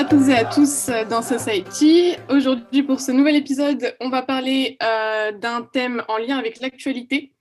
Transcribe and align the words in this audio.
à 0.00 0.04
toutes 0.06 0.28
et 0.28 0.34
à 0.34 0.46
tous 0.46 0.88
dans 1.10 1.20
Society. 1.20 2.16
Aujourd'hui, 2.30 2.82
pour 2.82 3.00
ce 3.00 3.12
nouvel 3.12 3.36
épisode, 3.36 3.94
on 4.00 4.08
va 4.08 4.22
parler 4.22 4.78
euh, 4.82 5.30
d'un 5.32 5.60
thème 5.60 6.02
en 6.08 6.16
lien 6.16 6.38
avec 6.38 6.58
l'actualité. 6.60 7.34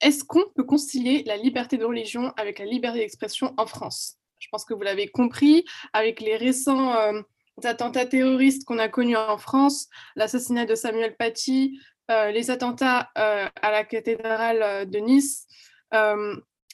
Est-ce 0.00 0.22
qu'on 0.22 0.44
peut 0.54 0.62
concilier 0.62 1.24
la 1.26 1.36
liberté 1.36 1.78
de 1.78 1.84
religion 1.84 2.32
avec 2.36 2.60
la 2.60 2.64
liberté 2.64 3.00
d'expression 3.00 3.54
en 3.56 3.66
France? 3.66 4.18
Je 4.38 4.46
pense 4.52 4.64
que 4.64 4.72
vous 4.72 4.82
l'avez 4.82 5.08
compris, 5.08 5.64
avec 5.92 6.20
les 6.20 6.36
récents 6.36 6.94
euh, 6.94 7.20
attentats 7.64 8.06
terroristes 8.06 8.64
qu'on 8.64 8.78
a 8.78 8.88
connus 8.88 9.16
en 9.16 9.36
France, 9.36 9.88
l'assassinat 10.14 10.64
de 10.64 10.76
Samuel 10.76 11.16
Paty, 11.16 11.80
euh, 12.12 12.30
les 12.30 12.52
attentats 12.52 13.10
à 13.16 13.50
la 13.72 13.82
cathédrale 13.82 14.88
de 14.88 14.98
Nice, 15.00 15.48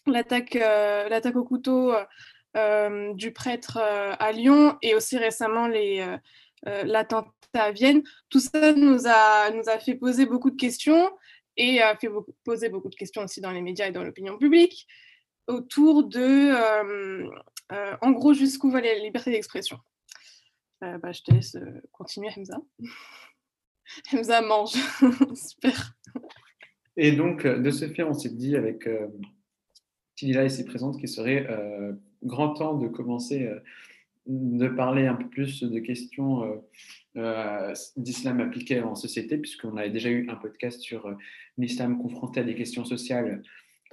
l'attaque 0.07 0.57
au 1.37 1.45
couteau 1.45 1.95
du 3.15 3.33
prêtre 3.33 3.79
euh, 3.81 4.15
à 4.19 4.33
Lyon 4.33 4.77
et 4.83 4.95
aussi 4.95 5.19
récemment 5.19 5.69
euh, 5.69 6.19
l'attentat 6.85 7.31
à 7.55 7.73
Vienne. 7.73 8.03
Tout 8.29 8.41
ça 8.41 8.73
nous 8.73 9.07
a, 9.07 9.51
nous 9.51 9.69
a 9.69 9.79
fait 9.79 9.95
poser 9.95 10.27
beaucoup 10.27 10.51
de 10.51 10.57
questions 10.57 11.11
et 11.57 11.81
a 11.81 11.97
fait 11.97 12.09
poser 12.45 12.69
beaucoup 12.69 12.89
de 12.89 12.95
questions 12.95 13.23
aussi 13.23 13.41
dans 13.41 13.51
les 13.51 13.63
médias 13.63 13.87
et 13.87 13.93
dans 13.93 14.05
l'opinion 14.05 14.39
publique 14.39 14.87
autour 15.47 16.05
de, 16.05 16.53
en 18.03 18.11
gros, 18.11 18.35
jusqu'où 18.35 18.71
va 18.71 18.83
la 18.83 18.99
liberté 18.99 19.31
d'expression. 19.31 19.79
bah, 20.83 21.11
je 21.11 21.23
te 21.23 21.33
laisse 21.33 21.57
continuer, 21.91 22.29
Hamza. 22.37 22.59
Hamza 24.13 24.43
mange. 24.43 24.73
Super. 25.35 25.97
Et 27.01 27.13
donc, 27.13 27.47
de 27.47 27.71
ce 27.71 27.89
fait, 27.89 28.03
on 28.03 28.13
s'est 28.13 28.29
dit 28.35 28.57
avec 28.57 28.89
euh, 28.89 29.07
Tilila 30.17 30.45
ici 30.45 30.65
présente 30.65 30.99
qu'il 30.99 31.09
serait 31.09 31.47
grand 32.23 32.51
temps 32.51 32.77
de 32.77 32.89
commencer 32.89 33.47
euh, 33.47 33.61
de 34.27 34.69
parler 34.69 35.07
un 35.07 35.15
peu 35.15 35.27
plus 35.27 35.63
de 35.63 35.79
questions 35.79 36.45
euh, 36.45 36.57
euh, 37.17 37.75
d'islam 37.97 38.41
appliqué 38.41 38.81
en 38.81 38.95
société, 38.95 39.39
puisqu'on 39.39 39.77
avait 39.77 39.91
déjà 39.91 40.11
eu 40.11 40.29
un 40.29 40.35
podcast 40.35 40.81
sur 40.81 41.17
l'islam 41.57 41.99
confronté 41.99 42.41
à 42.41 42.45
des 42.45 42.55
questions 42.55 42.85
sociales 42.85 43.43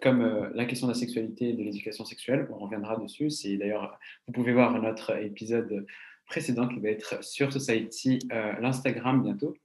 comme 0.01 0.51
la 0.53 0.65
question 0.65 0.87
de 0.87 0.91
la 0.91 0.99
sexualité 0.99 1.49
et 1.49 1.53
de 1.53 1.63
l'éducation 1.63 2.03
sexuelle. 2.03 2.49
On 2.51 2.57
reviendra 2.57 2.97
dessus. 2.97 3.29
C'est 3.29 3.55
d'ailleurs, 3.55 3.97
vous 4.27 4.33
pouvez 4.33 4.51
voir 4.51 4.81
notre 4.81 5.17
épisode 5.23 5.85
précédent 6.27 6.67
qui 6.67 6.81
va 6.81 6.89
être 6.89 7.23
sur 7.23 7.53
Society, 7.53 8.19
l'Instagram 8.59 9.23
bientôt. 9.23 9.55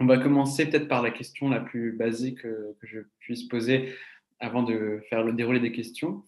On 0.00 0.04
va 0.04 0.18
commencer 0.18 0.68
peut-être 0.68 0.86
par 0.86 1.02
la 1.02 1.10
question 1.10 1.48
la 1.48 1.60
plus 1.60 1.92
basique 1.92 2.42
que 2.42 2.76
je 2.82 3.00
puisse 3.20 3.44
poser 3.44 3.94
avant 4.38 4.62
de 4.62 5.00
faire 5.08 5.24
le 5.24 5.32
déroulé 5.32 5.60
des 5.60 5.72
questions. 5.72 6.24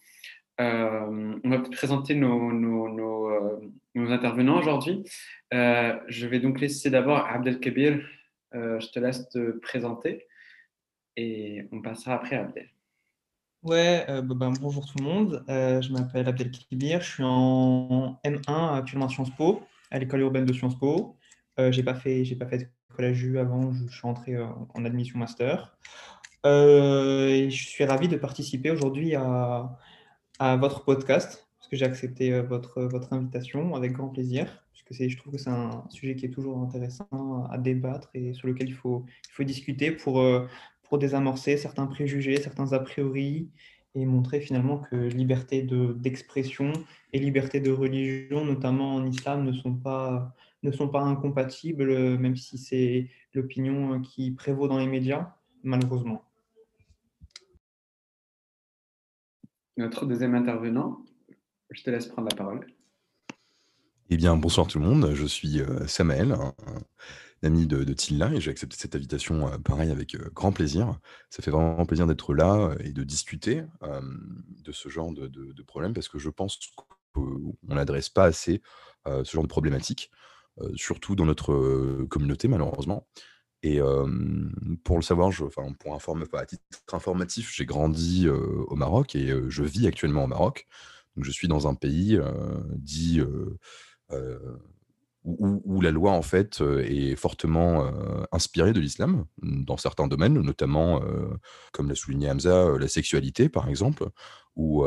Euh, 0.60 1.38
on 1.42 1.48
va 1.48 1.58
présenter 1.60 2.14
nos, 2.14 2.50
euh, 2.50 3.60
nos, 3.94 4.10
intervenants 4.10 4.58
aujourd'hui. 4.58 5.04
Euh, 5.54 5.98
je 6.08 6.26
vais 6.26 6.38
donc 6.38 6.60
laisser 6.60 6.90
d'abord 6.90 7.26
Abdelkabir. 7.26 8.00
je 8.52 8.92
te 8.92 8.98
laisse 8.98 9.28
te 9.30 9.58
présenter 9.58 10.26
et 11.16 11.66
on 11.72 11.80
passera 11.80 12.14
après 12.14 12.36
à 12.36 12.42
Abdel. 12.42 12.68
Ouais, 13.62 14.04
bah, 14.06 14.34
bah, 14.34 14.50
bonjour 14.60 14.86
tout 14.86 14.98
le 14.98 15.04
monde. 15.04 15.44
je 15.48 15.92
m'appelle 15.92 16.28
Abdelkabir. 16.28 17.00
Je 17.00 17.10
suis 17.10 17.24
en 17.24 18.20
M1 18.24 18.78
actuellement 18.78 19.06
à 19.06 19.08
Sciences 19.08 19.34
Po, 19.36 19.62
à 19.90 19.98
l'école 19.98 20.20
urbaine 20.20 20.44
de 20.44 20.52
Sciences 20.52 20.78
Po. 20.78 21.16
j'ai 21.58 21.82
pas 21.82 21.94
fait, 21.94 22.24
j'ai 22.24 22.36
pas 22.36 22.46
fait 22.46 22.58
de 22.58 22.66
collège 22.94 23.22
U 23.24 23.38
avant. 23.38 23.72
Je, 23.72 23.88
suis 23.88 24.06
entré 24.06 24.36
en 24.38 24.84
admission 24.84 25.18
master. 25.18 25.78
et 26.44 27.48
je 27.50 27.68
suis 27.68 27.84
ravi 27.84 28.08
de 28.08 28.16
participer 28.16 28.70
aujourd'hui 28.70 29.14
à 29.14 29.78
à 30.40 30.56
votre 30.56 30.84
podcast, 30.84 31.46
parce 31.58 31.68
que 31.68 31.76
j'ai 31.76 31.84
accepté 31.84 32.32
euh, 32.32 32.42
votre, 32.42 32.82
votre 32.82 33.12
invitation 33.12 33.74
avec 33.76 33.92
grand 33.92 34.08
plaisir, 34.08 34.64
puisque 34.72 35.10
je 35.10 35.16
trouve 35.18 35.34
que 35.34 35.38
c'est 35.38 35.50
un 35.50 35.84
sujet 35.90 36.16
qui 36.16 36.24
est 36.24 36.30
toujours 36.30 36.58
intéressant 36.58 37.46
à 37.50 37.58
débattre 37.58 38.08
et 38.14 38.32
sur 38.32 38.48
lequel 38.48 38.70
il 38.70 38.74
faut, 38.74 39.04
il 39.28 39.32
faut 39.32 39.44
discuter 39.44 39.90
pour, 39.90 40.18
euh, 40.18 40.46
pour 40.82 40.96
désamorcer 40.96 41.58
certains 41.58 41.86
préjugés, 41.86 42.40
certains 42.40 42.72
a 42.72 42.78
priori, 42.78 43.50
et 43.94 44.06
montrer 44.06 44.40
finalement 44.40 44.78
que 44.78 44.96
liberté 44.96 45.62
d'expression 45.62 46.72
et 47.12 47.18
liberté 47.18 47.60
de 47.60 47.70
religion, 47.70 48.44
notamment 48.44 48.94
en 48.94 49.04
islam, 49.04 49.44
ne 49.44 49.52
sont 49.52 49.74
pas, 49.74 50.34
ne 50.62 50.70
sont 50.70 50.88
pas 50.88 51.02
incompatibles, 51.02 52.16
même 52.16 52.36
si 52.36 52.56
c'est 52.56 53.08
l'opinion 53.34 54.00
qui 54.00 54.30
prévaut 54.30 54.68
dans 54.68 54.78
les 54.78 54.86
médias, 54.86 55.34
malheureusement. 55.64 56.29
Notre 59.80 60.06
deuxième 60.06 60.34
intervenant. 60.34 61.04
Je 61.70 61.82
te 61.82 61.90
laisse 61.90 62.06
prendre 62.06 62.28
la 62.30 62.36
parole. 62.36 62.66
Eh 64.10 64.16
bien, 64.16 64.36
bonsoir 64.36 64.66
tout 64.66 64.78
le 64.78 64.84
monde. 64.84 65.12
Je 65.14 65.26
suis 65.26 65.60
euh, 65.60 65.86
Samael, 65.86 66.32
un, 66.32 66.54
ami 67.42 67.66
de, 67.66 67.82
Tilla, 67.94 68.32
et 68.34 68.40
j'ai 68.40 68.50
accepté 68.50 68.76
cette 68.76 68.94
invitation, 68.94 69.48
euh, 69.48 69.56
pareil, 69.58 69.90
avec 69.90 70.14
euh, 70.14 70.30
grand 70.34 70.52
plaisir. 70.52 70.98
Ça 71.30 71.42
fait 71.42 71.50
vraiment 71.50 71.86
plaisir 71.86 72.06
d'être 72.06 72.34
là 72.34 72.74
et 72.80 72.92
de 72.92 73.02
discuter 73.02 73.62
de 73.82 74.72
ce 74.72 74.88
genre 74.88 75.12
de, 75.12 75.26
de, 75.28 75.62
problème, 75.62 75.94
parce 75.94 76.08
que 76.08 76.18
je 76.18 76.28
pense 76.28 76.58
qu'on 77.14 77.56
n'adresse 77.62 78.08
pas 78.08 78.24
assez 78.24 78.60
ce 79.06 79.30
genre 79.30 79.42
de 79.42 79.48
problématiques, 79.48 80.10
surtout 80.74 81.16
dans 81.16 81.24
notre 81.24 82.04
communauté, 82.10 82.48
malheureusement. 82.48 83.06
Et 83.62 83.80
pour 84.84 84.96
le 84.96 85.02
savoir, 85.02 85.28
enfin, 85.28 85.72
pour 85.78 85.94
informer, 85.94 86.24
à 86.32 86.46
titre 86.46 86.64
informatif, 86.92 87.52
j'ai 87.54 87.66
grandi 87.66 88.28
au 88.28 88.74
Maroc 88.74 89.14
et 89.14 89.34
je 89.48 89.62
vis 89.62 89.86
actuellement 89.86 90.24
au 90.24 90.28
Maroc. 90.28 90.66
Donc, 91.16 91.24
je 91.24 91.30
suis 91.30 91.48
dans 91.48 91.68
un 91.68 91.74
pays 91.74 92.18
dit 92.76 93.20
où, 95.24 95.80
la 95.82 95.90
loi 95.90 96.12
en 96.12 96.22
fait 96.22 96.62
est 96.62 97.14
fortement 97.16 97.90
inspirée 98.32 98.72
de 98.72 98.80
l'islam 98.80 99.26
dans 99.42 99.76
certains 99.76 100.08
domaines, 100.08 100.40
notamment, 100.40 101.02
comme 101.72 101.88
l'a 101.88 101.94
souligné 101.94 102.30
Hamza, 102.30 102.78
la 102.78 102.88
sexualité 102.88 103.48
par 103.48 103.68
exemple, 103.68 104.08
ou, 104.56 104.86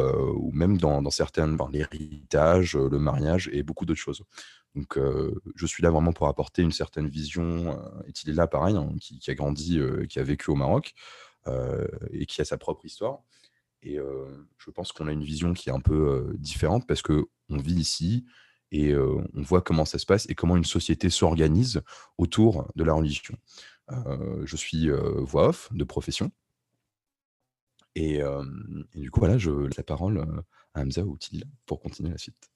même 0.51 0.77
dans, 0.77 1.01
dans 1.01 1.11
certaines, 1.11 1.57
l'héritage, 1.71 2.75
le 2.75 2.97
mariage 2.97 3.49
et 3.53 3.61
beaucoup 3.61 3.85
d'autres 3.85 3.99
choses. 3.99 4.23
Donc, 4.75 4.97
je 5.55 5.65
suis 5.67 5.83
là 5.83 5.91
vraiment 5.91 6.13
pour 6.13 6.27
apporter 6.27 6.63
une 6.63 6.71
certaine 6.71 7.07
vision. 7.07 7.79
et 8.07 8.11
il 8.23 8.29
est 8.31 8.33
là, 8.33 8.47
pareil, 8.47 8.75
hein, 8.75 8.89
qui, 8.99 9.29
a 9.29 9.35
grandi, 9.35 9.79
qui 10.09 10.19
a 10.19 10.23
vécu 10.23 10.49
au 10.49 10.55
Maroc 10.55 10.93
et 12.11 12.25
qui 12.25 12.41
a 12.41 12.45
sa 12.45 12.57
propre 12.57 12.85
histoire. 12.85 13.19
Et 13.83 13.99
je 14.57 14.71
pense 14.71 14.91
qu'on 14.91 15.07
a 15.07 15.11
une 15.11 15.23
vision 15.23 15.53
qui 15.53 15.69
est 15.69 15.73
un 15.73 15.79
peu 15.79 16.33
différente 16.39 16.87
parce 16.87 17.03
qu'on 17.03 17.27
vit 17.49 17.75
ici 17.75 18.25
et 18.73 18.93
on 18.95 19.41
voit 19.41 19.61
comment 19.61 19.85
ça 19.85 19.99
se 19.99 20.05
passe 20.05 20.27
et 20.29 20.35
comment 20.35 20.57
une 20.57 20.65
société 20.65 21.09
s'organise 21.09 21.81
autour 22.17 22.67
de 22.75 22.83
la 22.83 22.93
religion. 22.93 23.35
je 23.89 24.55
suis 24.55 24.89
voix 24.89 25.49
off 25.49 25.69
de 25.71 25.83
profession. 25.83 26.31
Et, 27.95 28.19
du 28.95 29.11
coup, 29.11 29.19
voilà, 29.19 29.37
je 29.37 29.51
la 29.77 29.83
parole 29.83 30.25
à 30.73 30.81
Hamza 30.81 31.03
ou 31.03 31.17
pour 31.65 31.79
continuer 31.79 32.09
la 32.09 32.17
suite. 32.17 32.49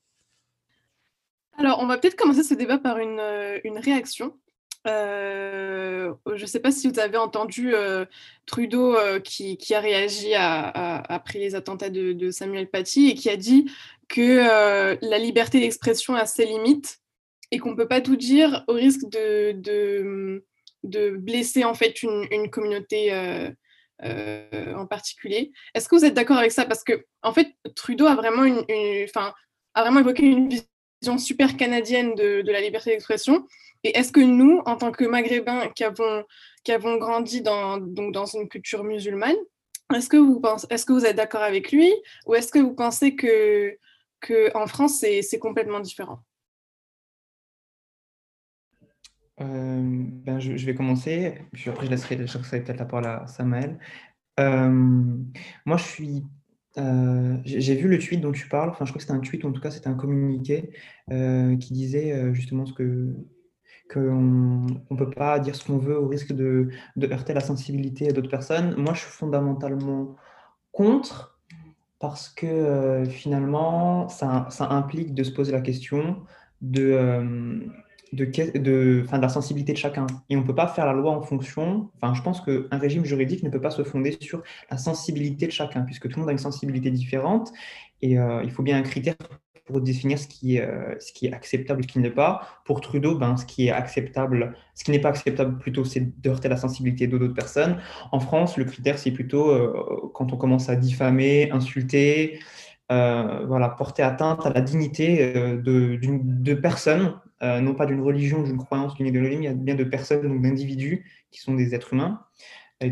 Alors, 1.58 1.80
on 1.80 1.88
va 1.88 1.98
peut-être 1.98 2.16
commencer 2.16 2.44
ce 2.44 2.54
débat 2.54 2.78
par 2.78 3.00
une, 3.00 3.20
euh, 3.20 3.60
réaction. 3.78 4.38
Euh, 4.86 6.14
je 6.28 6.42
ne 6.42 6.48
sais 6.48 6.60
pas 6.60 6.72
si 6.72 6.88
vous 6.88 7.00
avez 7.00 7.18
entendu 7.18 7.74
euh, 7.74 8.06
Trudeau 8.46 8.96
qui, 9.24 9.58
a 9.74 9.80
réagi 9.80 10.34
après 10.36 11.40
les 11.40 11.56
attentats 11.56 11.90
de, 11.90 12.32
Samuel 12.32 12.70
Paty 12.70 13.10
et 13.10 13.16
qui 13.16 13.30
a 13.30 13.38
dit 13.38 13.70
que 14.08 14.98
la 15.02 15.18
liberté 15.18 15.60
d'expression 15.60 16.16
a 16.16 16.26
ses 16.26 16.46
limites 16.46 17.00
et 17.52 17.60
qu'on 17.60 17.72
ne 17.72 17.76
peut 17.76 17.88
pas 17.88 18.02
tout 18.02 18.16
dire 18.16 18.64
au 18.68 18.74
risque 18.74 19.10
de, 19.10 19.54
de, 20.84 21.18
blesser 21.18 21.64
en 21.64 21.74
fait 21.74 22.04
une, 22.04 22.50
communauté 22.50 23.14
en 24.04 24.86
particulier. 24.86 25.52
Est-ce 25.74 25.88
que 25.90 25.96
vous 25.96 26.06
êtes 26.06 26.14
d'accord 26.14 26.38
avec 26.38 26.52
ça? 26.52 26.66
Parce 26.66 26.84
que 26.84 27.06
en 27.22 27.34
fait, 27.34 27.50
Trudeau 27.76 28.06
a 28.06 28.16
vraiment, 28.16 28.44
une, 28.44 28.64
a 29.74 29.82
vraiment 29.82 30.00
évoqué 30.00 30.24
une 30.24 30.50
vision 30.50 31.18
super 31.18 31.58
canadienne 31.58 32.16
de, 32.16 32.44
la 32.46 32.62
liberté 32.62 32.92
d'expression. 32.92 33.46
Et 33.84 33.98
est-ce 33.98 34.12
que 34.12 34.20
nous, 34.20 34.62
en 34.66 34.76
tant 34.76 34.92
que 34.92 35.06
Maghrébins 35.06 35.68
qui 35.70 35.84
avons, 35.84 36.24
qui 36.64 36.72
avons 36.72 36.98
grandi 36.98 37.42
dans, 37.42 37.78
donc 37.78 38.14
dans 38.14 38.26
une 38.26 38.50
culture 38.50 38.84
musulmane, 38.84 39.36
est-ce 39.96 40.10
que 40.10 40.18
est-ce 40.74 40.86
que 40.86 40.94
vous 40.94 41.06
êtes 41.06 41.16
d'accord 41.16 41.44
avec 41.44 41.72
lui? 41.72 41.94
Ou 42.26 42.36
est-ce 42.36 42.52
que 42.52 42.60
vous 42.60 42.74
pensez 42.74 43.16
que, 43.16 43.78
que 44.20 44.56
en 44.56 44.68
France, 44.68 45.00
c'est, 45.00 45.40
complètement 45.40 45.80
différent 45.80 46.24
euh, 49.40 50.04
ben 50.26 50.40
je, 50.40 50.66
vais 50.66 50.74
commencer, 50.74 51.36
puis 51.54 51.70
après 51.70 51.86
je 51.86 51.92
laisserai, 51.92 52.16
peut-être 52.64 52.80
la 52.80 52.86
parole 52.86 53.06
à 53.06 53.28
Samael. 53.28 53.78
Euh, 54.40 54.70
moi, 55.66 55.78
je 55.78 55.84
suis 55.84 56.24
euh, 56.80 57.38
j'ai 57.44 57.76
vu 57.76 57.88
le 57.88 58.00
tweet 58.00 58.22
dont 58.22 58.32
tu 58.32 58.48
parles, 58.50 58.70
enfin 58.70 58.86
je 58.86 58.92
crois 58.92 59.00
que 59.00 59.04
c'était 59.04 59.18
un 59.18 59.20
tweet, 59.20 59.46
en 59.46 59.52
tout 59.52 59.62
cas 59.62 59.72
c'était 59.72 59.88
un 59.88 59.96
communiqué 59.96 60.72
qui 61.10 61.74
disait 61.74 62.34
justement 62.34 62.66
ce 62.66 62.74
que 62.74 63.16
qu'on 63.92 64.66
ne 64.92 64.98
peut 64.98 65.10
pas 65.10 65.40
dire 65.40 65.56
ce 65.56 65.66
qu'on 65.66 65.78
veut 65.78 65.98
au 65.98 66.08
risque 66.08 66.34
de 66.34 66.70
heurter 67.04 67.34
la 67.34 67.40
sensibilité 67.42 68.12
d'autres 68.12 68.30
personnes. 68.30 68.76
Moi, 68.76 68.94
je 68.94 69.02
suis 69.02 69.12
fondamentalement 69.12 70.16
contre 70.72 71.37
parce 72.00 72.30
que 72.30 73.04
finalement, 73.10 74.08
ça, 74.10 74.48
implique 74.60 75.14
de 75.14 75.24
se 75.24 75.32
poser 75.32 75.52
la 75.52 75.62
question 75.62 76.18
de, 76.62 77.62
de, 78.14 78.26
de, 78.26 78.58
de, 78.60 79.06
la 79.12 79.30
sensibilité 79.30 79.74
de 79.74 79.78
chacun. 79.78 80.08
Et 80.30 80.38
on 80.38 80.42
ne 80.42 80.46
peut 80.46 80.56
pas 80.56 80.68
faire 80.68 80.86
la 80.86 80.94
loi 80.94 81.12
en 81.12 81.22
fonction. 81.22 81.90
Enfin, 81.96 82.14
je 82.14 82.22
pense 82.22 82.42
qu'un 82.42 82.78
régime 82.78 83.06
juridique 83.06 83.44
ne 83.44 83.50
peut 83.50 83.62
pas 83.62 83.72
se 83.72 83.84
fonder 83.84 84.18
sur 84.22 84.44
la 84.70 84.78
sensibilité 84.78 85.48
de 85.48 85.52
chacun, 85.52 85.82
puisque 85.82 86.08
tout 86.10 86.16
le 86.18 86.22
monde 86.22 86.30
a 86.30 86.34
une 86.34 86.38
sensibilité 86.38 86.92
différente. 86.92 87.52
Et 88.02 88.12
il 88.12 88.52
faut 88.52 88.64
bien 88.64 88.78
un 88.78 88.84
critère 88.84 89.16
pour 89.68 89.82
définir 89.82 90.18
ce 90.18 90.28
qui, 90.28 90.56
est, 90.56 90.62
euh, 90.62 90.96
ce 91.00 91.12
qui 91.14 91.28
est 91.28 91.34
acceptable 91.34 91.82
et 91.82 91.84
ce 91.84 91.88
qui 91.88 92.00
n'est 92.00 92.10
pas. 92.10 92.48
Pour 92.66 92.82
Trudeau, 92.82 93.18
ben, 93.18 93.38
ce 93.38 93.46
qui 93.46 93.68
est 93.68 93.72
acceptable, 93.72 94.56
ce 94.74 94.84
qui 94.84 94.92
n'est 94.92 95.00
pas 95.00 95.10
acceptable 95.10 95.60
plutôt, 95.60 95.84
c'est 95.84 96.20
de 96.22 96.30
heurter 96.30 96.48
la 96.48 96.58
sensibilité 96.58 97.06
d'autres 97.08 97.28
personnes. 97.28 97.78
En 98.12 98.20
France, 98.20 98.58
le 98.58 98.64
critère, 98.64 98.98
c'est 98.98 99.12
plutôt 99.12 99.52
euh, 99.52 100.10
quand 100.14 100.34
on 100.34 100.38
commence 100.38 100.70
à 100.70 100.76
diffamer, 100.76 101.52
insulter, 101.52 102.40
euh, 102.92 103.46
voilà, 103.46 103.70
porter 103.70 104.02
atteinte 104.02 104.46
à 104.46 104.50
la 104.50 104.62
dignité 104.62 105.34
de, 105.34 106.00
de 106.02 106.54
personnes, 106.54 107.20
non 107.42 107.76
pas 107.76 107.86
d'une 107.86 108.02
religion, 108.02 108.42
d'une 108.42 108.58
croyance, 108.58 108.96
d'une 108.96 109.08
idéologie, 109.08 109.38
mais 109.38 109.54
bien 109.54 109.76
de 109.76 109.84
personnes, 109.84 110.28
donc 110.28 110.42
d'individus 110.42 111.06
qui 111.30 111.42
sont 111.42 111.54
des 111.54 111.76
êtres 111.76 111.94
humains 111.94 112.22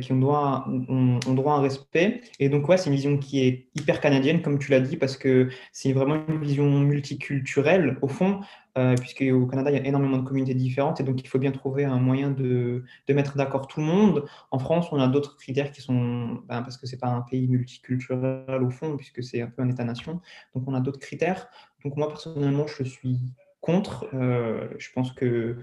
qui 0.02 0.12
ont 0.14 0.20
droit, 0.20 0.68
ont, 0.68 1.20
à 1.26 1.52
un 1.52 1.62
respect. 1.62 2.22
Et 2.40 2.50
donc, 2.50 2.68
ouais, 2.68 2.78
c'est 2.78 2.90
une 2.90 2.96
vision 2.96 3.18
qui 3.18 3.46
est 3.46 3.68
hyper 3.76 4.02
canadienne, 4.02 4.42
comme 4.42 4.58
tu 4.58 4.72
l'as 4.72 4.80
dit, 4.80 4.98
parce 4.98 5.16
que 5.18 5.50
c'est 5.72 5.94
vraiment 5.94 6.16
une 6.28 6.42
vision 6.42 6.68
multiculturelle, 6.80 7.98
au 8.02 8.08
fond, 8.08 8.40
euh, 8.78 8.96
puisqu'au 8.96 9.46
Canada, 9.46 9.70
il 9.72 9.78
y 9.78 9.80
a 9.80 9.86
énormément 9.86 10.18
de 10.18 10.28
communautés 10.28 10.56
différentes, 10.56 11.00
et 11.00 11.04
donc 11.04 11.22
il 11.24 11.28
faut 11.28 11.40
bien 11.40 11.52
trouver 11.52 11.86
un 11.86 12.00
moyen 12.00 12.32
de, 12.32 12.84
de 13.08 13.14
mettre 13.14 13.38
d'accord 13.38 13.68
tout 13.68 13.80
le 13.80 13.86
monde. 13.86 14.26
En 14.52 14.60
France, 14.60 14.88
on 14.92 15.00
a 15.00 15.08
d'autres 15.08 15.38
critères 15.38 15.72
qui 15.72 15.82
sont, 15.82 16.42
ben, 16.48 16.64
parce 16.64 16.78
que 16.78 16.88
c'est 16.88 17.00
pas 17.00 17.08
un 17.08 17.22
pays 17.22 17.48
multiculturel, 17.48 18.64
au 18.64 18.72
fond, 18.72 18.98
puisque 18.98 19.24
c'est 19.24 19.42
un 19.42 19.48
peu 19.48 19.62
un 19.62 19.70
État-nation, 19.70 20.20
donc 20.56 20.64
on 20.68 20.74
a 20.74 20.80
d'autres 20.80 21.00
critères. 21.00 21.48
Donc 21.84 21.96
moi, 21.96 22.08
personnellement, 22.08 22.66
je 22.66 22.84
suis 22.84 23.20
contre. 23.62 24.08
Euh, 24.14 24.68
je 24.78 24.90
pense 24.94 25.12
que 25.12 25.58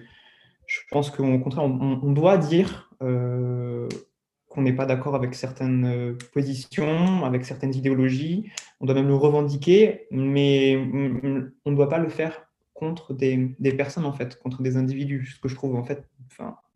je 0.66 0.80
pense 0.90 1.10
qu'au 1.10 1.38
contraire, 1.38 1.64
on, 1.64 2.12
doit 2.12 2.38
dire 2.38 2.90
euh, 3.02 3.88
qu'on 4.52 4.62
n'est 4.62 4.72
pas 4.72 4.86
d'accord 4.86 5.14
avec 5.14 5.34
certaines 5.34 5.84
euh, 5.84 6.18
positions, 6.32 7.24
avec 7.24 7.44
certaines 7.44 7.74
idéologies. 7.74 8.50
On 8.80 8.86
doit 8.86 8.94
même 8.94 9.08
le 9.08 9.14
revendiquer, 9.14 10.06
mais 10.10 10.76
on 10.76 11.70
ne 11.70 11.76
doit 11.76 11.88
pas 11.88 11.98
le 11.98 12.08
faire 12.08 12.46
contre 12.74 13.14
des, 13.14 13.54
personnes, 13.76 14.04
en 14.04 14.12
fait, 14.12 14.38
contre 14.40 14.62
des 14.62 14.76
individus, 14.76 15.26
ce 15.26 15.40
que 15.40 15.48
je 15.48 15.54
trouve 15.54 15.76
en 15.76 15.84
fait 15.84 16.04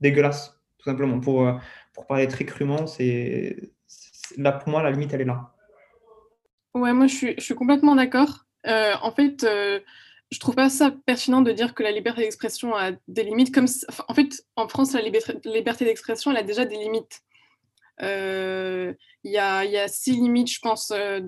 dégueulasse, 0.00 0.60
tout 0.78 0.88
simplement. 0.88 1.20
Pour, 1.20 1.46
euh, 1.46 1.54
pour 1.92 2.06
parler 2.06 2.28
très 2.28 2.44
crûment, 2.44 2.86
c'est 2.86 3.72
là 4.36 4.52
pour 4.52 4.68
moi, 4.68 4.82
la 4.82 4.90
limite, 4.90 5.12
elle 5.12 5.22
est 5.22 5.24
là. 5.24 5.52
Ouais, 6.74 6.92
moi, 6.92 7.06
je 7.06 7.14
suis, 7.14 7.34
je 7.36 7.42
suis 7.42 7.54
complètement 7.54 7.94
d'accord. 7.94 8.46
Euh, 8.66 8.92
en 9.02 9.10
fait, 9.10 9.44
je 10.30 10.38
trouve 10.40 10.54
pas 10.54 10.68
ça 10.68 10.92
pertinent 11.04 11.42
de 11.42 11.52
dire 11.52 11.74
que 11.74 11.82
la 11.82 11.90
liberté 11.90 12.22
d'expression 12.22 12.74
a 12.74 12.92
des 13.08 13.24
limites. 13.24 13.52
Comme, 13.54 13.66
en 14.08 14.14
fait, 14.14 14.44
en 14.56 14.68
France, 14.68 14.92
la 14.92 15.00
liberté 15.00 15.84
d'expression, 15.84 16.30
elle 16.30 16.38
a 16.38 16.42
déjà 16.42 16.64
des 16.64 16.76
limites. 16.76 17.22
Euh, 18.02 18.92
il 19.24 19.32
y, 19.32 19.38
a, 19.38 19.88
six 19.88 20.12
limites, 20.12 20.50
je 20.50 20.60
pense, 20.60 20.92
euh, 20.94 21.20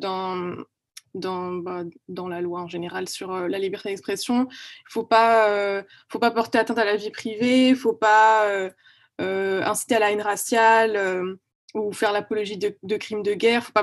bah, 1.14 1.82
dans 2.08 2.28
la 2.28 2.40
loi 2.40 2.60
en 2.60 2.68
général 2.68 3.08
sur 3.08 3.32
euh, 3.32 3.48
la 3.48 3.58
liberté 3.58 3.88
d'expression. 3.88 4.42
Il 4.42 4.44
ne 4.44 4.90
faut, 4.90 5.04
pas, 5.04 5.84
porter 6.30 6.58
atteinte 6.58 6.78
à 6.78 6.84
la 6.84 6.96
vie 6.96 7.10
privée, 7.10 7.68
il 7.68 7.72
ne 7.72 7.76
faut 7.76 7.94
pas 7.94 8.70
inciter 9.18 9.96
à 9.96 9.98
la 9.98 10.12
haine 10.12 10.22
raciale 10.22 11.38
ou 11.74 11.92
faire 11.92 12.12
l'apologie 12.12 12.56
de, 12.56 12.96
crimes 12.96 13.22
de 13.22 13.34
guerre, 13.34 13.70
il 13.76 13.82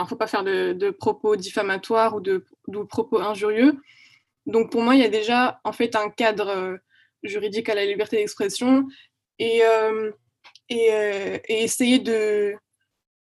ne 0.00 0.06
faut 0.06 0.16
pas 0.16 0.26
faire 0.26 0.42
de, 0.42 0.72
de, 0.72 0.90
propos 0.90 1.36
diffamatoires 1.36 2.16
ou 2.16 2.20
de, 2.20 2.44
de, 2.68 2.82
propos 2.82 3.20
injurieux. 3.20 3.80
Donc 4.46 4.72
pour 4.72 4.82
moi, 4.82 4.94
il 4.94 5.00
y 5.00 5.04
a 5.04 5.08
déjà 5.08 5.60
en 5.64 5.72
fait 5.72 5.94
un 5.96 6.08
cadre 6.08 6.78
juridique 7.22 7.68
à 7.68 7.74
la 7.74 7.84
liberté 7.84 8.16
d'expression 8.16 8.88
et 9.38 9.62
euh, 10.72 11.38
et, 11.48 11.64
essayer 11.64 11.98
de, 11.98 12.54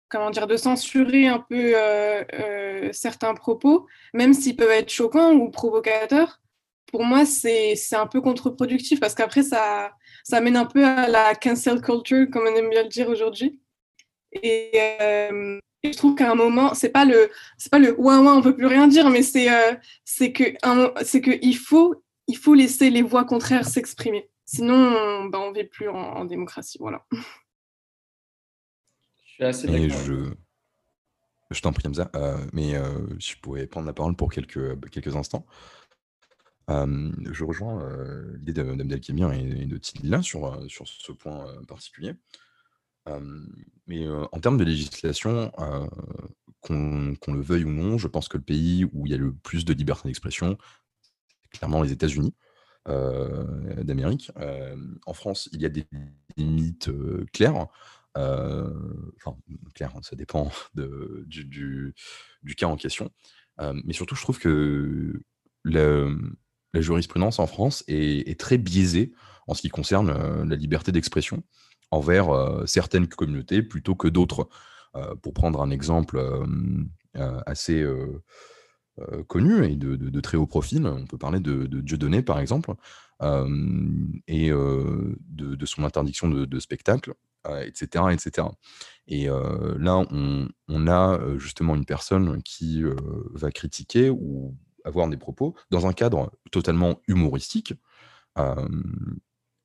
comment 0.08 0.30
dire, 0.30 0.46
de 0.46 0.56
censurer 0.56 1.26
un 1.26 1.40
peu 1.40 1.72
euh, 1.74 2.24
euh, 2.34 2.90
certains 2.92 3.34
propos, 3.34 3.86
même 4.14 4.34
s'ils 4.34 4.56
peuvent 4.56 4.70
être 4.70 4.90
choquants 4.90 5.32
ou 5.32 5.50
provocateurs, 5.50 6.40
pour 6.86 7.04
moi, 7.04 7.24
c'est 7.24 7.76
un 7.92 8.06
peu 8.06 8.20
contre-productif 8.20 9.00
parce 9.00 9.14
qu'après, 9.14 9.42
ça, 9.42 9.92
ça 10.24 10.40
mène 10.40 10.56
un 10.56 10.66
peu 10.66 10.84
à 10.84 11.08
la 11.08 11.34
cancel 11.34 11.80
culture, 11.80 12.26
comme 12.30 12.42
on 12.46 12.54
aime 12.54 12.68
bien 12.68 12.82
le 12.82 12.88
dire 12.88 13.08
aujourd'hui. 13.08 13.60
Et, 14.32 14.72
je 15.84 15.96
trouve 15.96 16.14
qu'à 16.14 16.30
un 16.30 16.36
moment, 16.36 16.74
c'est 16.74 16.90
pas 16.90 17.04
le, 17.04 17.28
c'est 17.58 17.70
pas 17.70 17.80
le 17.80 17.98
ouin 17.98 18.22
ouin, 18.22 18.36
on 18.36 18.42
peut 18.42 18.54
plus 18.54 18.66
rien 18.66 18.86
dire, 18.86 19.10
mais 19.10 19.22
c'est, 19.22 19.48
c'est 20.04 20.32
que, 20.32 20.44
c'est 21.02 21.20
que 21.20 21.32
il 21.42 21.56
faut, 21.56 21.96
il 22.28 22.36
faut 22.36 22.54
laisser 22.54 22.90
les 22.90 23.02
voix 23.02 23.24
contraires 23.24 23.66
s'exprimer. 23.66 24.30
Sinon, 24.54 25.24
ben, 25.30 25.38
on 25.38 25.50
ne 25.50 25.54
vit 25.54 25.64
plus 25.64 25.88
en, 25.88 26.26
démocratie. 26.26 26.76
Voilà. 26.78 27.06
Je 29.24 29.32
suis 29.32 29.44
assez 29.44 29.66
d'accord. 29.66 29.98
Je... 30.04 30.34
je 31.50 31.60
t'en 31.62 31.72
prie, 31.72 31.88
Hamza, 31.88 32.10
euh, 32.16 32.36
mais 32.52 32.74
euh, 32.74 33.06
je 33.18 33.34
pourrais 33.40 33.66
prendre 33.66 33.86
la 33.86 33.94
parole 33.94 34.14
pour 34.14 34.30
quelques, 34.30 34.78
quelques 34.90 35.16
instants. 35.16 35.46
Euh, 36.68 37.10
je 37.30 37.44
rejoins 37.44 37.82
l'idée 38.34 38.62
d'Abdelkemir 38.62 39.32
et, 39.32 39.64
de 39.64 39.76
Tidila 39.78 40.20
sur, 40.20 40.62
sur 40.70 40.86
ce 40.86 41.12
point 41.12 41.46
particulier. 41.66 42.12
mais 43.86 44.06
en 44.06 44.38
termes 44.38 44.58
de 44.58 44.64
législation, 44.64 45.50
qu'on 46.60 47.16
le 47.28 47.40
veuille 47.40 47.64
ou 47.64 47.70
non, 47.70 47.96
je 47.96 48.06
pense 48.06 48.28
que 48.28 48.36
le 48.36 48.44
pays 48.44 48.84
où 48.92 49.06
il 49.06 49.12
y 49.12 49.14
a 49.14 49.18
le 49.18 49.32
plus 49.32 49.64
de 49.64 49.72
liberté 49.72 50.08
d'expression, 50.08 50.58
c'est 51.42 51.58
clairement 51.58 51.82
les 51.82 51.92
États-Unis. 51.92 52.34
Euh, 52.88 53.84
d'Amérique. 53.84 54.32
Euh, 54.38 54.76
en 55.06 55.12
France, 55.12 55.48
il 55.52 55.60
y 55.60 55.66
a 55.66 55.68
des 55.68 55.86
limites 56.36 56.88
euh, 56.88 57.24
claires. 57.32 57.68
enfin, 58.16 59.36
claires, 59.72 59.94
ça 60.02 60.16
dépend 60.16 60.50
du, 60.74 61.94
cas 62.56 62.66
en 62.66 62.76
question. 62.76 63.10
mais 63.60 63.92
surtout, 63.92 64.16
je 64.16 64.22
trouve 64.22 64.40
que 64.40 65.22
la, 65.64 66.08
jurisprudence 66.74 67.38
en 67.38 67.46
France 67.46 67.84
est, 67.86 68.38
très 68.40 68.58
biaisée 68.58 69.12
en 69.46 69.54
ce 69.54 69.60
qui 69.60 69.68
concerne 69.68 70.42
la 70.48 70.56
liberté 70.56 70.90
d'expression 70.90 71.44
envers 71.92 72.62
certaines 72.66 73.06
communautés 73.06 73.62
plutôt 73.62 73.94
que 73.94 74.08
d'autres. 74.08 74.48
pour 75.22 75.34
prendre 75.34 75.62
un 75.62 75.70
exemple 75.70 76.20
assez 77.46 77.86
euh, 79.00 79.62
et 79.62 79.76
de, 79.76 80.20
très 80.20 80.36
haut 80.36 80.46
profil. 80.46 80.86
On 80.86 81.06
peut 81.06 81.18
parler 81.18 81.40
de, 81.40 81.64
de 81.66 81.80
Dieudonné, 81.80 82.22
par 82.22 82.38
exemple, 82.38 82.74
euh, 83.22 83.48
et 84.26 84.50
euh, 84.50 85.16
de, 85.28 85.66
son 85.66 85.84
interdiction 85.84 86.28
de, 86.28 86.60
spectacle, 86.60 87.14
etc., 87.64 88.04
etc. 88.12 88.48
Et 89.08 89.26
là, 89.26 90.04
on, 90.10 90.86
a 90.86 91.18
justement 91.38 91.74
une 91.74 91.86
personne 91.86 92.42
qui 92.42 92.82
va 93.32 93.50
critiquer 93.50 94.10
ou 94.10 94.54
avoir 94.84 95.08
des 95.08 95.16
propos 95.16 95.54
dans 95.70 95.86
un 95.86 95.92
cadre 95.92 96.32
totalement 96.50 97.00
humoristique. 97.08 97.74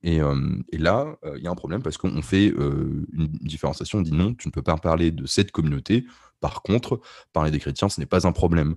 Et, 0.04 0.20
là, 0.20 1.18
il 1.36 1.44
y 1.44 1.48
a 1.48 1.52
un 1.52 1.56
problème 1.56 1.84
parce 1.84 1.98
qu'on 1.98 2.22
fait 2.22 2.48
une 2.48 3.28
différenciation, 3.42 4.00
on 4.00 4.04
dit 4.04 4.14
non, 4.14 4.34
tu 4.34 4.48
ne 4.48 4.52
peux 4.52 4.62
pas 4.62 4.78
parler 4.78 5.12
de 5.12 5.26
cette 5.26 5.52
communauté. 5.52 6.06
Par 6.40 6.62
contre, 6.62 7.02
parler 7.34 7.52
des 7.52 7.60
chrétiens, 7.60 7.90
ce 7.90 8.00
n'est 8.00 8.06
pas 8.06 8.28
un 8.28 8.32
problème. 8.32 8.76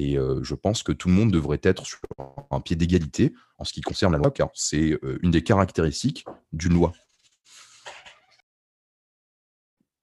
Et 0.00 0.16
je 0.42 0.54
pense 0.54 0.82
que 0.82 0.92
tout 0.92 1.08
le 1.08 1.14
monde 1.14 1.30
devrait 1.30 1.60
être 1.62 1.84
sur 1.84 1.98
un 2.50 2.60
pied 2.62 2.74
d'égalité 2.74 3.34
en 3.58 3.64
ce 3.64 3.74
qui 3.74 3.82
concerne 3.82 4.12
la 4.12 4.18
loi, 4.18 4.30
car 4.30 4.48
c'est 4.54 4.98
une 5.22 5.30
des 5.30 5.42
caractéristiques 5.42 6.24
d'une 6.54 6.72
loi. 6.72 6.92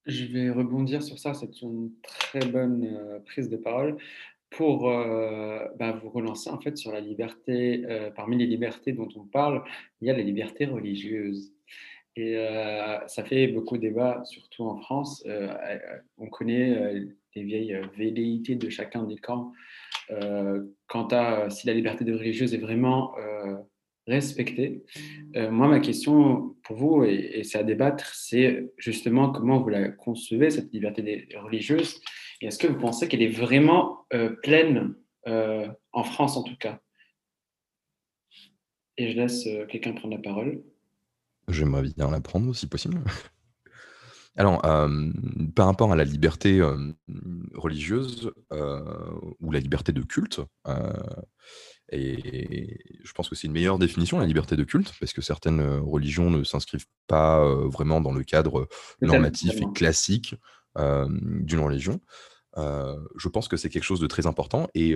Je 0.05 0.25
vais 0.25 0.51
rebondir 0.51 1.01
sur 1.01 1.17
ça, 1.17 1.33
c'est 1.33 1.63
une 1.63 1.89
très 2.03 2.45
bonne 2.47 3.23
prise 3.25 3.49
de 3.49 3.57
parole 3.57 3.97
pour 4.51 4.83
bah, 4.83 5.99
vous 5.99 6.09
relancer 6.09 6.51
en 6.51 6.61
fait 6.61 6.77
sur 6.77 6.91
la 6.91 6.99
liberté. 6.99 7.83
parmi 8.15 8.37
les 8.37 8.45
libertés 8.45 8.91
dont 8.91 9.09
on 9.15 9.23
parle, 9.23 9.63
il 10.01 10.07
y 10.07 10.11
a 10.11 10.13
la 10.15 10.21
liberté 10.21 10.67
religieuse. 10.67 11.53
Et 12.15 12.37
ça 13.07 13.23
fait 13.23 13.47
beaucoup 13.47 13.77
de 13.77 13.81
débats, 13.81 14.21
surtout 14.25 14.65
en 14.65 14.77
France. 14.77 15.25
on 16.19 16.27
connaît 16.27 16.93
les 17.33 17.43
vieilles 17.43 17.81
velléités 17.97 18.55
de 18.55 18.69
chacun 18.69 19.03
des 19.03 19.17
camps 19.17 19.53
euh, 19.53 19.86
quant 20.87 21.07
à 21.07 21.49
si 21.49 21.67
la 21.67 21.73
liberté 21.73 22.05
de 22.05 22.13
religieuse 22.13 22.53
est 22.53 22.59
vraiment 22.59 23.17
euh, 23.17 23.57
respectée. 24.07 24.83
Euh, 25.35 25.51
moi, 25.51 25.67
ma 25.67 25.79
question 25.79 26.55
pour 26.63 26.77
vous, 26.77 27.03
et, 27.03 27.43
c'est 27.43 27.57
à 27.57 27.63
débattre, 27.63 28.13
c'est 28.15 28.71
justement 28.77 29.31
comment 29.31 29.61
vous 29.61 29.69
la 29.69 29.89
concevez, 29.89 30.49
cette 30.49 30.71
liberté 30.71 31.27
religieuse, 31.35 31.99
et 32.41 32.47
est-ce 32.47 32.57
que 32.57 32.67
vous 32.67 32.79
pensez 32.79 33.07
qu'elle 33.07 33.23
est 33.23 33.27
vraiment 33.27 34.05
pleine 34.43 34.95
en 35.25 36.03
France 36.03 36.37
en 36.37 36.43
tout 36.43 36.55
cas? 36.55 36.79
Et 38.97 39.11
je 39.11 39.17
laisse 39.17 39.47
quelqu'un 39.69 39.93
prendre 39.93 40.15
la 40.15 40.21
parole. 40.21 40.63
J'aimerais 41.49 41.83
bien 41.95 42.09
la 42.09 42.21
prendre 42.21 42.55
si 42.55 42.67
possible. 42.67 43.01
Alors, 44.37 44.61
par 45.55 45.65
rapport 45.65 45.91
à 45.91 45.95
la 45.95 46.03
liberté 46.03 46.61
religieuse 47.55 48.31
ou 49.39 49.51
la 49.51 49.59
liberté 49.59 49.91
de 49.91 50.01
culte, 50.01 50.41
et 51.89 52.79
je 53.03 53.11
pense 53.13 53.29
que 53.29 53.35
c'est 53.35 53.47
une 53.47 53.53
meilleure 53.53 53.79
définition, 53.79 54.19
la 54.19 54.25
liberté 54.25 54.55
de 54.55 54.63
culte, 54.63 54.93
parce 54.99 55.13
que 55.13 55.21
certaines 55.21 55.61
religions 55.79 56.29
ne 56.29 56.43
s'inscrivent 56.43 56.85
pas 57.07 57.43
vraiment 57.65 57.99
dans 57.99 58.13
le 58.13 58.23
cadre 58.23 58.67
normatif 59.01 59.59
et 59.61 59.65
classique 59.73 60.35
d'une 60.77 61.59
religion. 61.59 61.99
Je 62.57 63.29
pense 63.29 63.47
que 63.47 63.55
c'est 63.57 63.69
quelque 63.69 63.83
chose 63.83 63.99
de 63.99 64.07
très 64.07 64.25
important 64.25 64.67
et 64.73 64.95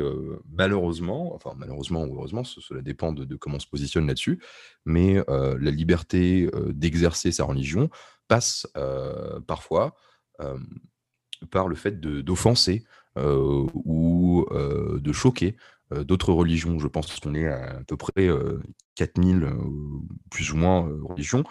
malheureusement, 0.51 1.35
enfin 1.35 1.53
malheureusement 1.57 2.03
ou 2.05 2.15
heureusement, 2.15 2.43
cela 2.43 2.81
dépend 2.81 3.13
de, 3.13 3.35
comment 3.35 3.57
on 3.57 3.59
se 3.59 3.67
positionne 3.67 4.07
là-dessus, 4.07 4.41
mais 4.85 5.23
la 5.27 5.71
liberté 5.71 6.49
d'exercer 6.69 7.31
sa 7.31 7.43
religion 7.45 7.89
passe 8.27 8.67
parfois 9.47 9.95
par 11.51 11.67
le 11.67 11.75
fait 11.75 11.99
d'offenser 11.99 12.83
ou 13.15 14.45
de 14.51 15.11
choquer 15.11 15.55
d'autres 15.91 16.33
religions. 16.33 16.79
Je 16.79 16.87
pense 16.87 17.19
qu'on 17.19 17.35
est 17.35 17.47
à, 17.47 17.77
à 17.77 17.83
peu 17.83 17.97
près 17.97 18.29
4000 18.95 19.53
plus 20.31 20.51
ou 20.51 20.57
moins 20.57 20.89
religions. 21.03 21.43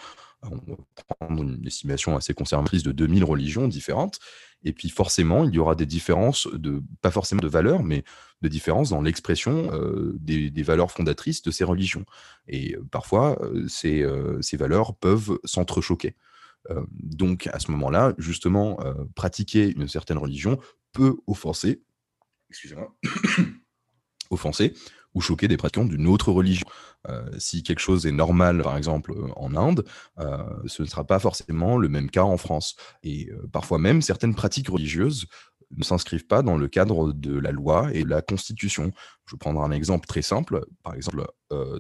On 0.43 0.57
va 0.57 0.77
prendre 1.19 1.43
une 1.43 1.67
estimation 1.67 2.17
assez 2.17 2.33
conservatrice 2.33 2.83
de 2.83 2.93
2000 2.93 3.25
religions 3.25 3.69
différentes. 3.69 4.19
Et 4.63 4.73
puis 4.73 4.91
forcément, 4.91 5.45
il 5.45 5.55
y 5.55 5.59
aura 5.59 5.75
des 5.75 5.87
différences, 5.87 6.47
de, 6.53 6.83
pas 7.01 7.11
forcément 7.11 7.41
de 7.41 7.49
valeurs, 7.49 7.83
mais 7.83 8.05
de 8.43 8.49
différences 8.49 8.91
dans 8.91 9.03
l'expression 9.03 9.71
des, 10.15 10.51
des, 10.51 10.63
valeurs 10.63 10.91
fondatrices 10.91 11.43
de 11.43 11.51
ces 11.51 11.65
religions. 11.65 12.05
Et 12.47 12.77
parfois, 12.91 13.39
ces, 13.69 14.07
ces 14.41 14.57
valeurs 14.57 14.95
peuvent 14.97 15.39
s'entrechoquer 15.45 16.15
donc 16.93 17.47
à 17.47 17.59
ce 17.59 17.71
moment-là, 17.71 18.15
justement, 18.19 18.79
pratiquer 19.15 19.73
une 19.75 19.89
certaine 19.89 20.19
religion 20.19 20.59
peut 20.93 21.17
offenser, 21.27 21.83
excusez-moi, 22.51 22.95
offenser 24.31 24.75
ou 25.15 25.21
choquer 25.21 25.49
des 25.49 25.57
pratiquants 25.57 25.85
d'une 25.85 26.07
autre 26.07 26.33
religion. 26.33 26.67
si 27.39 27.63
quelque 27.63 27.81
chose 27.81 28.07
est 28.07 28.13
normal, 28.13 28.63
par 28.63 28.77
exemple, 28.77 29.13
en 29.37 29.55
Inde, 29.57 29.85
ce 30.67 30.83
ne 30.83 30.87
sera 30.87 31.05
pas 31.05 31.19
forcément 31.19 31.79
le 31.79 31.89
même 31.89 32.11
cas 32.11 32.23
en 32.23 32.37
France. 32.37 32.77
Et 33.03 33.31
parfois 33.53 33.79
même, 33.79 34.03
certaines 34.03 34.35
pratiques 34.35 34.69
religieuses 34.69 35.27
ne 35.77 35.85
s'inscrivent 35.85 36.27
pas 36.27 36.43
dans 36.43 36.57
le 36.57 36.67
cadre 36.67 37.13
de 37.13 37.39
la 37.39 37.53
loi 37.53 37.91
et 37.95 38.03
de 38.03 38.09
la 38.09 38.23
constitution. 38.23 38.91
Je 39.27 39.35
vais 39.35 39.39
prendre 39.39 39.63
un 39.63 39.71
exemple 39.71 40.07
très 40.07 40.23
simple. 40.23 40.67
Par 40.83 40.95
exemple, 40.95 41.27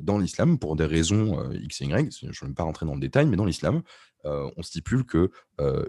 dans 0.00 0.18
l'islam, 0.18 0.58
pour 0.58 0.76
des 0.76 0.87
raisons 0.87 1.50
X 1.52 1.82
et 1.82 1.87
Y, 1.87 2.18
je 2.20 2.44
ne 2.44 2.49
vais 2.50 2.54
pas 2.54 2.62
rentrer 2.62 2.87
dans 2.87 2.94
le 2.94 3.00
détail, 3.00 3.26
mais 3.26 3.37
dans 3.37 3.46
l'islam, 3.46 3.82
on 4.25 4.62
stipule 4.62 5.04
que 5.04 5.30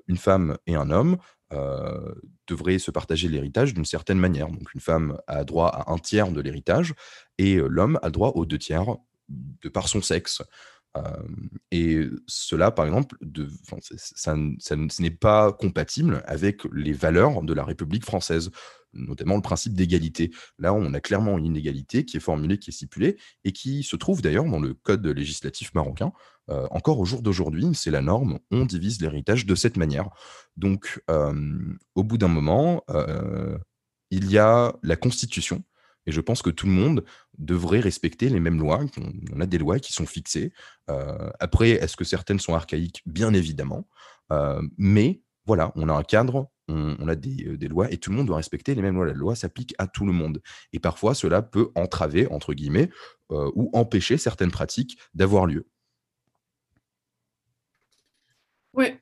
une 0.08 0.18
femme 0.18 0.58
et 0.68 0.76
un 0.76 0.90
homme 0.90 1.18
devraient 2.48 2.80
se 2.80 2.92
partager 2.92 3.28
l'héritage 3.28 3.74
d'une 3.74 3.86
certaine 3.86 4.20
manière. 4.20 4.50
Donc 4.50 4.74
une 4.74 4.82
femme 4.82 5.18
a 5.28 5.44
droit 5.44 5.68
à 5.68 5.92
un 5.92 5.98
tiers 5.98 6.32
de 6.32 6.42
l'héritage 6.42 6.94
et 7.38 7.56
l'homme 7.56 8.00
a 8.02 8.10
droit 8.10 8.30
aux 8.36 8.46
deux 8.46 8.58
tiers 8.58 8.86
de 9.30 9.70
par 9.70 9.88
son 9.88 10.02
sexe. 10.02 10.42
et 11.72 12.08
cela, 12.28 12.72
par 12.72 12.86
exemple, 12.86 13.16
ce 13.70 15.02
n'est 15.02 15.12
pas 15.12 15.54
compatible 15.54 16.24
avec 16.26 16.64
les 16.74 16.94
valeurs 16.94 17.42
de 17.44 17.54
la 17.54 17.64
République 17.64 18.06
française 18.06 18.52
notamment 18.94 19.36
le 19.36 19.42
principe 19.42 19.74
d'égalité. 19.74 20.32
Là, 20.60 20.74
on 20.74 20.94
a 20.94 21.00
clairement 21.00 21.38
une 21.38 21.46
inégalité 21.46 22.06
qui 22.06 22.18
est 22.18 22.22
formulée, 22.22 22.58
qui 22.58 22.70
est 22.70 22.74
stipulée, 22.74 23.18
et 23.44 23.52
qui 23.52 23.84
se 23.84 23.96
trouve 23.96 24.22
d'ailleurs 24.22 24.46
dans 24.46 24.60
le 24.60 24.74
code 24.74 25.06
législatif 25.06 25.74
marocain. 25.74 26.12
Euh, 26.50 26.68
encore 26.72 27.00
au 27.00 27.06
jour 27.06 27.22
d'aujourd'hui, 27.22 27.68
c'est 27.74 27.92
la 27.92 28.02
norme, 28.02 28.40
on 28.52 28.66
divise 28.66 29.02
l'héritage 29.02 29.46
de 29.46 29.56
cette 29.56 29.78
manière. 29.78 30.10
Donc, 30.58 31.02
euh, 31.10 31.58
au 31.96 32.04
bout 32.04 32.18
d'un 32.18 32.28
moment, 32.28 32.84
euh, 32.90 33.58
il 34.10 34.30
y 34.30 34.38
a 34.38 34.74
la 34.84 34.96
Constitution, 34.96 35.64
et 36.06 36.12
je 36.12 36.20
pense 36.20 36.42
que 36.42 36.50
tout 36.50 36.66
le 36.66 36.72
monde 36.74 37.06
devrait 37.38 37.80
respecter 37.80 38.28
les 38.30 38.40
mêmes 38.40 38.60
lois. 38.60 38.84
On 39.34 39.40
a 39.40 39.46
des 39.46 39.58
lois 39.60 39.80
qui 39.80 39.94
sont 39.94 40.06
fixées. 40.06 40.52
après, 41.40 41.70
est-ce 41.70 41.96
que 41.96 42.04
certaines 42.04 42.40
sont 42.40 42.56
archaïques? 42.56 43.02
Bien 43.06 43.34
évidemment. 43.34 43.88
mais 44.78 45.22
voilà, 45.46 45.72
on 45.76 45.90
a 45.90 45.94
un 45.94 46.04
cadre 46.04 46.50
on, 46.72 47.08
a 47.08 47.16
des, 47.16 47.68
lois 47.68 47.92
et 47.92 47.98
tout 47.98 48.10
le 48.12 48.18
monde 48.18 48.28
doit 48.28 48.38
respecter 48.38 48.76
les 48.76 48.82
mêmes 48.82 48.96
lois. 48.96 49.06
La 49.06 49.14
loi 49.14 49.36
s'applique 49.36 49.76
à 49.78 49.88
tout 49.88 50.06
le 50.06 50.14
monde. 50.14 50.42
Et 50.74 50.80
parfois, 50.80 51.14
cela 51.14 51.42
peut 51.42 51.72
entraver, 51.76 52.28
entre 52.28 52.54
guillemets, 52.54 52.90
ou 53.30 53.70
empêcher 53.74 54.18
certaines 54.18 54.52
pratiques 54.52 54.98
d'avoir 55.14 55.46
lieu. 55.46 55.66
Oui, 58.74 58.96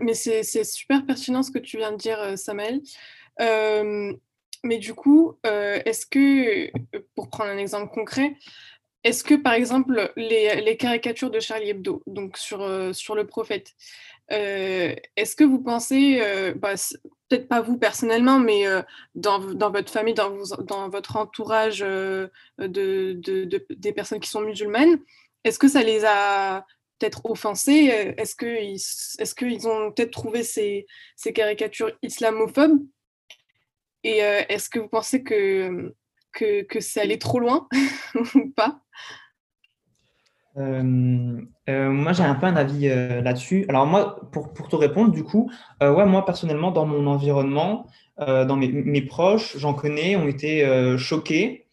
mais 0.00 0.14
c'est 0.14 0.64
super 0.64 1.04
pertinent 1.06 1.42
ce 1.42 1.50
que 1.50 1.58
tu 1.58 1.78
viens 1.78 1.92
de 1.92 1.96
dire, 1.96 2.38
Samuel. 2.38 2.80
mais 3.38 4.78
du 4.78 4.94
coup, 4.94 5.38
est-ce 5.44 6.06
que, 6.06 6.70
pour 7.14 7.30
prendre 7.30 7.50
un 7.50 7.58
exemple 7.58 7.92
concret, 7.92 8.36
est-ce 9.04 9.22
que, 9.22 9.34
par 9.34 9.52
exemple, 9.52 10.12
les, 10.16 10.76
caricatures 10.76 11.30
de 11.30 11.38
Charlie 11.38 11.70
Hebdo, 11.70 12.02
donc 12.06 12.36
sur, 12.36 12.94
sur 12.94 13.14
le 13.14 13.26
prophète, 13.26 13.74
est-ce 14.28 15.36
que 15.36 15.44
vous 15.44 15.60
pensez, 15.60 16.20
bah, 16.56 16.74
peut-être 17.28 17.48
pas 17.48 17.60
vous 17.60 17.78
personnellement, 17.78 18.38
mais 18.38 18.64
dans, 19.14 19.38
dans, 19.38 19.70
votre 19.70 19.92
famille, 19.92 20.14
dans, 20.14 20.88
votre 20.88 21.16
entourage 21.16 21.80
de, 21.80 22.30
de, 22.58 23.66
des 23.70 23.92
personnes 23.92 24.20
qui 24.20 24.30
sont 24.30 24.40
musulmanes, 24.40 24.98
est-ce 25.44 25.58
que 25.58 25.68
ça 25.68 25.82
les 25.82 26.04
a 26.04 26.66
peut-être 26.98 27.20
offensés 27.24 28.14
Est-ce 28.16 28.34
qu'ils 29.34 29.58
est 29.58 29.66
ont 29.66 29.92
peut-être 29.92 30.10
trouvé 30.10 30.42
ces, 30.42 30.86
caricatures 31.34 31.92
islamophobes? 32.02 32.80
Et 34.02 34.18
est-ce 34.18 34.70
que 34.70 34.78
vous 34.78 34.88
pensez 34.88 35.22
que, 35.22 35.94
que, 36.32 36.62
que 36.62 36.80
c'est 36.80 37.00
allé 37.00 37.18
trop 37.18 37.38
loin 37.38 37.68
ou 38.34 38.50
pas? 38.50 38.80
Euh, 40.58 41.40
euh, 41.68 41.90
moi, 41.90 42.12
j'ai 42.12 42.22
un 42.22 42.34
peu 42.34 42.46
un 42.46 42.56
avis 42.56 42.88
euh, 42.88 43.20
là-dessus. 43.20 43.66
Alors 43.68 43.86
moi, 43.86 44.20
pour, 44.32 44.52
pour, 44.52 44.68
te 44.68 44.76
répondre, 44.76 45.12
du 45.12 45.24
coup, 45.24 45.50
ouais, 45.80 46.06
moi 46.06 46.24
personnellement, 46.24 46.70
dans 46.70 46.86
mon 46.86 47.06
environnement, 47.06 47.86
dans 48.18 48.56
mes, 48.56 48.68
mes 48.68 49.02
proches, 49.02 49.58
j'en 49.58 49.74
connais, 49.74 50.16
ont 50.16 50.26
été 50.26 50.66
choqués 50.96 51.66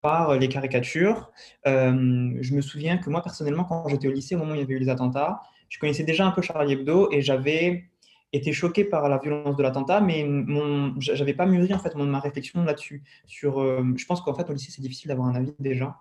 par 0.00 0.36
les 0.36 0.48
caricatures. 0.48 1.30
je 1.64 2.54
me 2.54 2.60
souviens 2.62 2.96
que 2.96 3.10
moi 3.10 3.22
personnellement, 3.22 3.64
quand 3.64 3.88
j'étais 3.88 4.08
au 4.08 4.12
lycée, 4.12 4.34
au 4.34 4.38
moment 4.38 4.52
où 4.52 4.54
il 4.54 4.60
y 4.60 4.64
avait 4.64 4.74
eu 4.74 4.78
les 4.78 4.88
attentats, 4.88 5.42
je 5.68 5.78
connaissais 5.78 6.04
déjà 6.04 6.26
un 6.26 6.30
peu 6.30 6.42
Charlie 6.42 6.72
Hebdo 6.72 7.10
et 7.12 7.20
j'avais 7.20 7.84
été 8.32 8.52
choqué 8.52 8.84
par 8.84 9.08
la 9.08 9.18
violence 9.18 9.56
de 9.56 9.62
l'attentat, 9.62 10.00
mais 10.00 10.24
mon, 10.24 10.94
j'avais 10.98 11.34
pas 11.34 11.46
mûri 11.46 11.72
en 11.72 11.78
fait 11.78 11.94
ma 11.94 12.20
réflexion 12.20 12.64
là-dessus. 12.64 13.02
Sur, 13.26 13.60
je 13.96 14.04
pense 14.04 14.20
qu'en 14.20 14.34
fait 14.34 14.48
au 14.50 14.52
lycée 14.52 14.70
c'est 14.70 14.82
difficile 14.82 15.08
d'avoir 15.08 15.28
un 15.28 15.34
avis 15.34 15.54
déjà. 15.58 15.96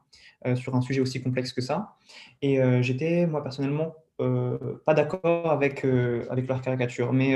Euh, 0.46 0.56
sur 0.56 0.76
un 0.76 0.82
sujet 0.82 1.02
aussi 1.02 1.24
complexe 1.24 1.54
que 1.54 1.62
ça. 1.62 1.96
Et 2.42 2.62
euh, 2.62 2.82
j'étais, 2.84 3.26
moi, 3.26 3.42
personnellement, 3.42 3.96
euh, 4.22 4.80
pas 4.86 4.94
d'accord 4.94 5.50
avec, 5.50 5.86
avec 6.30 6.48
leur 6.48 6.62
caricature. 6.62 7.14
Mais 7.14 7.36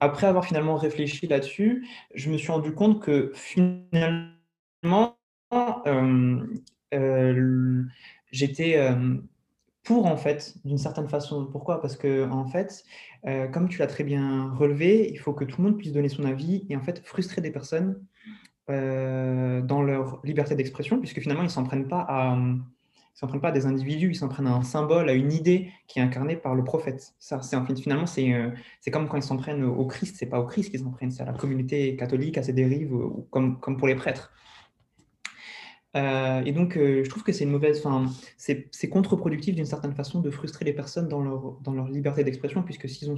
après 0.00 0.26
avoir 0.26 0.44
finalement 0.44 0.76
réfléchi 0.76 1.26
là-dessus, 1.28 1.86
je 2.14 2.30
me 2.30 2.38
suis 2.38 2.50
rendu 2.50 2.72
compte 2.74 3.00
que 3.00 3.32
finalement, 3.34 5.16
j'étais 8.32 8.94
pour 9.82 10.06
en 10.06 10.16
fait, 10.16 10.54
d'une 10.64 10.78
certaine 10.78 11.08
façon. 11.08 11.46
Pourquoi? 11.46 11.80
Parce 11.80 11.96
que 11.96 12.28
en 12.30 12.46
fait, 12.46 12.84
comme 13.52 13.68
tu 13.68 13.78
l'as 13.78 13.86
très 13.86 14.04
bien 14.04 14.52
relevé, 14.52 15.10
il 15.10 15.18
faut 15.18 15.32
que 15.32 15.44
tout 15.44 15.62
le 15.62 15.68
monde 15.68 15.78
puisse 15.78 15.92
donner 15.92 16.08
son 16.08 16.24
avis 16.24 16.66
et 16.68 16.76
en 16.76 16.80
fait 16.80 17.00
frustrer 17.04 17.40
des 17.40 17.50
personnes 17.50 18.00
euh, 18.70 19.62
dans 19.62 19.82
leur 19.82 20.20
liberté 20.22 20.54
d'expression, 20.54 21.00
puisque 21.00 21.20
finalement, 21.20 21.42
ils 21.42 21.46
ne 21.46 21.50
s'en 21.50 21.64
prennent 21.64 21.88
pas 21.88 22.06
à 22.08 22.38
prennent 23.22 23.40
pas 23.40 23.48
à 23.48 23.52
des 23.52 23.66
individus, 23.66 24.10
ils 24.10 24.14
s'en 24.14 24.28
prennent 24.28 24.46
à 24.46 24.54
un 24.54 24.62
symbole, 24.62 25.08
à 25.08 25.12
une 25.12 25.32
idée 25.32 25.72
qui 25.88 25.98
est 25.98 26.02
incarnée 26.02 26.36
par 26.36 26.54
le 26.54 26.62
prophète. 26.62 27.14
Ça, 27.18 27.42
c'est 27.42 27.56
finalement, 27.76 28.06
c'est 28.06 28.32
euh, 28.32 28.50
comme 28.92 29.08
quand 29.08 29.16
ils 29.16 29.22
s'en 29.22 29.36
prennent 29.36 29.64
au 29.64 29.84
Christ, 29.86 30.16
c'est 30.18 30.26
pas 30.26 30.40
au 30.40 30.46
Christ 30.46 30.70
qu'ils 30.70 30.80
s'en 30.80 30.90
prennent, 30.90 31.10
c'est 31.10 31.22
à 31.22 31.26
la 31.26 31.32
communauté 31.32 31.96
catholique, 31.96 32.38
à 32.38 32.42
ses 32.42 32.52
dérives, 32.52 32.94
ou 32.94 33.26
comme, 33.30 33.58
comme 33.58 33.76
pour 33.76 33.88
les 33.88 33.96
prêtres. 33.96 34.32
Euh, 35.96 36.42
et 36.44 36.52
donc, 36.52 36.74
je 36.74 37.08
trouve 37.08 37.22
que 37.22 37.32
c'est 37.32 37.44
une 37.44 37.50
mauvaise, 37.50 37.84
enfin, 37.84 38.06
c'est 38.36 38.88
contre-productif 38.88 39.54
d'une 39.54 39.66
certaine 39.66 39.94
façon 39.94 40.20
de 40.20 40.30
frustrer 40.30 40.64
les 40.64 40.72
personnes 40.72 41.08
dans 41.08 41.22
leur, 41.22 41.58
dans 41.62 41.72
leur 41.72 41.88
liberté 41.88 42.24
d'expression, 42.24 42.62
puisque 42.62 42.88
s'ils 42.88 43.10
ont, 43.10 43.16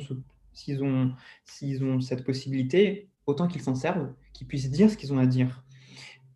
s'ils 0.53 0.83
ont, 0.83 1.15
ont 1.83 2.01
cette 2.01 2.25
possibilité, 2.25 3.09
autant 3.27 3.49
qu'ils 3.49 3.63
s'en 3.63 3.75
servent, 3.75 4.13
qu'ils 4.33 4.47
puissent 4.47 4.71
dire 4.71 4.91
ce 4.91 4.97
qu'ils 4.97 5.13
ont 5.13 5.19
à 5.19 5.27
dire. 5.27 5.63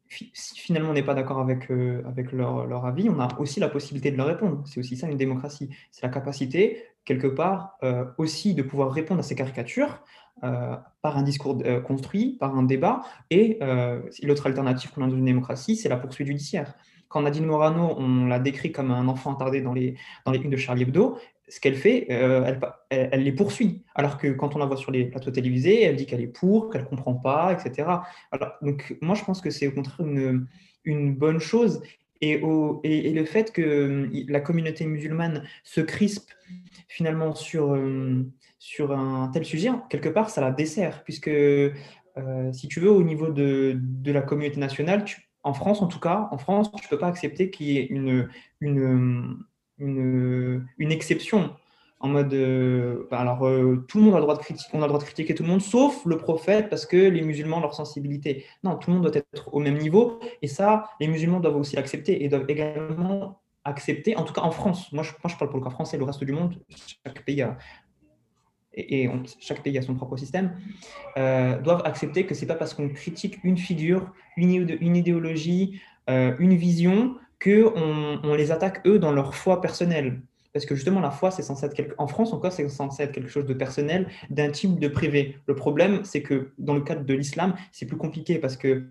Si 0.08 0.58
finalement 0.58 0.90
on 0.90 0.92
n'est 0.94 1.02
pas 1.02 1.14
d'accord 1.14 1.40
avec, 1.40 1.70
euh, 1.70 2.02
avec 2.06 2.32
leur, 2.32 2.66
leur, 2.66 2.86
avis, 2.86 3.10
on 3.10 3.18
a 3.20 3.28
aussi 3.38 3.60
la 3.60 3.68
possibilité 3.68 4.10
de 4.10 4.16
leur 4.16 4.26
répondre. 4.26 4.62
C'est 4.64 4.80
aussi 4.80 4.96
ça 4.96 5.08
une 5.08 5.16
démocratie. 5.16 5.68
C'est 5.90 6.04
la 6.04 6.12
capacité, 6.12 6.84
quelque 7.04 7.26
part, 7.26 7.76
euh, 7.82 8.04
aussi 8.16 8.54
de 8.54 8.62
pouvoir 8.62 8.92
répondre 8.92 9.20
à 9.20 9.22
ces 9.22 9.34
caricatures 9.34 10.02
euh, 10.44 10.76
par 11.02 11.16
un 11.16 11.22
discours 11.22 11.62
construit, 11.84 12.36
par 12.38 12.56
un 12.56 12.62
débat. 12.62 13.02
Et 13.30 13.58
l'autre 14.22 14.46
alternative 14.46 14.90
qu'on 14.90 15.04
a 15.04 15.06
dans 15.08 15.16
une 15.16 15.24
démocratie, 15.24 15.76
c'est 15.76 15.88
la 15.88 15.96
poursuite 15.96 16.26
judiciaire. 16.26 16.74
Quand 17.08 17.22
Nadine 17.22 17.46
Morano, 17.46 17.94
on 17.96 18.26
l'a 18.26 18.40
décrit 18.40 18.72
comme 18.72 18.90
un 18.90 19.06
enfant 19.06 19.34
attardé 19.34 19.60
dans 19.60 19.72
les, 19.72 19.96
dans 20.24 20.32
les 20.32 20.40
de 20.40 20.56
Charlie 20.56 20.82
Hebdo, 20.82 21.18
ce 21.48 21.60
qu'elle 21.60 21.76
fait, 21.76 22.06
elle, 22.08 23.22
les 23.22 23.32
poursuit. 23.32 23.84
Alors 23.94 24.18
que 24.18 24.28
quand 24.28 24.56
on 24.56 24.58
la 24.58 24.66
voit 24.66 24.76
sur 24.76 24.90
les 24.90 25.04
plateaux 25.04 25.30
télévisés, 25.30 25.82
elle 25.82 25.94
dit 25.94 26.06
qu'elle 26.06 26.20
est 26.20 26.26
pour, 26.26 26.70
qu'elle 26.70 26.82
ne 26.82 26.88
comprend 26.88 27.14
pas, 27.14 27.52
etc. 27.52 27.88
Alors, 28.32 28.52
donc, 28.62 28.96
moi, 29.00 29.14
je 29.14 29.24
pense 29.24 29.40
que 29.40 29.50
c'est 29.50 29.68
au 29.68 29.72
contraire 29.72 30.04
une, 30.06 30.48
une 30.84 31.14
bonne 31.14 31.38
chose. 31.38 31.82
Et, 32.22 32.38
le 33.12 33.24
fait 33.24 33.52
que 33.52 34.08
la 34.28 34.40
communauté 34.40 34.86
musulmane 34.86 35.44
se 35.64 35.80
crispe 35.80 36.30
finalement 36.88 37.34
sur, 37.34 37.78
sur 38.58 38.92
un 38.92 39.28
tel 39.28 39.44
sujet, 39.44 39.70
quelque 39.90 40.08
part, 40.08 40.30
ça 40.30 40.40
la 40.40 40.50
dessert, 40.50 41.04
puisque 41.04 41.30
si 42.52 42.68
tu 42.68 42.80
veux, 42.80 42.90
au 42.90 43.02
niveau 43.02 43.28
de, 43.28 43.78
de 43.78 44.10
la 44.12 44.22
communauté 44.22 44.58
nationale, 44.58 45.04
en 45.42 45.52
France 45.52 45.80
en 45.82 45.86
tout 45.86 46.00
cas, 46.00 46.28
en 46.32 46.38
France, 46.38 46.72
tu 46.72 46.84
ne 46.84 46.88
peux 46.88 46.98
pas 46.98 47.06
accepter 47.06 47.50
qu'il 47.50 47.66
y 47.66 47.78
ait 47.78 47.86
une, 47.86 48.28
une, 48.60 49.44
une, 49.78 50.66
une 50.78 50.92
exception 50.92 51.54
en 52.00 52.08
mode 52.08 52.34
euh, 52.34 53.06
bah, 53.10 53.20
alors 53.20 53.46
euh, 53.46 53.84
tout 53.88 53.98
le 53.98 54.04
monde 54.04 54.14
a 54.14 54.18
le 54.18 54.22
droit 54.22 54.36
de 54.36 54.42
critiquer 54.42 54.70
on 54.74 54.78
a 54.78 54.82
le 54.82 54.88
droit 54.88 55.00
de 55.00 55.04
critiquer 55.04 55.34
tout 55.34 55.42
le 55.42 55.48
monde 55.48 55.62
sauf 55.62 56.04
le 56.04 56.18
prophète 56.18 56.68
parce 56.68 56.84
que 56.84 56.96
les 56.96 57.22
musulmans 57.22 57.60
leur 57.60 57.74
sensibilité. 57.74 58.44
Non 58.64 58.76
tout 58.76 58.90
le 58.90 58.96
monde 58.96 59.04
doit 59.06 59.16
être 59.16 59.54
au 59.54 59.60
même 59.60 59.78
niveau 59.78 60.20
et 60.42 60.48
ça 60.48 60.90
les 61.00 61.08
musulmans 61.08 61.40
doivent 61.40 61.56
aussi 61.56 61.76
l'accepter 61.76 62.22
et 62.22 62.28
doivent 62.28 62.48
également 62.48 63.40
accepter 63.64 64.16
en 64.16 64.24
tout 64.24 64.34
cas 64.34 64.42
en 64.42 64.50
France. 64.50 64.92
Moi 64.92 65.02
je, 65.02 65.12
moi, 65.12 65.32
je 65.32 65.36
parle 65.36 65.50
pour 65.50 65.58
le 65.58 65.64
cas 65.64 65.70
français 65.70 65.96
le 65.96 66.04
reste 66.04 66.22
du 66.22 66.32
monde 66.32 66.54
chaque 67.04 67.24
pays 67.24 67.40
a 67.40 67.56
et, 68.76 69.08
chaque 69.40 69.62
pays 69.62 69.76
a 69.78 69.82
son 69.82 69.94
propre 69.94 70.16
système, 70.16 70.52
euh, 71.16 71.58
doivent 71.60 71.82
accepter 71.84 72.26
que 72.26 72.34
c'est 72.34 72.46
pas 72.46 72.54
parce 72.54 72.74
qu'on 72.74 72.88
critique 72.88 73.38
une 73.42 73.58
figure, 73.58 74.12
une, 74.36 74.96
idéologie, 74.96 75.80
une 76.08 76.54
vision, 76.54 77.16
qu'on 77.42 78.20
on 78.22 78.34
les 78.34 78.52
attaque 78.52 78.86
eux 78.86 78.98
dans 78.98 79.12
leur 79.12 79.34
foi 79.34 79.60
personnelle. 79.60 80.20
Parce 80.56 80.64
que 80.64 80.74
justement, 80.74 81.00
la 81.00 81.10
foi, 81.10 81.30
c'est 81.30 81.42
censé 81.42 81.66
être 81.66 81.74
quelque... 81.74 81.94
en 81.98 82.06
France 82.06 82.32
encore, 82.32 82.50
c'est 82.50 82.66
censé 82.70 83.02
être 83.02 83.12
quelque 83.12 83.28
chose 83.28 83.44
de 83.44 83.52
personnel, 83.52 84.08
d'intime, 84.30 84.78
de 84.78 84.88
privé. 84.88 85.36
Le 85.46 85.54
problème, 85.54 86.02
c'est 86.02 86.22
que 86.22 86.52
dans 86.56 86.72
le 86.72 86.80
cadre 86.80 87.04
de 87.04 87.12
l'islam, 87.12 87.54
c'est 87.72 87.84
plus 87.84 87.98
compliqué 87.98 88.38
parce 88.38 88.56
que 88.56 88.86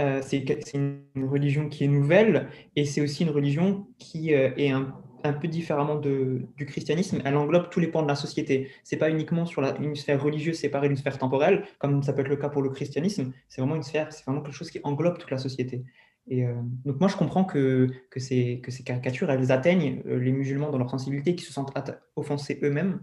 euh, 0.00 0.22
c'est 0.22 0.72
une 0.72 1.02
religion 1.14 1.68
qui 1.68 1.84
est 1.84 1.88
nouvelle 1.88 2.48
et 2.74 2.86
c'est 2.86 3.02
aussi 3.02 3.24
une 3.24 3.28
religion 3.28 3.86
qui 3.98 4.32
euh, 4.32 4.50
est 4.56 4.70
un, 4.70 4.94
un, 5.24 5.32
peu 5.32 5.48
différemment 5.48 5.96
de, 5.96 6.42
du 6.56 6.66
christianisme. 6.66 7.20
Elle 7.24 7.36
englobe 7.36 7.70
tous 7.70 7.80
les 7.80 7.88
pans 7.88 8.02
de 8.02 8.08
la 8.08 8.14
société. 8.14 8.70
C'est 8.84 8.96
pas 8.96 9.10
uniquement 9.10 9.46
sur 9.46 9.60
la, 9.60 9.76
une 9.78 9.96
sphère 9.96 10.22
religieuse 10.22 10.56
séparée 10.56 10.88
d'une 10.88 10.96
sphère 10.96 11.18
temporelle, 11.18 11.64
comme 11.78 12.02
ça 12.02 12.12
peut 12.12 12.22
être 12.22 12.28
le 12.28 12.36
cas 12.36 12.48
pour 12.48 12.62
le 12.62 12.70
christianisme. 12.70 13.32
C'est 13.48 13.60
vraiment 13.60 13.76
une 13.76 13.82
sphère, 13.82 14.12
c'est 14.12 14.24
vraiment 14.24 14.42
quelque 14.42 14.54
chose 14.54 14.70
qui 14.70 14.80
englobe 14.84 15.18
toute 15.18 15.30
la 15.30 15.38
société. 15.38 15.84
Et 16.28 16.44
euh, 16.44 16.54
donc 16.84 17.00
moi, 17.00 17.08
je 17.08 17.16
comprends 17.16 17.44
que, 17.44 17.88
que, 18.10 18.20
ces, 18.20 18.60
que 18.60 18.70
ces 18.70 18.84
caricatures, 18.84 19.30
elles 19.30 19.50
atteignent 19.50 20.02
euh, 20.06 20.18
les 20.18 20.32
musulmans 20.32 20.70
dans 20.70 20.78
leur 20.78 20.90
sensibilité, 20.90 21.34
qui 21.34 21.44
se 21.44 21.52
sentent 21.52 21.72
offensés 22.16 22.58
eux-mêmes. 22.62 23.00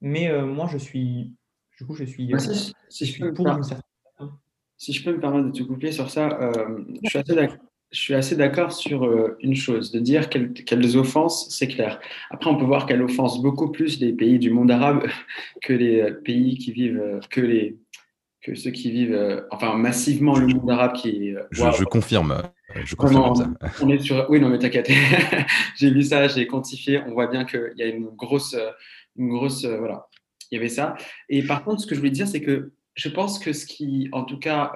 Mais 0.00 0.30
euh, 0.30 0.44
moi, 0.44 0.68
je 0.70 0.78
suis, 0.78 1.34
du 1.78 1.86
coup, 1.86 1.94
je 1.94 2.04
suis, 2.04 2.30
si, 2.38 2.74
si, 2.88 3.06
je 3.06 3.20
peux 3.20 3.32
pour 3.32 3.48
une 3.48 3.62
certaine... 3.62 3.82
Si 4.76 4.92
je 4.92 5.04
peux 5.04 5.12
me 5.12 5.20
permettre 5.20 5.46
de 5.46 5.52
te 5.52 5.62
couper 5.62 5.92
sur 5.92 6.10
ça, 6.10 6.50
je 7.02 7.08
suis 7.08 7.18
assez 7.18 7.34
d'accord. 7.36 7.58
Je 7.92 8.00
suis 8.00 8.14
assez 8.14 8.36
d'accord 8.36 8.72
sur 8.72 9.08
une 9.40 9.54
chose, 9.54 9.92
de 9.92 10.00
dire 10.00 10.30
qu'elles 10.30 10.96
offensent, 10.96 11.50
c'est 11.50 11.68
clair. 11.68 12.00
Après, 12.30 12.48
on 12.48 12.56
peut 12.56 12.64
voir 12.64 12.86
qu'elles 12.86 13.02
offensent 13.02 13.40
beaucoup 13.42 13.70
plus 13.70 14.00
les 14.00 14.12
pays 14.12 14.38
du 14.38 14.50
monde 14.50 14.70
arabe 14.70 15.06
que 15.62 15.74
les 15.74 16.10
pays 16.24 16.56
qui 16.56 16.72
vivent, 16.72 17.20
que 17.30 17.42
les, 17.42 17.76
que 18.42 18.54
ceux 18.56 18.70
qui 18.70 18.90
vivent, 18.90 19.14
euh, 19.14 19.42
enfin 19.50 19.74
massivement 19.74 20.36
le 20.36 20.48
monde 20.48 20.68
arabe 20.70 20.94
qui 20.94 21.28
est. 21.28 21.36
Euh, 21.36 21.44
je, 21.52 21.84
confirme, 21.84 22.32
euh, 22.32 22.80
je 22.84 22.96
confirme 22.96 23.36
ça. 23.36 23.48
On 23.80 23.88
est 23.88 23.98
sur. 23.98 24.26
Oui, 24.28 24.40
non, 24.40 24.48
mais 24.48 24.58
t'inquiète. 24.58 24.90
j'ai 25.76 25.90
vu 25.90 26.02
ça, 26.02 26.26
j'ai 26.26 26.46
quantifié. 26.46 27.00
On 27.06 27.12
voit 27.12 27.28
bien 27.28 27.44
qu'il 27.44 27.72
y 27.76 27.82
a 27.82 27.86
une 27.86 28.08
grosse, 28.08 28.56
une 29.16 29.28
grosse, 29.28 29.64
voilà, 29.64 30.08
il 30.50 30.56
y 30.56 30.58
avait 30.58 30.68
ça. 30.68 30.96
Et 31.28 31.42
par 31.42 31.64
contre, 31.64 31.82
ce 31.82 31.86
que 31.86 31.94
je 31.94 32.00
voulais 32.00 32.10
dire, 32.10 32.26
c'est 32.26 32.40
que 32.40 32.72
je 32.94 33.08
pense 33.08 33.38
que 33.38 33.52
ce 33.52 33.64
qui, 33.64 34.08
en 34.12 34.24
tout 34.24 34.38
cas, 34.38 34.72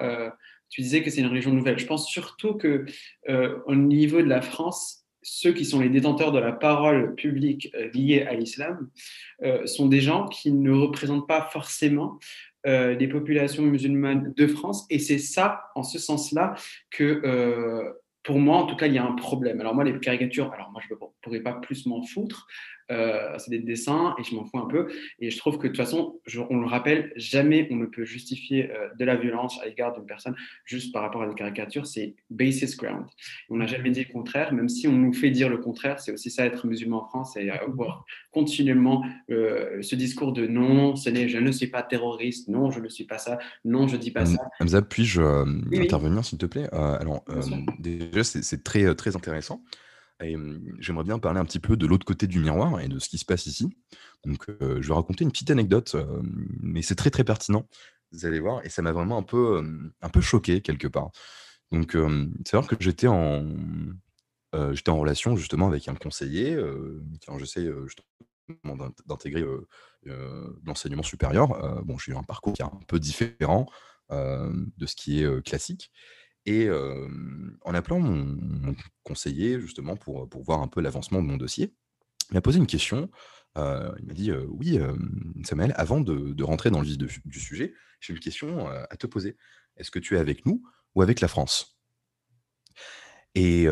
tu 0.69 0.81
disais 0.81 1.01
que 1.01 1.09
c'est 1.09 1.21
une 1.21 1.27
religion 1.27 1.51
nouvelle. 1.51 1.79
Je 1.79 1.85
pense 1.85 2.09
surtout 2.09 2.55
que 2.55 2.85
au 3.27 3.75
niveau 3.75 4.21
de 4.21 4.27
la 4.27 4.41
France, 4.41 5.05
ceux 5.23 5.51
qui 5.51 5.65
sont 5.65 5.79
les 5.79 5.89
détenteurs 5.89 6.31
de 6.31 6.39
la 6.39 6.51
parole 6.51 7.15
publique 7.15 7.73
liée 7.93 8.21
à 8.21 8.33
l'islam 8.33 8.89
sont 9.65 9.87
des 9.87 10.01
gens 10.01 10.27
qui 10.27 10.51
ne 10.51 10.71
représentent 10.71 11.27
pas 11.27 11.49
forcément 11.51 12.19
euh, 12.67 12.95
des 12.95 13.07
populations 13.07 13.63
musulmanes 13.63 14.33
de 14.35 14.47
France. 14.47 14.85
Et 14.89 14.99
c'est 14.99 15.19
ça, 15.19 15.69
en 15.75 15.83
ce 15.83 15.99
sens-là, 15.99 16.55
que 16.89 17.21
euh, 17.23 17.93
pour 18.23 18.39
moi, 18.39 18.57
en 18.57 18.65
tout 18.65 18.75
cas, 18.75 18.87
il 18.87 18.93
y 18.93 18.97
a 18.97 19.05
un 19.05 19.13
problème. 19.13 19.61
Alors 19.61 19.73
moi, 19.73 19.85
les 19.85 19.97
caricatures, 19.99 20.51
alors 20.51 20.71
moi, 20.71 20.81
je 20.85 20.93
ne 20.93 20.99
pourrais 21.21 21.39
pas 21.39 21.53
plus 21.53 21.85
m'en 21.85 22.03
foutre. 22.03 22.45
Euh, 22.89 23.37
c'est 23.37 23.49
des 23.49 23.59
dessins 23.59 24.15
et 24.17 24.23
je 24.23 24.33
m'en 24.33 24.45
fous 24.45 24.59
un 24.59 24.65
peu. 24.65 24.87
Et 25.19 25.29
je 25.29 25.37
trouve 25.37 25.57
que 25.57 25.63
de 25.63 25.67
toute 25.67 25.77
façon, 25.77 26.19
on 26.49 26.59
le 26.59 26.67
rappelle, 26.67 27.11
jamais 27.15 27.67
on 27.71 27.75
ne 27.75 27.85
peut 27.85 28.05
justifier 28.05 28.71
euh, 28.71 28.87
de 28.97 29.03
la 29.03 29.17
violence 29.17 29.59
à 29.61 29.65
l'égard 29.65 29.93
d'une 29.93 30.05
personne 30.05 30.35
juste 30.63 30.93
par 30.93 31.01
rapport 31.01 31.21
à 31.21 31.27
des 31.27 31.35
caricatures. 31.35 31.85
C'est 31.85 32.15
basis 32.29 32.77
ground. 32.77 33.05
On 33.49 33.57
n'a 33.57 33.67
jamais 33.67 33.89
dit 33.89 34.05
le 34.05 34.11
contraire, 34.11 34.53
même 34.53 34.69
si 34.69 34.87
on 34.87 34.93
nous 34.93 35.13
fait 35.13 35.31
dire 35.31 35.49
le 35.49 35.57
contraire. 35.57 35.99
C'est 35.99 36.13
aussi 36.13 36.31
ça 36.31 36.45
être 36.45 36.65
musulman 36.65 37.03
en 37.03 37.07
France 37.07 37.35
et 37.35 37.49
avoir 37.49 38.05
continuellement 38.31 39.03
euh, 39.29 39.81
ce 39.81 39.95
discours 39.95 40.31
de 40.31 40.47
non, 40.47 40.95
ce 40.95 41.09
n'est, 41.09 41.27
je 41.27 41.39
ne 41.39 41.51
suis 41.51 41.67
pas 41.67 41.83
terroriste, 41.83 42.47
non, 42.47 42.71
je 42.71 42.79
ne 42.79 42.87
suis 42.87 43.05
pas 43.05 43.17
ça, 43.17 43.37
non, 43.65 43.87
je 43.87 43.97
dis 43.97 44.11
pas 44.11 44.25
ça. 44.25 44.37
Hamza, 44.59 44.81
puis-je 44.81 45.21
intervenir 45.77 46.23
s'il 46.23 46.37
te 46.37 46.45
plaît? 46.45 46.69
Alors, 46.71 47.25
déjà, 47.79 48.23
c'est 48.23 48.63
très, 48.63 48.93
très 48.95 49.15
intéressant. 49.15 49.61
Et 50.23 50.35
j'aimerais 50.79 51.03
bien 51.03 51.19
parler 51.19 51.39
un 51.39 51.45
petit 51.45 51.59
peu 51.59 51.77
de 51.77 51.85
l'autre 51.85 52.05
côté 52.05 52.25
du 52.25 52.39
miroir 52.39 52.79
et 52.79 52.87
de 52.87 52.97
ce 52.97 53.07
qui 53.07 53.17
se 53.17 53.25
passe 53.25 53.45
ici. 53.45 53.69
Donc, 54.25 54.45
je 54.59 54.87
vais 54.87 54.93
raconter 54.93 55.23
une 55.23 55.31
petite 55.31 55.51
anecdote, 55.51 55.95
mais 56.61 56.81
c'est 56.81 56.95
très 56.95 57.11
très 57.11 57.23
pertinent. 57.23 57.67
Vous 58.11 58.25
allez 58.25 58.39
voir, 58.39 58.65
et 58.65 58.69
ça 58.69 58.81
m'a 58.81 58.93
vraiment 58.93 59.17
un 59.17 59.23
peu, 59.23 59.63
un 60.01 60.09
peu 60.09 60.21
choqué 60.21 60.61
quelque 60.61 60.87
part. 60.87 61.11
Donc, 61.71 61.95
c'est 62.45 62.57
vrai 62.57 62.67
que 62.67 62.83
j'étais 62.83 63.07
en, 63.07 63.45
j'étais 64.71 64.89
en 64.89 64.97
relation 64.97 65.35
justement 65.35 65.67
avec 65.67 65.87
un 65.87 65.95
conseiller, 65.95 66.57
quand 67.25 67.37
j'essaie 67.37 67.69
justement 67.85 68.89
d'intégrer 69.05 69.45
l'enseignement 70.65 71.03
supérieur. 71.03 71.83
bon, 71.85 71.97
j'ai 71.97 72.13
eu 72.13 72.15
un 72.15 72.23
parcours 72.23 72.53
qui 72.53 72.61
est 72.63 72.65
un 72.65 72.79
peu 72.87 72.99
différent 72.99 73.67
de 74.09 74.85
ce 74.85 74.95
qui 74.95 75.21
est 75.21 75.45
classique. 75.45 75.91
Et 76.47 76.69
en 77.63 77.73
appelant 77.73 77.99
mon, 77.99 78.73
conseiller, 79.03 79.59
justement, 79.59 79.97
pour, 79.97 80.29
pour 80.29 80.43
voir 80.43 80.61
un 80.61 80.67
peu 80.67 80.79
l'avancement 80.79 81.21
de 81.21 81.27
mon 81.27 81.35
dossier, 81.35 81.75
il 82.31 82.35
m'a 82.35 82.41
posé 82.41 82.57
une 82.57 82.67
question. 82.67 83.11
il 83.57 84.05
m'a 84.05 84.13
dit 84.13 84.31
Oui, 84.47 84.79
Samuel, 85.43 85.73
avant 85.75 85.99
de, 85.99 86.43
rentrer 86.43 86.71
dans 86.71 86.79
le 86.79 86.87
vif 86.87 87.19
du 87.25 87.39
sujet, 87.39 87.73
j'ai 87.99 88.13
une 88.13 88.19
question 88.19 88.69
à 88.69 88.95
te 88.95 89.07
poser. 89.07 89.35
Est-ce 89.75 89.91
que 89.91 89.99
tu 89.99 90.15
es 90.15 90.19
avec 90.19 90.45
nous 90.45 90.63
ou 90.95 91.01
avec 91.01 91.19
la 91.19 91.27
France? 91.27 91.77
Et 93.35 93.67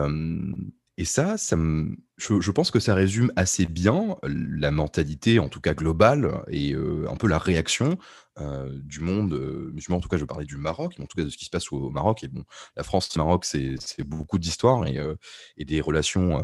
et 0.97 1.03
ça, 1.03 1.35
je, 1.35 2.51
pense 2.51 2.71
que 2.71 2.79
ça 2.79 2.95
résume 2.95 3.31
assez 3.35 3.65
bien 3.65 4.15
la 4.23 4.71
mentalité, 4.71 5.39
en 5.39 5.49
tout 5.49 5.59
cas 5.59 5.73
globale, 5.73 6.41
et 6.47 6.73
un 6.73 7.15
peu 7.17 7.27
la 7.27 7.37
réaction 7.37 7.97
du 8.39 9.01
monde 9.01 9.33
musulman. 9.73 9.97
En 9.97 10.01
tout 10.01 10.07
cas, 10.07 10.17
je 10.17 10.23
parlais 10.23 10.45
du 10.45 10.55
Maroc, 10.55 10.95
en 11.01 11.05
tout 11.05 11.17
cas 11.17 11.25
de 11.25 11.29
ce 11.29 11.37
qui 11.37 11.45
se 11.45 11.49
passe 11.49 11.69
au, 11.73 11.89
Maroc. 11.89 12.23
Et 12.23 12.29
bon, 12.29 12.45
la 12.77 12.83
France 12.83 13.07
et 13.07 13.19
le 13.19 13.25
Maroc, 13.25 13.43
c'est 13.43 14.03
beaucoup 14.05 14.37
d'histoire 14.37 14.87
et, 14.87 15.65
des 15.65 15.81
relations 15.81 16.41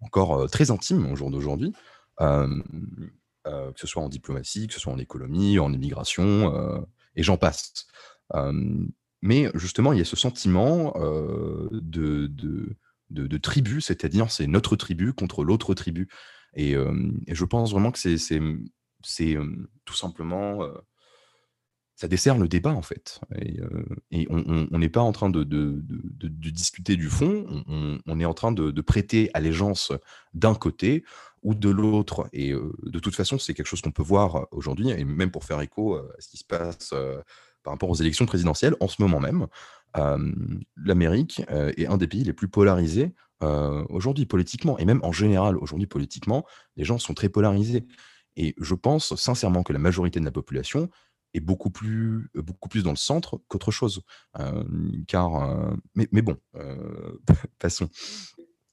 encore 0.00 0.48
très 0.48 0.70
intimes 0.70 1.10
au 1.10 1.16
jour 1.16 1.32
d'aujourd'hui, 1.32 1.72
que 2.18 2.62
ce 3.74 3.86
soit 3.88 4.04
en 4.04 4.08
diplomatie, 4.08 4.68
que 4.68 4.74
ce 4.74 4.78
soit 4.78 4.92
en 4.92 4.98
économie, 4.98 5.58
en 5.58 5.72
immigration, 5.72 6.86
et 7.16 7.24
j'en 7.24 7.38
passe. 7.38 7.88
mais 9.20 9.50
justement, 9.54 9.92
il 9.92 9.98
y 9.98 10.02
a 10.02 10.04
ce 10.04 10.14
sentiment 10.14 10.94
de 11.72 12.76
de, 13.10 13.36
tribu, 13.38 13.80
c'est-à-dire 13.80 14.30
c'est 14.30 14.46
notre 14.46 14.76
tribu 14.76 15.12
contre 15.12 15.44
l'autre 15.44 15.74
tribu. 15.74 16.08
Et, 16.54 16.74
je 17.28 17.44
pense 17.44 17.72
vraiment 17.72 17.90
que 17.90 17.98
c'est 17.98 19.28
tout 19.84 19.94
simplement 19.94 20.66
ça 21.96 22.08
dessert 22.08 22.38
le 22.38 22.48
débat 22.48 22.72
en 22.72 22.82
fait. 22.82 23.20
Et, 24.10 24.26
on 24.30 24.78
n'est 24.78 24.88
pas 24.88 25.00
en 25.00 25.12
train 25.12 25.30
de, 25.30 25.44
discuter 26.50 26.96
du 26.96 27.08
fond, 27.08 27.64
on, 28.06 28.20
est 28.20 28.24
en 28.24 28.34
train 28.34 28.52
de, 28.52 28.80
prêter 28.80 29.30
allégeance 29.34 29.92
d'un 30.32 30.54
côté 30.54 31.04
ou 31.42 31.54
de 31.54 31.68
l'autre. 31.68 32.28
Et 32.32 32.52
de 32.52 32.98
toute 32.98 33.14
façon, 33.14 33.38
c'est 33.38 33.54
quelque 33.54 33.66
chose 33.66 33.82
qu'on 33.82 33.92
peut 33.92 34.02
voir 34.02 34.48
aujourd'hui, 34.50 34.90
et 34.90 35.04
même 35.04 35.30
pour 35.30 35.44
faire 35.44 35.60
écho 35.60 35.96
à 35.96 36.04
ce 36.18 36.28
qui 36.28 36.38
se 36.38 36.44
passe 36.44 36.94
par 37.62 37.72
rapport 37.72 37.90
aux 37.90 37.94
élections 37.96 38.26
présidentielles 38.26 38.76
en 38.80 38.88
ce 38.88 39.00
moment 39.00 39.20
même 39.20 39.46
l'Amérique 40.76 41.42
est 41.48 41.86
un 41.86 41.96
des 41.96 42.08
pays 42.08 42.24
les 42.24 42.32
plus 42.32 42.48
polarisés 42.48 43.14
aujourd'hui 43.40 44.26
politiquement, 44.26 44.78
et 44.78 44.84
même 44.84 45.00
en 45.02 45.12
général 45.12 45.56
aujourd'hui 45.56 45.86
politiquement, 45.86 46.44
les 46.76 46.84
gens 46.84 46.98
sont 46.98 47.14
très 47.14 47.28
polarisés. 47.28 47.86
Et 48.36 48.54
je 48.58 48.74
pense 48.74 49.14
sincèrement 49.14 49.62
que 49.62 49.72
la 49.72 49.78
majorité 49.78 50.18
de 50.20 50.24
la 50.24 50.32
population 50.32 50.90
est 51.34 51.40
beaucoup 51.40 51.70
plus, 51.70 52.30
beaucoup 52.34 52.68
plus 52.68 52.82
dans 52.82 52.90
le 52.90 52.96
centre 52.96 53.40
qu'autre 53.48 53.70
chose. 53.70 54.02
car, 55.06 55.76
mais, 55.94 56.22
bon, 56.22 56.36
passons. 57.58 57.88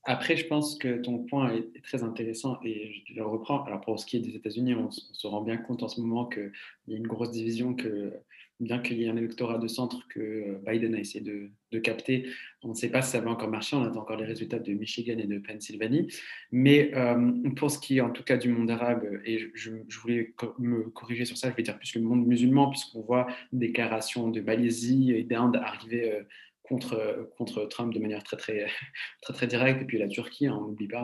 après, 0.04 0.38
je 0.38 0.48
pense 0.48 0.78
que 0.78 1.02
ton 1.02 1.20
point 1.26 1.54
est, 1.54 1.84
très 1.84 2.04
intéressant 2.04 2.60
et 2.64 3.04
je 3.08 3.16
le 3.16 3.26
reprends. 3.26 3.64
Alors, 3.66 3.82
pour 3.82 4.00
ce 4.00 4.06
qui 4.06 4.18
est 4.18 4.22
des 4.22 4.36
États-Unis, 4.36 4.76
on, 4.76 4.90
se 4.92 5.28
rend 5.28 5.42
bien 5.42 5.58
compte 5.58 5.84
en 5.84 5.88
ce 5.88 6.00
moment 6.02 6.28
qu'il 6.28 6.52
y 6.88 6.94
a 6.94 6.98
une 6.98 7.08
grosse 7.08 7.32
division, 7.32 7.76
que 7.76 8.14
bien 8.62 8.80
qu'il 8.80 8.98
y 8.98 9.06
ait 9.06 9.10
un 9.10 9.18
électorat 9.18 9.58
de 9.58 9.68
centre 9.68 10.08
que 10.08 10.20
euh, 10.20 10.62
Biden 10.66 10.94
a 10.96 11.00
essayé 11.00 11.24
de, 11.24 11.80
capter, 11.80 12.28
on 12.64 12.70
ne 12.70 12.74
sait 12.74 12.90
pas 12.90 13.02
si 13.02 13.12
ça 13.12 13.22
va 13.22 13.32
encore 13.32 13.50
marcher. 13.50 13.76
On 13.76 13.84
attend 13.84 14.02
encore 14.02 14.18
les 14.18 14.26
résultats 14.26 14.60
de 14.60 14.74
Michigan 14.74 15.18
et 15.18 15.26
de 15.26 15.40
Pennsylvanie. 15.40 16.14
Mais 16.52 16.92
euh, 16.96 17.32
pour 17.56 17.72
ce 17.72 17.80
qui 17.80 17.98
est 17.98 18.02
en 18.02 18.12
tout 18.12 18.24
cas 18.24 18.38
du 18.38 18.50
monde 18.50 18.70
arabe, 18.70 19.04
et 19.26 19.50
je, 19.54 19.72
voulais 20.02 20.34
me 20.60 20.84
corriger 20.90 21.26
sur 21.26 21.38
ça, 21.38 21.50
je 21.50 21.56
vais 21.56 21.64
dire 21.64 21.78
plus 21.78 21.96
le 21.96 22.02
monde 22.02 22.26
musulman, 22.28 22.70
puisqu'on 22.70 23.02
voit 23.02 23.28
des 23.52 23.68
déclarations 23.68 24.30
de 24.30 24.42
Malaisie 24.42 25.12
et 25.12 25.24
d'Inde 25.24 25.56
arriver. 25.56 26.12
Euh, 26.12 26.24
contre, 26.64 27.30
contre 27.38 27.66
Trump 27.66 27.94
de 27.94 28.00
manière 28.00 28.24
très, 28.24 28.38
très, 28.38 28.66
très, 29.22 29.34
très 29.34 29.48
directe, 29.48 29.82
et 29.82 29.86
puis 29.86 29.98
la 29.98 30.08
Turquie, 30.08 30.48
hein, 30.48 30.58
on 30.58 30.68
n'oublie 30.68 30.88
pas. 30.88 31.02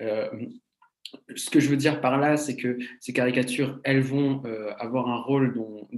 Hein. 0.00 0.30
Ce 1.36 1.50
que 1.50 1.60
je 1.60 1.68
veux 1.68 1.76
dire 1.76 2.00
par 2.00 2.18
là, 2.18 2.36
c'est 2.36 2.56
que 2.56 2.78
ces 2.98 3.12
caricatures, 3.12 3.78
elles 3.84 4.00
vont 4.00 4.42
avoir 4.80 5.08
un 5.08 5.18
rôle 5.18 5.54
dont, 5.54 5.88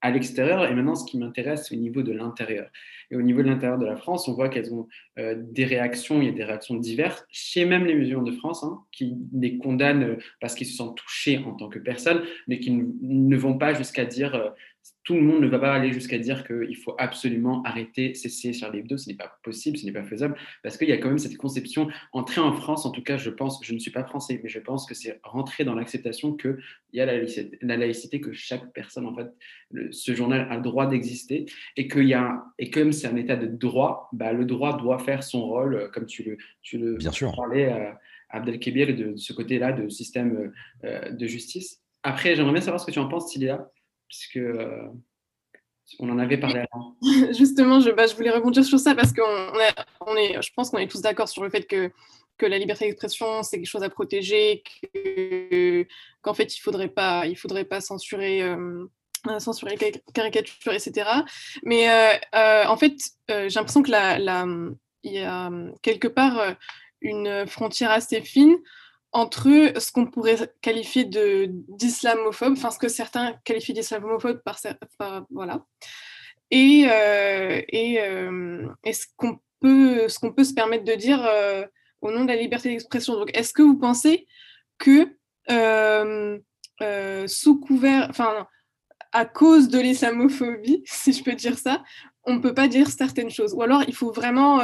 à 0.00 0.10
l'extérieur. 0.10 0.66
Et 0.66 0.74
maintenant, 0.74 0.94
ce 0.94 1.04
qui 1.04 1.18
m'intéresse, 1.18 1.66
c'est 1.68 1.76
au 1.76 1.78
niveau 1.78 2.02
de 2.02 2.12
l'intérieur. 2.12 2.70
Et 3.10 3.16
au 3.16 3.22
niveau 3.22 3.42
de 3.42 3.48
l'intérieur 3.48 3.78
de 3.78 3.86
la 3.86 3.96
France, 3.96 4.28
on 4.28 4.34
voit 4.34 4.48
qu'elles 4.48 4.72
ont 4.72 4.88
euh, 5.18 5.34
des 5.36 5.64
réactions, 5.64 6.20
il 6.20 6.26
y 6.26 6.28
a 6.28 6.32
des 6.32 6.44
réactions 6.44 6.74
diverses, 6.74 7.24
chez 7.30 7.64
même 7.64 7.86
les 7.86 7.94
musulmans 7.94 8.22
de 8.22 8.32
France, 8.32 8.64
hein, 8.64 8.80
qui 8.92 9.16
les 9.32 9.58
condamnent 9.58 10.18
parce 10.40 10.54
qu'ils 10.54 10.66
se 10.66 10.76
sentent 10.76 10.96
touchés 10.96 11.38
en 11.38 11.52
tant 11.54 11.68
que 11.68 11.78
personnes, 11.78 12.22
mais 12.48 12.58
qui 12.58 12.72
ne 12.72 13.36
vont 13.36 13.58
pas 13.58 13.74
jusqu'à 13.74 14.04
dire 14.04 14.52
tout 15.04 15.14
le 15.14 15.22
monde 15.22 15.40
ne 15.42 15.46
va 15.46 15.58
pas 15.58 15.72
aller 15.72 15.92
jusqu'à 15.92 16.18
dire 16.18 16.44
qu'il 16.44 16.76
faut 16.76 16.94
absolument 16.98 17.62
arrêter, 17.62 18.14
cesser 18.14 18.52
Charlie 18.52 18.80
Hebdo. 18.80 18.96
Ce 18.96 19.08
n'est 19.08 19.14
pas 19.14 19.38
possible, 19.44 19.76
ce 19.76 19.86
n'est 19.86 19.92
pas 19.92 20.02
faisable, 20.02 20.36
parce 20.62 20.76
qu'il 20.76 20.88
y 20.88 20.92
a 20.92 20.98
quand 20.98 21.08
même 21.08 21.18
cette 21.18 21.36
conception, 21.36 21.88
entrée 22.12 22.40
en 22.40 22.52
France, 22.52 22.86
en 22.86 22.90
tout 22.90 23.02
cas, 23.02 23.16
je 23.16 23.30
pense, 23.30 23.60
je 23.64 23.72
ne 23.72 23.78
suis 23.78 23.92
pas 23.92 24.04
français, 24.04 24.40
mais 24.42 24.48
je 24.48 24.58
pense 24.58 24.84
que 24.84 24.94
c'est 24.94 25.20
rentrer 25.22 25.64
dans 25.64 25.74
l'acceptation 25.74 26.34
qu'il 26.36 26.58
y 26.92 27.00
a 27.00 27.06
la 27.06 27.18
laïcité, 27.18 27.58
la 27.62 27.76
laïcité, 27.76 28.20
que 28.20 28.32
chaque 28.32 28.72
personne, 28.72 29.06
en 29.06 29.14
fait, 29.14 29.28
ce 29.92 30.14
journal 30.14 30.46
a 30.50 30.56
le 30.56 30.62
droit 30.62 30.86
d'exister, 30.86 31.46
et, 31.76 31.86
qu'il 31.86 32.08
y 32.08 32.14
a, 32.14 32.44
et 32.58 32.70
comme 32.70 32.92
c'est 32.92 33.06
un 33.06 33.16
état 33.16 33.36
de 33.36 33.46
droit, 33.46 34.08
bah, 34.12 34.32
le 34.32 34.44
droit 34.44 34.76
doit 34.76 34.98
faire 34.98 35.22
son 35.22 35.46
rôle, 35.46 35.74
euh, 35.76 35.88
comme 35.88 36.06
tu 36.06 36.24
le, 36.24 36.36
tu 36.62 36.78
le 36.78 36.96
Bien 36.96 37.12
sûr. 37.12 37.32
parlais 37.34 37.66
à 37.66 38.00
Abdelkébir, 38.30 38.88
de, 38.88 39.12
de 39.12 39.16
ce 39.16 39.32
côté-là 39.32 39.72
de 39.72 39.88
système 39.88 40.52
euh, 40.84 41.10
de 41.10 41.26
justice. 41.26 41.80
Après, 42.02 42.34
j'aimerais 42.34 42.52
bien 42.52 42.60
savoir 42.60 42.80
ce 42.80 42.86
que 42.86 42.90
tu 42.90 42.98
en 42.98 43.08
penses, 43.08 43.30
Tilia 43.30 43.68
puisque 44.08 44.36
euh, 44.36 44.88
on 45.98 46.10
en 46.10 46.18
avait 46.18 46.38
parlé 46.38 46.64
avant. 46.72 46.96
Justement, 47.36 47.80
je, 47.80 47.90
bah, 47.90 48.06
je, 48.06 48.14
voulais 48.14 48.30
rebondir 48.30 48.64
sur 48.64 48.78
ça 48.78 48.94
parce 48.94 49.12
qu'on 49.12 49.22
je 49.22 50.50
pense 50.54 50.70
qu'on 50.70 50.78
est 50.78 50.90
tous 50.90 51.00
d'accord 51.00 51.28
sur 51.28 51.42
le 51.42 51.50
fait 51.50 51.66
que, 51.66 51.90
la 52.40 52.58
liberté 52.58 52.86
d'expression, 52.86 53.42
c'est 53.42 53.56
quelque 53.56 53.68
chose 53.68 53.82
à 53.82 53.88
protéger, 53.88 54.62
qu'en 56.22 56.34
fait, 56.34 56.54
il 56.54 56.58
ne 56.58 57.34
faudrait, 57.34 57.64
pas, 57.64 57.80
censurer. 57.80 58.42
Euh, 58.42 58.86
censurer 59.38 59.74
les 59.76 59.92
caricatures, 60.12 60.72
etc. 60.72 61.08
Mais 61.64 61.88
euh, 61.88 62.66
en 62.66 62.76
fait, 62.76 62.94
j'ai 63.28 63.48
l'impression 63.48 63.82
que 63.82 63.90
il 65.02 65.12
y 65.12 65.18
a 65.18 65.50
quelque 65.82 66.08
part 66.08 66.54
une 67.00 67.46
frontière 67.46 67.90
assez 67.90 68.20
fine 68.20 68.56
entre 69.16 69.72
ce 69.78 69.92
qu'on 69.92 70.06
pourrait 70.06 70.52
qualifier 70.60 71.06
de 71.06 71.46
d'islamophobe, 71.50 72.52
enfin 72.52 72.70
ce 72.70 72.78
que 72.78 72.88
certains 72.88 73.32
qualifient 73.44 73.72
d'islamophobe 73.72 74.42
par, 74.44 75.26
voilà, 75.30 75.64
et, 76.50 76.84
euh, 76.86 77.62
euh, 77.74 78.68
ce 78.92 79.06
qu'on 79.16 79.40
peut 79.62 80.44
se 80.44 80.52
permettre 80.52 80.84
de 80.84 80.92
dire 80.92 81.24
euh, 81.24 81.64
au 82.02 82.10
nom 82.10 82.24
de 82.24 82.28
la 82.28 82.36
liberté 82.36 82.68
d'expression. 82.68 83.14
Donc, 83.14 83.30
est-ce 83.34 83.54
que 83.54 83.62
vous 83.62 83.78
pensez 83.78 84.26
que 84.76 85.16
sous 87.26 87.58
couvert, 87.58 88.08
enfin 88.10 88.46
à 89.12 89.24
cause 89.24 89.68
de 89.68 89.78
l'islamophobie, 89.78 90.82
si 90.86 91.14
je 91.14 91.24
peux 91.24 91.32
dire 91.32 91.56
ça, 91.56 91.82
on 92.24 92.34
ne 92.34 92.40
peut 92.40 92.52
pas 92.52 92.68
dire 92.68 92.88
certaines 92.90 93.30
choses, 93.30 93.54
ou 93.54 93.62
alors 93.62 93.82
il 93.88 93.94
faut 93.94 94.12
vraiment, 94.12 94.60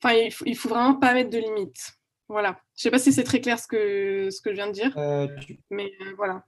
enfin 0.00 0.14
faut 0.30 0.68
vraiment 0.68 0.94
pas 0.94 1.12
mettre 1.12 1.30
de 1.30 1.38
limites? 1.38 1.98
Voilà. 2.28 2.58
Je 2.76 2.80
ne 2.80 2.82
sais 2.82 2.90
pas 2.90 2.98
si 2.98 3.12
c'est 3.12 3.24
très 3.24 3.40
clair 3.40 3.58
ce 3.58 3.66
que, 3.66 4.28
ce 4.30 4.40
que 4.40 4.50
je 4.50 4.56
viens 4.56 4.68
de 4.68 4.72
dire, 4.72 4.96
euh, 4.96 5.28
mais 5.70 5.92
euh, 6.00 6.14
voilà. 6.16 6.44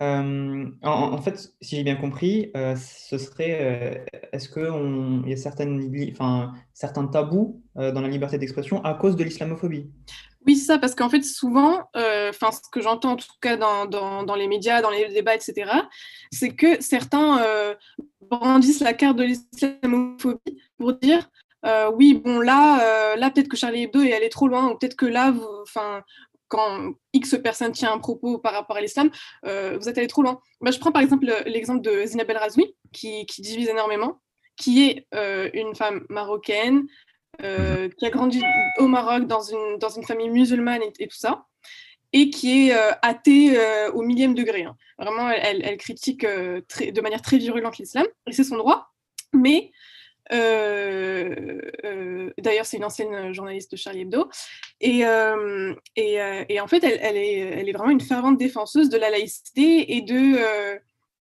Euh, 0.00 0.66
en, 0.82 1.22
fait, 1.22 1.54
si 1.60 1.76
j'ai 1.76 1.84
bien 1.84 1.94
compris, 1.94 2.50
ce 2.54 3.18
serait 3.18 4.04
est-ce 4.32 4.48
qu'il 4.48 5.30
y 5.30 5.32
a 5.32 5.36
certaines, 5.36 5.92
enfin, 6.10 6.52
certains 6.72 7.06
tabous 7.06 7.62
dans 7.76 8.00
la 8.00 8.08
liberté 8.08 8.36
d'expression 8.36 8.82
à 8.84 8.94
cause 8.94 9.14
de 9.14 9.22
l'islamophobie? 9.22 9.92
Oui, 10.44 10.56
c'est 10.56 10.64
ça, 10.64 10.78
parce 10.78 10.96
qu'en 10.96 11.08
fait, 11.08 11.22
souvent, 11.22 11.88
enfin, 11.94 12.50
ce 12.50 12.68
que 12.72 12.80
j'entends 12.80 13.12
en 13.12 13.16
tout 13.16 13.28
cas 13.40 13.56
dans, 13.56 13.86
dans, 13.86 14.24
dans, 14.24 14.34
les 14.34 14.48
médias, 14.48 14.82
dans 14.82 14.90
les 14.90 15.08
débats, 15.08 15.36
etc., 15.36 15.70
c'est 16.32 16.56
que 16.56 16.82
certains 16.82 17.40
brandissent 18.28 18.80
la 18.80 18.94
carte 18.94 19.18
de 19.18 19.24
l'islamophobie 19.24 20.62
pour 20.78 20.94
dire 20.94 21.30
euh, 21.64 21.90
oui, 21.92 22.14
bon, 22.14 22.40
là, 22.40 23.12
euh, 23.12 23.16
là 23.16 23.30
peut-être 23.30 23.48
que 23.48 23.56
Charlie 23.56 23.84
Hebdo 23.84 24.00
est 24.00 24.12
allé 24.12 24.28
trop 24.28 24.48
loin, 24.48 24.70
ou 24.70 24.76
peut-être 24.76 24.96
que 24.96 25.06
là, 25.06 25.34
enfin, 25.62 26.02
quand 26.48 26.94
X 27.12 27.36
personne 27.42 27.72
tient 27.72 27.92
un 27.92 27.98
propos 27.98 28.38
par 28.38 28.52
rapport 28.52 28.76
à 28.76 28.80
l'islam, 28.80 29.10
euh, 29.46 29.78
vous 29.78 29.88
êtes 29.88 29.98
allé 29.98 30.06
trop 30.06 30.22
loin. 30.22 30.40
Bah, 30.60 30.70
je 30.70 30.78
prends 30.78 30.92
par 30.92 31.02
exemple 31.02 31.26
l'exemple 31.46 31.82
de 31.82 32.04
Zinab 32.04 32.30
El 32.30 32.36
Razoui, 32.36 32.74
qui, 32.92 33.24
divise 33.38 33.68
énormément, 33.68 34.20
qui 34.56 34.84
est 34.84 35.06
une 35.54 35.74
femme 35.74 36.04
marocaine, 36.10 36.86
qui 37.38 38.06
a 38.06 38.10
grandi 38.10 38.42
au 38.78 38.86
Maroc 38.86 39.26
dans 39.26 39.42
une, 39.42 39.78
dans 39.78 39.88
une 39.88 40.04
famille 40.04 40.28
musulmane 40.28 40.82
et, 40.98 41.08
tout 41.08 41.16
ça, 41.16 41.46
et 42.12 42.28
qui 42.28 42.68
est 42.68 42.72
athée 43.00 43.56
au 43.94 44.02
millième 44.02 44.34
degré. 44.34 44.64
Hein. 44.64 44.76
Vraiment, 44.98 45.30
elle, 45.30 45.62
elle 45.64 45.78
critique 45.78 46.26
très, 46.68 46.92
de 46.92 47.00
manière 47.00 47.22
très 47.22 47.38
virulente 47.38 47.78
l'islam, 47.78 48.06
et 48.26 48.32
c'est 48.32 48.44
son 48.44 48.58
droit, 48.58 48.92
mais 49.32 49.72
d'ailleurs, 52.38 52.66
c'est 52.66 52.76
une 52.76 52.84
ancienne 52.84 53.32
journaliste 53.32 53.72
de 53.72 53.76
Charlie 53.76 54.00
Hebdo. 54.02 54.28
Et, 54.80 55.04
euh, 55.06 55.74
et, 55.96 56.60
en 56.60 56.66
fait, 56.66 56.84
elle, 56.84 57.16
est, 57.16 57.38
elle, 57.38 57.68
est, 57.68 57.72
vraiment 57.72 57.90
une 57.90 58.00
fervente 58.00 58.38
défenseuse 58.38 58.88
de 58.88 58.98
la 58.98 59.10
laïcité 59.10 59.96
et 59.96 60.02
de, 60.02 60.38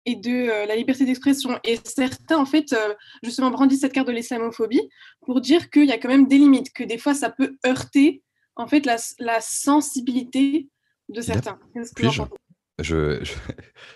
et 0.07 0.17
de 0.17 0.67
la 0.67 0.77
liberté 0.77 1.05
d'expression. 1.05 1.59
Et 1.65 1.79
certains, 1.85 2.39
en 2.39 2.47
fait, 2.47 2.75
justement, 3.23 3.51
brandissent 3.51 3.81
cette 3.81 3.93
carte 3.93 4.09
de 4.09 4.13
l'islamophobie 4.13 4.89
pour 5.25 5.41
dire 5.41 5.71
qu'il 5.71 5.87
y 5.87 5.93
a 5.93 5.99
quand 5.99 6.09
même 6.09 6.27
des 6.27 6.39
limites, 6.39 6.73
que 6.73 6.85
des 6.85 6.99
fois, 6.99 7.15
ça 7.15 7.31
peut 7.31 7.57
heurter, 7.67 8.23
en 8.57 8.67
fait, 8.67 8.87
la, 8.87 8.97
la 9.19 9.41
sensibilité 9.41 10.69
de 11.09 11.21
certains. 11.21 11.59
je, 11.75 12.25
je, 12.79 13.25
je, 13.25 13.25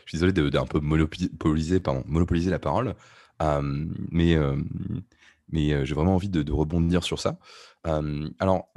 suis 0.06 0.18
désolé 0.18 0.32
d'un 0.32 0.66
peu 0.66 0.80
monopoliser, 0.80 1.80
pardon, 1.80 2.02
monopoliser 2.06 2.50
la 2.50 2.58
parole 2.58 2.94
mais 3.40 4.36
mais 5.52 5.84
j'ai 5.84 5.94
vraiment 5.94 6.14
envie 6.14 6.28
de, 6.28 6.52
rebondir 6.52 7.02
sur 7.02 7.18
ça. 7.18 7.38
alors, 7.84 8.72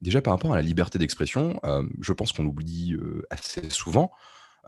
déjà 0.00 0.22
par 0.22 0.34
rapport 0.34 0.52
à 0.52 0.56
la 0.56 0.62
liberté 0.62 0.98
d'expression, 0.98 1.60
je 2.00 2.12
pense 2.12 2.32
qu'on 2.32 2.46
oublie 2.46 2.96
assez 3.30 3.68
souvent 3.70 4.10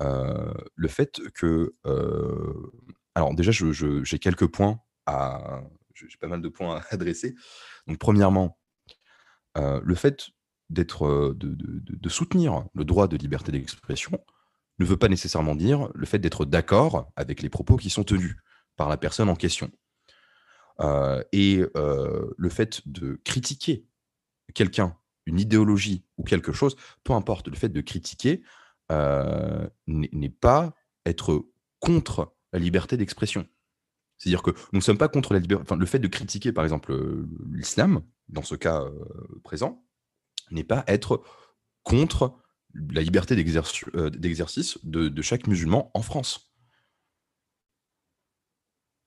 le 0.01 0.89
fait 0.89 1.21
que. 1.35 1.73
alors, 3.15 3.35
déjà, 3.35 3.53
j'ai 3.53 4.19
quelques 4.19 4.49
points 4.49 4.81
à. 5.07 5.63
J'ai 5.95 6.17
pas 6.21 6.29
mal 6.29 6.41
de 6.41 6.49
points 6.49 6.77
à 6.77 6.83
adresser. 6.95 7.35
Donc, 7.87 7.99
premièrement, 7.99 8.59
le 9.57 9.95
fait 9.95 10.31
d'être, 10.71 11.35
de, 11.35 12.09
soutenir 12.09 12.65
le 12.75 12.85
droit 12.85 13.09
de 13.09 13.17
liberté 13.17 13.53
d'expression 13.53 14.19
ne 14.79 14.85
veut 14.85 14.97
pas 14.97 15.09
nécessairement 15.09 15.57
dire 15.57 15.89
le 15.95 16.07
fait 16.07 16.19
d'être 16.19 16.45
d'accord 16.45 17.11
avec 17.17 17.43
les 17.43 17.49
propos 17.49 17.77
qui 17.77 17.91
sont 17.91 18.05
tenus 18.05 18.37
par 18.79 18.89
la 18.89 18.97
personne 18.97 19.29
en 19.29 19.37
question. 19.37 19.71
Euh, 20.81 21.23
et 21.33 21.63
euh, 21.77 22.31
le 22.39 22.49
fait 22.49 22.81
de 22.87 23.21
critiquer 23.25 23.85
quelqu'un, 24.55 24.97
une 25.27 25.41
idéologie 25.41 26.05
ou 26.17 26.25
quelque 26.25 26.53
chose, 26.53 26.77
peu 27.05 27.13
importe, 27.13 27.49
le 27.49 27.57
fait 27.57 27.69
de 27.69 27.81
critiquer 27.83 28.43
euh, 28.91 29.69
n'est 29.87 30.31
pas 30.31 30.75
être 31.05 31.47
contre 31.81 32.33
la 32.53 32.59
liberté 32.59 32.97
d'expression. 32.97 33.47
C'est-à-dire 34.17 34.43
que 34.43 34.53
nous 34.73 34.79
ne 34.79 34.83
sommes 34.83 34.99
pas 34.99 35.09
contre 35.09 35.35
la 35.35 35.41
liberté. 35.41 35.63
Enfin, 35.63 35.77
le 35.77 35.87
fait 35.87 35.99
de 35.99 36.09
critiquer, 36.09 36.53
par 36.53 36.65
exemple, 36.65 36.97
l'islam, 37.53 38.03
dans 38.29 38.43
ce 38.43 38.55
cas 38.55 38.85
présent, 39.45 39.85
n'est 40.51 40.65
pas 40.65 40.83
être 40.87 41.23
contre 41.83 42.39
la 42.75 43.03
liberté 43.03 43.37
d'exercice 43.37 44.79
de, 44.83 45.23
chaque 45.23 45.47
musulman 45.47 45.91
en 45.95 46.03
France. 46.03 46.48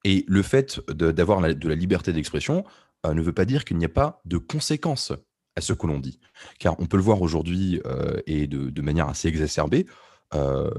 Et 0.04 0.26
le 0.28 0.42
fait 0.42 0.80
d'avoir 0.90 1.42
de 1.42 1.70
la 1.70 1.76
liberté 1.76 2.14
d'expression 2.14 2.64
euh, 3.06 3.14
ne 3.14 3.22
veut 3.22 3.34
pas 3.34 3.46
dire 3.46 3.66
qu'il 3.66 3.78
n'y 3.78 3.86
a 3.86 3.90
pas 3.90 4.22
de 4.26 4.38
conséquences 4.38 5.14
à 5.56 5.62
ce 5.62 5.74
que 5.74 5.88
l'on 5.88 6.00
dit. 6.00 6.20
Car 6.60 6.80
on 6.80 6.86
peut 6.86 6.98
le 6.98 7.04
voir 7.04 7.22
aujourd'hui 7.22 7.82
euh, 7.86 8.20
et 8.26 8.48
de, 8.48 8.82
manière 8.82 9.10
assez 9.10 9.28
exacerbée, 9.28 9.86
euh, 10.34 10.72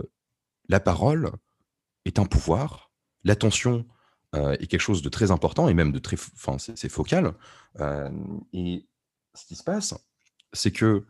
la 0.69 0.81
parole 0.81 1.31
est 2.05 2.19
un 2.19 2.27
pouvoir, 2.27 2.91
l'attention 3.25 3.87
est 4.35 4.67
quelque 4.67 4.81
chose 4.81 5.03
de 5.03 5.11
très 5.11 5.31
important 5.31 5.69
et 5.69 5.75
même 5.75 5.93
de 5.93 5.99
très, 5.99 6.17
enfin 6.17 6.57
c'est 6.57 6.89
focal. 6.89 7.35
et 8.55 8.87
ce 9.35 9.45
qui 9.47 9.57
se 9.57 9.63
passe, 9.63 9.95
c'est 10.55 10.73
que 10.73 11.05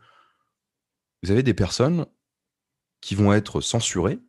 vous 1.23 1.31
avez 1.31 1.41
des 1.41 1.53
personnes 1.53 2.05
qui 2.99 3.15
vont 3.15 3.31
être 3.31 3.61
censurées 3.61 4.19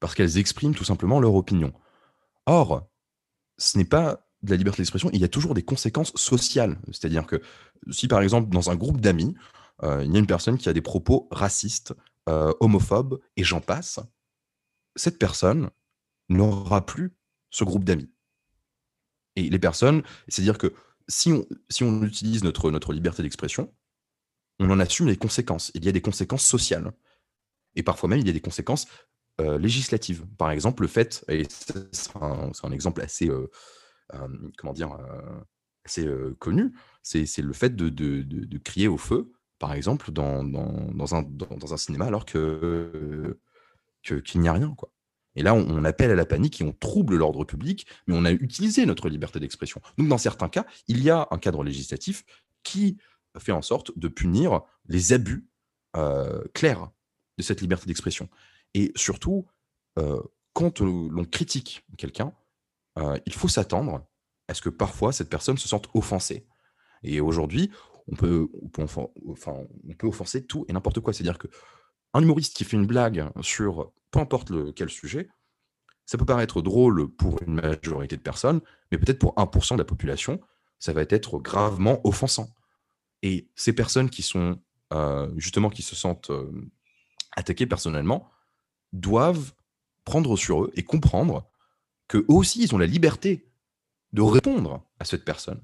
parce 0.00 0.14
qu'elles 0.14 0.38
expriment 0.38 0.74
tout 0.74 0.84
simplement 0.84 1.20
leur 1.20 1.34
opinion. 1.34 1.74
Or, 2.46 2.88
ce 3.58 3.78
n'est 3.78 3.84
pas 3.84 4.26
de 4.42 4.50
la 4.50 4.56
liberté 4.56 4.82
d'expression, 4.82 5.10
il 5.12 5.20
y 5.20 5.24
a 5.24 5.28
toujours 5.28 5.54
des 5.54 5.62
conséquences 5.62 6.12
sociales. 6.16 6.80
C'est-à-dire 6.88 7.26
que 7.26 7.40
si 7.90 8.08
par 8.08 8.22
exemple 8.22 8.50
dans 8.50 8.70
un 8.70 8.76
groupe 8.76 9.00
d'amis, 9.00 9.34
euh, 9.82 10.04
il 10.04 10.12
y 10.12 10.16
a 10.16 10.18
une 10.18 10.26
personne 10.26 10.58
qui 10.58 10.68
a 10.68 10.72
des 10.72 10.80
propos 10.80 11.28
racistes, 11.30 11.94
euh, 12.28 12.52
homophobes, 12.60 13.20
et 13.36 13.44
j'en 13.44 13.60
passe, 13.60 14.00
cette 14.96 15.18
personne 15.18 15.70
n'aura 16.28 16.84
plus 16.84 17.16
ce 17.50 17.64
groupe 17.64 17.84
d'amis. 17.84 18.10
Et 19.36 19.48
les 19.48 19.58
personnes, 19.58 20.02
c'est-à-dire 20.28 20.58
que 20.58 20.74
si 21.08 21.32
on, 21.32 21.46
si 21.68 21.84
on 21.84 22.02
utilise 22.02 22.44
notre, 22.44 22.70
notre 22.70 22.92
liberté 22.92 23.22
d'expression, 23.22 23.72
on 24.58 24.70
en 24.70 24.80
assume 24.80 25.08
les 25.08 25.16
conséquences. 25.16 25.70
Il 25.74 25.84
y 25.84 25.88
a 25.88 25.92
des 25.92 26.00
conséquences 26.00 26.44
sociales. 26.44 26.92
Et 27.74 27.82
parfois 27.82 28.08
même, 28.08 28.20
il 28.20 28.26
y 28.26 28.30
a 28.30 28.34
des 28.34 28.40
conséquences 28.40 28.86
euh, 29.40 29.58
législatives. 29.58 30.26
Par 30.36 30.50
exemple, 30.50 30.82
le 30.82 30.88
fait, 30.88 31.24
et 31.28 31.44
c'est 31.48 32.14
un, 32.20 32.70
exemple 32.70 33.00
assez, 33.00 33.28
euh, 33.28 33.50
euh, 34.12 34.28
comment 34.58 34.74
dire, 34.74 34.98
connu, 36.38 36.74
c'est 37.02 37.38
le 37.38 37.52
fait 37.54 37.74
de, 37.74 37.88
de, 37.88 38.22
de, 38.22 38.58
crier 38.58 38.88
au 38.88 38.98
feu, 38.98 39.32
par 39.58 39.72
exemple, 39.72 40.12
dans, 40.12 40.44
dans, 40.44 40.90
dans 40.92 41.14
un, 41.14 41.22
dans, 41.22 41.72
un, 41.72 41.76
cinéma 41.78 42.04
alors 42.04 42.26
que 42.26 43.38
qu'il 44.02 44.40
n'y 44.40 44.48
a 44.48 44.52
rien. 44.52 44.74
Quoi. 44.76 44.92
Et 45.34 45.42
là, 45.42 45.54
on, 45.54 45.84
appelle 45.84 46.10
à 46.10 46.14
la 46.14 46.26
panique 46.26 46.60
et 46.60 46.64
on 46.64 46.72
trouble 46.72 47.16
l'ordre 47.16 47.44
public, 47.44 47.86
mais 48.06 48.14
on 48.14 48.26
a 48.26 48.32
utilisé 48.32 48.84
notre 48.84 49.08
liberté 49.08 49.40
d'expression. 49.40 49.80
Donc, 49.96 50.08
dans 50.08 50.18
certains 50.18 50.50
cas, 50.50 50.66
il 50.88 51.02
y 51.02 51.08
a 51.08 51.26
un 51.30 51.38
cadre 51.38 51.64
législatif 51.64 52.24
qui 52.64 52.98
fait 53.38 53.52
en 53.52 53.62
sorte 53.62 53.98
de 53.98 54.08
punir 54.08 54.60
les 54.88 55.14
abus 55.14 55.46
clairs 56.52 56.90
de 57.38 57.42
cette 57.42 57.62
liberté 57.62 57.86
d'expression. 57.86 58.28
Et 58.74 58.92
surtout, 58.96 59.46
euh, 59.98 60.22
quand 60.52 60.80
l'on 60.80 61.24
critique 61.24 61.84
quelqu'un, 61.96 62.32
euh, 62.98 63.18
il 63.26 63.34
faut 63.34 63.48
s'attendre 63.48 64.06
à 64.48 64.54
ce 64.54 64.62
que 64.62 64.68
parfois 64.68 65.12
cette 65.12 65.30
personne 65.30 65.58
se 65.58 65.68
sente 65.68 65.88
offensée. 65.94 66.46
Et 67.02 67.20
aujourd'hui, 67.20 67.70
on 68.08 68.16
peut, 68.16 68.48
on 68.62 68.68
peut, 68.68 70.06
offenser 70.06 70.44
tout 70.44 70.64
et 70.68 70.72
n'importe 70.72 71.00
quoi. 71.00 71.12
C'est-à-dire 71.12 71.38
que 71.38 71.48
un 72.14 72.22
humoriste 72.22 72.56
qui 72.56 72.64
fait 72.64 72.76
une 72.76 72.86
blague 72.86 73.28
sur 73.40 73.92
peu 74.10 74.18
importe 74.18 74.74
quel 74.74 74.90
sujet, 74.90 75.28
ça 76.04 76.18
peut 76.18 76.24
paraître 76.24 76.60
drôle 76.60 77.08
pour 77.08 77.42
une 77.42 77.54
majorité 77.54 78.16
de 78.16 78.22
personnes, 78.22 78.60
mais 78.90 78.98
peut-être 78.98 79.18
pour 79.18 79.34
1% 79.36 79.74
de 79.74 79.78
la 79.78 79.84
population, 79.84 80.40
ça 80.78 80.92
va 80.92 81.02
être 81.08 81.38
gravement 81.38 82.00
offensant. 82.04 82.50
Et 83.22 83.48
ces 83.54 83.72
personnes 83.72 84.10
qui 84.10 84.22
sont 84.22 84.60
euh, 84.92 85.32
justement 85.36 85.70
qui 85.70 85.82
se 85.82 85.96
sentent 85.96 86.32
attaquées 87.36 87.66
personnellement 87.66 88.30
doivent 88.92 89.52
prendre 90.04 90.36
sur 90.36 90.64
eux 90.64 90.72
et 90.74 90.82
comprendre 90.82 91.48
que 92.08 92.18
eux 92.18 92.26
aussi 92.28 92.62
ils 92.62 92.74
ont 92.74 92.78
la 92.78 92.86
liberté 92.86 93.48
de 94.12 94.22
répondre 94.22 94.84
à 94.98 95.04
cette 95.04 95.24
personne. 95.24 95.60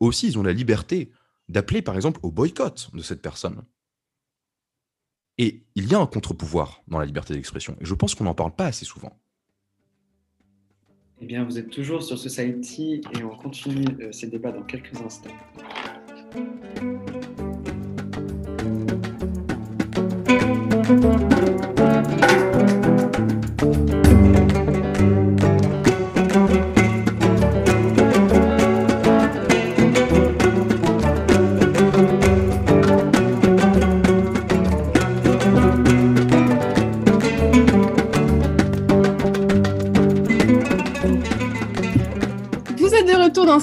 Aussi 0.00 0.28
ils 0.28 0.38
ont 0.38 0.42
la 0.42 0.52
liberté 0.52 1.12
d'appeler 1.48 1.82
par 1.82 1.96
exemple 1.96 2.20
au 2.22 2.30
boycott 2.30 2.90
de 2.94 3.02
cette 3.02 3.22
personne. 3.22 3.64
Et 5.36 5.66
il 5.74 5.90
y 5.90 5.94
a 5.94 5.98
un 5.98 6.06
contre-pouvoir 6.06 6.82
dans 6.86 6.98
la 6.98 7.06
liberté 7.06 7.34
d'expression. 7.34 7.76
Et 7.80 7.84
je 7.84 7.94
pense 7.94 8.14
qu'on 8.14 8.24
n'en 8.24 8.34
parle 8.34 8.54
pas 8.54 8.66
assez 8.66 8.84
souvent. 8.84 9.18
Eh 11.20 11.26
bien, 11.26 11.44
vous 11.44 11.58
êtes 11.58 11.70
toujours 11.70 12.02
sur 12.02 12.18
Society 12.18 13.00
et 13.14 13.22
on 13.22 13.36
continue 13.36 13.86
euh, 14.00 14.12
ces 14.12 14.26
débats 14.26 14.52
dans 14.52 14.62
quelques 14.62 15.00
instants. 15.00 15.30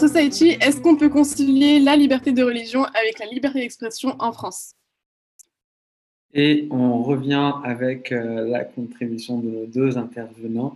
Society, 0.01 0.57
est-ce 0.59 0.81
qu'on 0.81 0.95
peut 0.95 1.09
concilier 1.09 1.79
la 1.79 1.95
liberté 1.95 2.31
de 2.31 2.41
religion 2.41 2.85
avec 2.85 3.19
la 3.19 3.27
liberté 3.27 3.59
d'expression 3.59 4.15
en 4.17 4.31
France? 4.31 4.73
Et 6.33 6.67
on 6.71 7.03
revient 7.03 7.51
avec 7.63 8.11
euh, 8.11 8.47
la 8.47 8.63
contribution 8.63 9.37
de 9.37 9.47
nos 9.47 9.65
deux 9.67 9.99
intervenants. 9.99 10.75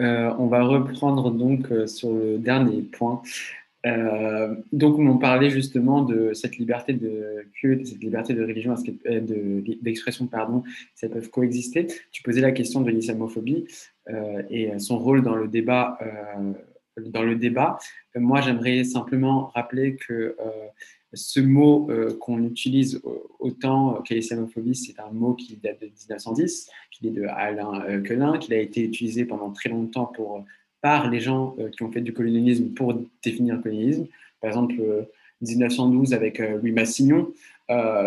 Euh, 0.00 0.32
on 0.40 0.48
va 0.48 0.64
reprendre 0.64 1.30
donc 1.30 1.70
euh, 1.70 1.86
sur 1.86 2.12
le 2.12 2.38
dernier 2.38 2.82
point. 2.82 3.22
donc, 4.72 4.98
on 4.98 5.16
parlait 5.16 5.50
justement 5.50 6.02
de 6.02 6.34
cette 6.34 6.56
liberté 6.56 6.92
de 6.92 7.46
culte, 7.52 7.86
cette 7.86 8.02
liberté 8.02 8.34
de 8.34 8.42
religion, 8.42 8.74
d'expression, 9.80 10.26
pardon, 10.26 10.64
si 10.96 11.04
elles 11.04 11.12
peuvent 11.12 11.30
coexister? 11.30 11.86
Tu 12.10 12.20
posais 12.24 12.40
la 12.40 12.50
question 12.50 12.80
de 12.80 12.90
l'islamophobie 12.90 13.68
et 14.50 14.76
son 14.80 14.98
rôle 14.98 15.22
dans 15.22 15.36
le 15.36 15.46
débat 15.46 16.00
dans 17.00 17.22
le 17.22 17.36
débat. 17.36 17.78
Euh, 18.16 18.20
moi, 18.20 18.40
j'aimerais 18.40 18.84
simplement 18.84 19.50
rappeler 19.54 19.96
que 19.96 20.12
euh, 20.12 20.50
ce 21.12 21.40
mot 21.40 21.88
euh, 21.90 22.16
qu'on 22.20 22.42
utilise 22.42 23.00
autant 23.38 24.02
qu'est 24.02 24.14
l'islamophobie, 24.14 24.74
c'est 24.74 24.98
un 25.00 25.10
mot 25.10 25.34
qui 25.34 25.56
date 25.56 25.80
de 25.80 25.86
1910, 25.86 26.68
qui 26.90 27.08
est 27.08 27.10
de 27.10 27.24
Alain 27.24 28.02
Quenin, 28.02 28.38
qui 28.38 28.52
a 28.52 28.58
été 28.58 28.82
utilisé 28.82 29.24
pendant 29.24 29.50
très 29.50 29.68
longtemps 29.68 30.06
pour, 30.06 30.44
par 30.80 31.10
les 31.10 31.20
gens 31.20 31.56
qui 31.72 31.82
ont 31.82 31.90
fait 31.90 32.00
du 32.00 32.12
colonialisme 32.12 32.70
pour 32.70 32.94
définir 33.22 33.56
le 33.56 33.62
colonialisme. 33.62 34.06
Par 34.40 34.48
exemple, 34.48 34.74
1912 35.40 36.12
avec 36.14 36.38
Louis 36.38 36.72
Massignon, 36.72 37.32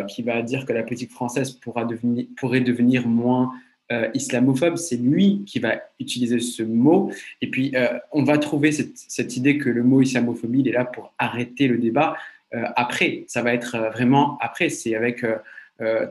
qui 0.08 0.24
va 0.24 0.42
dire 0.42 0.66
que 0.66 0.74
la 0.74 0.84
politique 0.84 1.12
française 1.12 1.52
pourra 1.52 1.86
devenir, 1.86 2.26
pourrait 2.38 2.62
devenir 2.62 3.08
moins 3.08 3.52
euh, 3.92 4.08
islamophobe, 4.14 4.76
c'est 4.76 4.98
lui 4.98 5.42
qui 5.48 5.58
va 5.58 5.82
utiliser 6.00 6.40
ce 6.40 6.62
mot. 6.62 7.12
Et 7.42 7.50
puis, 7.50 7.72
euh, 7.76 7.88
on 8.12 8.24
va 8.24 8.38
trouver 8.38 8.72
cette, 8.72 9.36
idée 9.36 9.58
que 9.58 9.68
le 9.68 9.82
mot 9.82 10.02
islamophobie, 10.02 10.60
il 10.60 10.68
est 10.68 10.74
là 10.74 10.86
pour 10.86 11.12
arrêter 11.18 11.68
le 11.68 11.80
débat. 11.80 12.16
Euh, 12.54 12.66
après, 12.76 13.24
ça 13.28 13.42
va 13.42 13.52
être 13.52 13.78
vraiment 13.94 14.38
après, 14.42 14.70
c'est 14.70 14.94
avec 14.94 15.26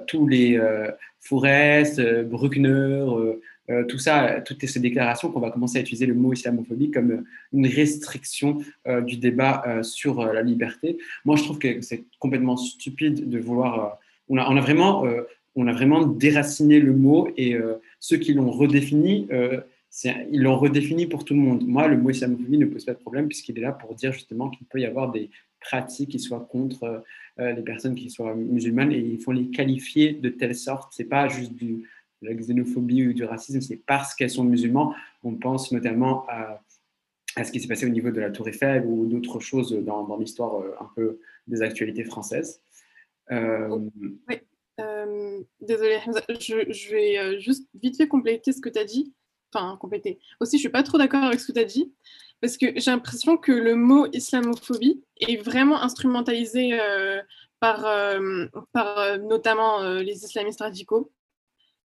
tous 0.06 0.26
les 0.26 0.58
Forest, 1.20 2.00
Bruckner, 2.24 3.04
tout 3.86 3.98
ça, 3.98 4.40
toutes 4.40 4.64
ces 4.64 4.80
déclarations 4.80 5.30
qu'on 5.30 5.40
va 5.40 5.50
commencer 5.50 5.76
à 5.76 5.82
utiliser 5.82 6.06
le 6.06 6.14
mot 6.14 6.32
islamophobie 6.32 6.90
comme 6.90 7.24
une 7.52 7.66
restriction 7.66 8.62
du 9.02 9.18
débat 9.18 9.82
sur 9.82 10.24
la 10.24 10.40
liberté. 10.40 10.96
Moi, 11.26 11.36
je 11.36 11.42
trouve 11.42 11.58
que 11.58 11.82
c'est 11.82 12.04
complètement 12.18 12.56
stupide 12.56 13.28
de 13.28 13.38
vouloir... 13.38 13.98
on, 14.30 14.38
a, 14.38 14.50
on 14.50 14.56
a 14.56 14.60
vraiment 14.62 15.04
on 15.58 15.66
a 15.66 15.72
vraiment 15.72 16.06
déraciné 16.06 16.78
le 16.78 16.92
mot 16.92 17.28
et 17.36 17.54
euh, 17.54 17.74
ceux 17.98 18.16
qui 18.16 18.32
l'ont 18.32 18.50
redéfini, 18.50 19.26
euh, 19.32 19.60
ils 20.30 20.40
l'ont 20.40 20.56
redéfini 20.56 21.06
pour 21.06 21.24
tout 21.24 21.34
le 21.34 21.40
monde. 21.40 21.66
Moi, 21.66 21.88
le 21.88 21.96
mot 21.96 22.10
islamophobie 22.10 22.58
ne 22.58 22.66
pose 22.66 22.84
pas 22.84 22.94
de 22.94 22.98
problème 22.98 23.26
puisqu'il 23.26 23.58
est 23.58 23.62
là 23.62 23.72
pour 23.72 23.96
dire 23.96 24.12
justement 24.12 24.50
qu'il 24.50 24.68
peut 24.68 24.78
y 24.80 24.86
avoir 24.86 25.10
des 25.10 25.30
pratiques 25.60 26.10
qui 26.10 26.20
soient 26.20 26.46
contre 26.48 27.02
euh, 27.40 27.52
les 27.52 27.62
personnes 27.62 27.96
qui 27.96 28.08
soient 28.08 28.36
musulmanes 28.36 28.92
et 28.92 28.98
il 28.98 29.18
faut 29.18 29.32
les 29.32 29.48
qualifier 29.48 30.12
de 30.12 30.28
telle 30.28 30.54
sorte. 30.54 30.92
C'est 30.94 31.04
pas 31.04 31.26
juste 31.26 31.60
de 31.60 31.82
la 32.22 32.34
xénophobie 32.34 33.08
ou 33.08 33.12
du 33.12 33.24
racisme, 33.24 33.60
c'est 33.60 33.82
parce 33.84 34.14
qu'elles 34.14 34.30
sont 34.30 34.44
musulmanes. 34.44 34.94
On 35.24 35.34
pense 35.34 35.72
notamment 35.72 36.24
à, 36.28 36.62
ce 37.42 37.50
qui 37.50 37.58
s'est 37.58 37.68
passé 37.68 37.84
au 37.84 37.90
niveau 37.90 38.12
de 38.12 38.20
la 38.20 38.30
Tour 38.30 38.48
Eiffel 38.48 38.84
ou 38.86 39.06
d'autres 39.06 39.40
choses 39.40 39.72
dans, 39.72 40.16
l'histoire 40.18 40.62
un 40.80 40.90
peu 40.94 41.18
des 41.48 41.62
actualités 41.62 42.04
françaises. 42.04 42.60
oui. 43.30 44.40
Euh, 44.80 45.40
désolée, 45.60 46.00
je, 46.40 46.90
vais 46.90 47.18
euh, 47.18 47.38
juste 47.38 47.68
vite 47.74 47.96
fait 47.96 48.08
compléter 48.08 48.52
ce 48.52 48.60
que 48.60 48.68
tu 48.68 48.78
as 48.78 48.84
dit. 48.84 49.12
Enfin, 49.52 49.76
compléter. 49.78 50.20
Aussi, 50.40 50.56
je 50.56 50.60
suis 50.60 50.68
pas 50.68 50.82
trop 50.82 50.98
d'accord 50.98 51.24
avec 51.24 51.40
ce 51.40 51.46
que 51.46 51.52
tu 51.52 51.60
as 51.60 51.64
dit, 51.64 51.92
parce 52.40 52.56
que 52.56 52.66
j'ai 52.76 52.90
l'impression 52.90 53.36
que 53.38 53.52
le 53.52 53.74
mot 53.74 54.06
islamophobie 54.12 55.02
est 55.20 55.36
vraiment 55.36 55.80
instrumentalisé 55.80 56.78
euh, 56.78 57.20
par, 57.60 57.80
par 58.72 59.18
notamment 59.18 59.82
les 59.94 60.24
islamistes 60.24 60.60
radicaux 60.60 61.10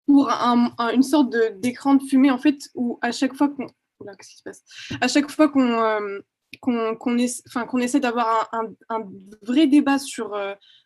pour 0.07 0.29
une 0.29 1.03
sorte 1.03 1.35
d'écran 1.61 1.94
de, 1.94 2.03
fumée, 2.03 2.31
en 2.31 2.38
fait, 2.38 2.59
où 2.75 2.99
à 3.01 3.12
chaque 3.12 3.35
fois 3.35 3.49
qu'on. 3.49 3.66
Qu'est-ce 3.66 4.29
qui 4.29 4.37
se 4.37 4.42
passe? 4.42 4.62
À 5.01 5.09
chaque 5.09 5.31
fois 5.31 5.49
qu'on 5.49 6.20
qu'on 6.64 7.79
essaie 7.79 8.00
d'avoir 8.00 8.48
un, 8.53 9.05
vrai 9.42 9.66
débat 9.66 9.98
sur, 9.98 10.35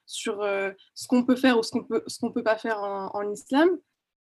sur 0.09 0.43
euh, 0.43 0.71
ce 0.95 1.07
qu'on 1.07 1.23
peut 1.23 1.37
faire 1.37 1.59
ou 1.59 1.63
ce 1.63 1.71
qu'on 1.71 1.85
peut, 1.85 2.03
peut 2.35 2.43
pas 2.43 2.57
faire 2.57 2.81
en, 2.83 3.31
islam, 3.31 3.69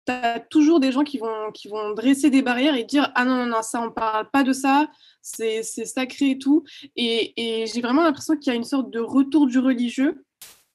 tu 0.05 0.11
as 0.11 0.39
toujours 0.39 0.79
des 0.79 0.91
gens 0.91 1.03
qui 1.03 1.19
vont, 1.19 1.51
qui 1.53 1.67
vont 1.67 1.93
dresser 1.93 2.29
des 2.29 2.41
barrières 2.41 2.75
et 2.75 2.83
dire 2.83 3.11
Ah 3.15 3.23
non, 3.23 3.35
non, 3.35 3.45
non, 3.45 3.61
ça, 3.61 3.81
on 3.81 3.91
parle 3.91 4.29
pas 4.31 4.43
de 4.43 4.51
ça, 4.51 4.89
c'est 5.21 5.63
sacré 5.63 6.31
et 6.31 6.39
tout. 6.39 6.63
Et, 6.95 7.61
et 7.61 7.67
j'ai 7.67 7.81
vraiment 7.81 8.03
l'impression 8.03 8.35
qu'il 8.35 8.51
y 8.51 8.55
a 8.55 8.57
une 8.57 8.63
sorte 8.63 8.89
de 8.89 8.99
retour 8.99 9.47
du 9.47 9.59
religieux 9.59 10.25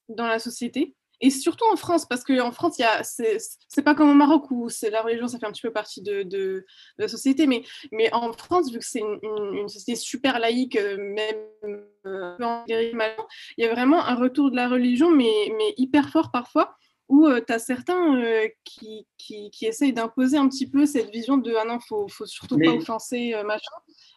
dans 0.09 0.27
la 0.27 0.39
société. 0.39 0.95
Et 1.25 1.31
surtout 1.31 1.65
en 1.73 1.77
France, 1.77 2.05
parce 2.05 2.23
qu'en 2.23 2.53
France, 2.53 2.79
c'est 3.03 3.83
pas 3.83 3.95
comme 3.95 4.11
au 4.11 4.15
Maroc 4.15 4.51
où 4.51 4.69
la 4.93 5.01
religion, 5.01 5.27
ça 5.27 5.39
fait 5.39 5.47
un 5.47 5.53
petit 5.53 5.63
peu 5.63 5.73
partie 5.73 6.03
de, 6.03 6.23
de, 6.23 6.67
la 6.99 7.09
société, 7.09 7.47
mais, 7.47 7.65
mais 7.93 8.13
en 8.13 8.31
France, 8.35 8.71
vu 8.71 8.79
que 8.79 8.85
c'est 8.85 9.01
une, 9.01 9.19
une, 9.55 9.69
société 9.71 9.97
super 9.97 10.39
laïque, 10.39 10.77
euh, 10.77 10.99
même 10.99 11.81
euh, 12.05 12.37
il 12.69 13.09
y 13.57 13.65
a 13.65 13.73
vraiment 13.73 14.05
un 14.05 14.15
retour 14.17 14.51
de 14.51 14.57
la 14.57 14.69
religion, 14.69 15.11
mais, 15.11 15.33
mais 15.57 15.73
hyper 15.79 16.11
fort 16.11 16.31
parfois 16.31 16.77
où 17.09 17.27
euh, 17.27 17.41
tu 17.47 17.53
as 17.53 17.59
certains 17.59 18.17
euh, 18.17 18.49
qui, 18.65 19.07
qui, 19.19 19.51
qui, 19.51 19.67
essayent 19.67 19.93
d'imposer 19.93 20.37
un 20.37 20.49
petit 20.49 20.69
peu 20.69 20.87
cette 20.87 21.11
vision 21.11 21.37
de 21.37 21.55
ah 21.55 21.65
non, 21.65 21.79
faut, 21.81 22.09
faut 22.09 22.27
surtout 22.27 22.59
pas 22.59 22.71
offenser, 22.71 23.35
euh, 23.35 23.45
machin. 23.45 23.73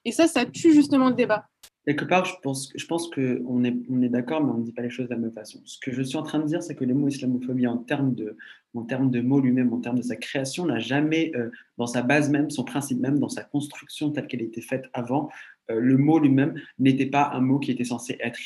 Et 0.05 0.11
ça, 0.11 0.27
ça 0.27 0.45
tue 0.45 0.73
justement 0.73 1.09
le 1.09 1.15
débat. 1.15 1.45
Quelque 1.87 2.05
part, 2.05 2.25
je 2.25 2.33
pense, 2.43 2.71
je 2.75 2.85
pense 2.85 3.09
qu'on 3.09 3.63
est, 3.63 3.75
on 3.89 4.01
est 4.01 4.09
d'accord, 4.09 4.43
mais 4.43 4.51
on 4.51 4.57
ne 4.57 4.63
dit 4.63 4.73
pas 4.73 4.83
les 4.83 4.89
choses 4.89 5.07
de 5.07 5.13
la 5.13 5.19
même 5.19 5.31
façon. 5.31 5.59
Ce 5.65 5.79
que 5.79 5.91
je 5.91 6.03
suis 6.03 6.17
en 6.17 6.23
train 6.23 6.39
de 6.39 6.45
dire, 6.45 6.61
c'est 6.61 6.75
que 6.75 6.83
le 6.83 6.93
mot 6.93 7.07
islamophobie, 7.07 7.65
en 7.65 7.77
termes 7.77 8.13
de, 8.13 8.37
en 8.75 8.83
termes 8.83 9.09
de 9.09 9.21
mots 9.21 9.39
lui-même, 9.39 9.73
en 9.73 9.79
termes 9.79 9.97
de 9.97 10.03
sa 10.03 10.17
création, 10.17 10.65
n'a 10.65 10.79
jamais, 10.79 11.31
dans 11.77 11.87
sa 11.87 12.01
base 12.01 12.29
même, 12.29 12.49
son 12.49 12.65
principe 12.65 12.99
même, 12.99 13.19
dans 13.19 13.29
sa 13.29 13.43
construction 13.43 14.11
telle 14.11 14.27
qu'elle 14.27 14.41
était 14.41 14.61
faite 14.61 14.85
avant, 14.91 15.29
le 15.69 15.97
mot 15.97 16.19
lui-même 16.19 16.55
n'était 16.77 17.05
pas 17.05 17.31
un 17.33 17.39
mot 17.39 17.57
qui 17.57 17.71
était 17.71 17.85
censé 17.85 18.17
être 18.19 18.39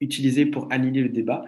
utilisé 0.00 0.46
pour 0.46 0.66
aligner 0.70 1.02
le 1.02 1.08
débat. 1.08 1.44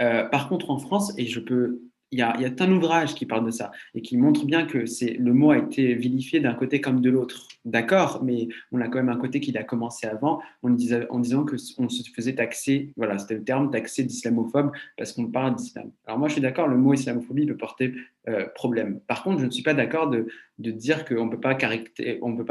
Euh, 0.00 0.24
par 0.24 0.48
contre, 0.48 0.70
en 0.70 0.78
France, 0.78 1.12
et 1.18 1.26
je 1.26 1.40
peux, 1.40 1.82
il 2.12 2.18
y 2.18 2.22
a, 2.22 2.34
un 2.58 2.72
ouvrage 2.72 3.14
qui 3.14 3.24
parle 3.24 3.46
de 3.46 3.50
ça 3.50 3.70
et 3.94 4.02
qui 4.02 4.16
montre 4.16 4.44
bien 4.44 4.66
que 4.66 4.78
le 4.78 5.32
mot 5.32 5.52
a 5.52 5.58
été 5.58 5.94
vilifié 5.94 6.40
d'un 6.40 6.54
côté 6.54 6.80
comme 6.80 7.00
de 7.00 7.10
l'autre. 7.10 7.46
D'accord, 7.64 8.22
mais 8.24 8.48
on 8.72 8.80
a 8.80 8.88
quand 8.88 8.98
même 8.98 9.10
un 9.10 9.16
côté 9.16 9.38
qui 9.38 9.56
a 9.56 9.62
commencé 9.62 10.06
avant 10.06 10.40
en, 10.62 10.70
disant, 10.70 11.44
que 11.44 11.56
on 11.78 11.88
se 11.88 12.02
faisait 12.14 12.34
taxer, 12.34 12.92
voilà, 12.96 13.18
c'était 13.18 13.34
le 13.34 13.44
terme 13.44 13.70
taxer 13.70 14.02
d'islamophobe 14.02 14.72
parce 14.96 15.12
qu'on 15.12 15.26
parle 15.26 15.54
d'islam. 15.54 15.90
Alors 16.06 16.18
moi, 16.18 16.28
je 16.28 16.34
suis 16.34 16.42
d'accord, 16.42 16.68
le 16.68 16.76
mot 16.76 16.94
islamophobie 16.94 17.46
peut 17.46 17.56
porter 17.56 17.94
euh, 18.28 18.46
problème. 18.54 19.00
Par 19.06 19.22
contre, 19.22 19.40
je 19.40 19.46
ne 19.46 19.50
suis 19.50 19.62
pas 19.62 19.74
d'accord 19.74 20.10
de, 20.10 20.26
dire 20.58 21.04
qu'on 21.04 21.26
ne 21.26 21.30
peut 21.30 21.40
pas 21.40 21.54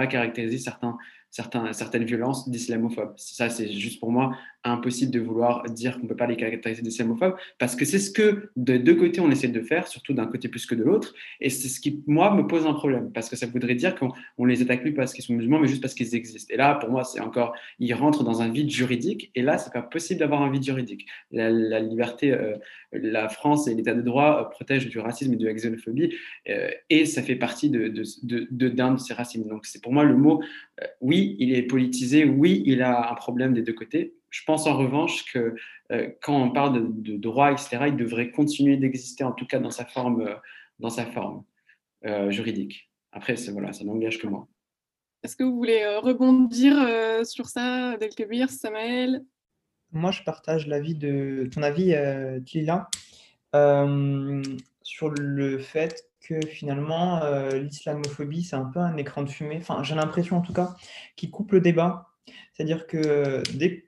caractériser 0.08 0.58
certains 0.58 0.98
certaines 1.32 2.04
violences 2.04 2.50
d'islamophobes. 2.50 3.14
Ça, 3.18 3.50
c'est 3.50 3.72
juste 3.72 4.00
pour 4.00 4.12
moi 4.12 4.36
impossible 4.64 5.12
de 5.12 5.20
vouloir 5.20 5.64
dire 5.70 5.96
qu'on 5.96 6.04
ne 6.04 6.08
peut 6.10 6.16
pas 6.16 6.28
les 6.28 6.36
caractériser 6.36 6.82
d'islamophobes, 6.82 7.36
parce 7.58 7.76
que 7.76 7.86
c'est 7.86 8.00
ce 8.00 8.12
que 8.12 8.50
de 8.56 8.78
deux 8.78 8.96
côtés 8.96 9.22
on 9.22 9.32
essaie 9.32 9.48
de 9.48 9.62
faire, 9.62 9.88
surtout 9.88 10.14
d'un 10.14 10.26
côté 10.26 10.50
plus 10.50 10.66
que 10.66 10.76
de 10.76 10.84
l'autre, 10.84 11.14
et 11.40 11.50
c'est 11.50 11.70
ce 11.70 11.80
qui, 11.80 12.04
moi, 12.08 12.34
me 12.34 12.46
pose 12.46 12.66
un 12.66 12.74
problème, 12.74 13.12
parce 13.14 13.30
que 13.30 13.36
ça 13.36 13.48
voudrait 13.48 13.76
dire 13.76 13.96
qu'on 13.96 14.46
les 14.46 14.62
attaque 14.62 14.82
plus 14.82 14.94
parce 14.94 15.14
qu'ils 15.14 15.24
sont 15.24 15.34
musulmans, 15.34 15.60
mais 15.60 15.68
juste 15.68 15.82
parce 15.82 15.94
qu'ils 15.94 16.14
existent. 16.16 16.54
Et 16.54 16.58
là, 16.58 16.76
pour 16.76 16.90
moi, 16.90 17.04
c'est 17.04 17.22
encore, 17.22 17.56
ils 17.80 17.94
rentrent 17.94 18.24
dans 18.24 18.42
un 18.42 18.50
vide 18.50 18.70
juridique, 18.70 19.32
et 19.36 19.42
là, 19.42 19.58
c'est 19.58 19.72
pas 19.72 19.82
possible 19.82 20.20
d'avoir 20.20 20.42
un 20.42 20.52
vide 20.52 20.64
juridique. 20.64 21.06
La, 21.32 21.80
liberté, 21.80 22.34
euh, 22.34 22.56
la 22.92 23.30
France 23.30 23.68
et 23.68 23.76
l'État 23.76 23.94
de 23.94 24.02
droit 24.02 24.42
euh, 24.42 24.44
protègent 24.50 24.90
du 24.90 25.00
racisme 25.00 25.34
et 25.34 25.38
de 25.38 25.46
la 25.46 25.54
xénophobie, 25.54 26.14
euh, 26.50 26.70
et 26.90 27.06
ça 27.06 27.24
fait 27.24 27.36
partie 27.36 27.70
de, 27.70 27.88
de, 27.88 28.04
de, 28.24 28.70
de, 28.70 28.98
ces 28.98 29.14
racines. 29.14 29.48
Donc, 29.48 29.66
c'est 29.66 29.82
pour 29.82 29.94
moi 29.94 30.04
le 30.04 30.18
mot, 30.18 30.42
oui, 31.02 31.19
il 31.40 31.54
est 31.54 31.64
politisé, 31.64 32.26
oui, 32.26 32.64
il 32.66 32.82
a 32.82 33.12
un 33.12 33.16
problème 33.16 33.54
des 33.54 33.62
deux 33.62 33.74
côtés. 33.74 34.16
Je 34.30 34.44
pense 34.46 34.68
en 34.68 34.78
revanche 34.78 35.26
que 35.32 35.56
euh, 35.92 36.10
quand 36.22 36.40
on 36.40 36.52
parle 36.52 37.02
de, 37.02 37.18
droit, 37.18 37.52
etc., 37.52 37.86
il 37.88 37.96
devrait 37.96 38.32
continuer 38.32 38.78
d'exister, 38.78 39.24
en 39.24 39.32
tout 39.32 39.46
cas 39.46 39.60
dans 39.60 39.72
sa 39.72 39.86
forme, 39.86 40.22
euh, 40.22 40.36
dans 40.80 40.90
sa 40.90 41.06
forme 41.06 41.44
euh, 42.06 42.30
juridique. 42.30 42.90
Après, 43.12 43.36
voilà, 43.52 43.74
ça 43.74 43.84
n'engage 43.84 44.20
que 44.20 44.28
moi. 44.28 44.48
Est-ce 45.24 45.36
que 45.36 45.44
vous 45.44 45.56
voulez 45.56 45.86
rebondir 45.98 46.76
sur 47.26 47.48
ça, 47.48 47.98
Delkebir, 47.98 48.50
Samael? 48.50 49.26
Moi, 49.92 50.12
je 50.12 50.24
partage 50.24 50.68
l'avis 50.68 50.96
de 50.96 51.50
ton 51.54 51.62
avis, 51.62 51.94
Tila, 52.46 52.88
sur 54.90 55.10
le 55.10 55.60
fait 55.60 56.10
que 56.20 56.40
finalement, 56.48 57.22
euh, 57.24 57.60
l'islamophobie, 57.60 58.44
c'est 58.44 58.56
un 58.56 58.66
peu 58.66 58.80
un 58.80 58.98
écran 58.98 59.22
de 59.22 59.30
fumée. 59.30 59.58
Enfin, 59.62 59.84
j'ai 59.84 59.94
l'impression 59.94 60.38
en 60.38 60.42
tout 60.42 60.52
cas 60.52 60.76
qu'il 61.16 61.30
coupe 61.30 61.52
le 61.52 61.62
débat. 61.62 62.10
C'est-à-dire 62.54 62.88
que 62.88 63.44
dès 63.56 63.86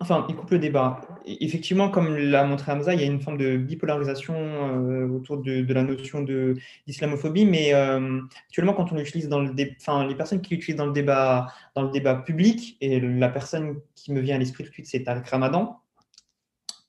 Enfin, 0.00 0.26
il 0.28 0.36
coupe 0.36 0.50
le 0.50 0.58
débat. 0.58 1.00
Effectivement, 1.24 1.88
comme 1.88 2.14
l'a 2.14 2.44
montré 2.44 2.70
Hamza, 2.70 2.92
il 2.92 3.00
y 3.00 3.04
a 3.04 3.06
une 3.06 3.22
forme 3.22 3.38
de 3.38 3.56
bipolarisation 3.56 4.34
euh, 4.36 5.08
autour 5.08 5.38
de, 5.38 5.72
la 5.72 5.82
notion 5.82 6.22
d'islamophobie, 6.86 7.46
mais 7.46 7.72
euh, 7.72 8.20
actuellement, 8.48 8.74
quand 8.74 8.92
on 8.92 8.96
l'utilise 8.96 9.30
dans 9.30 9.40
le 9.40 9.50
enfin, 9.80 10.06
les 10.06 10.14
personnes 10.14 10.42
qui 10.42 10.54
l'utilisent 10.54 10.76
dans 10.76 10.86
le 10.86 10.92
débat, 10.92 11.46
dans 11.74 11.84
le 11.84 11.90
débat 11.90 12.16
public, 12.16 12.76
et 12.82 13.00
la 13.00 13.30
personne 13.30 13.80
qui 13.94 14.12
me 14.12 14.20
vient 14.20 14.36
à 14.36 14.38
l'esprit 14.38 14.64
tout 14.64 14.68
de 14.68 14.74
suite, 14.74 14.86
c'est 14.88 15.04
Tariq 15.04 15.26
Ramadan, 15.30 15.80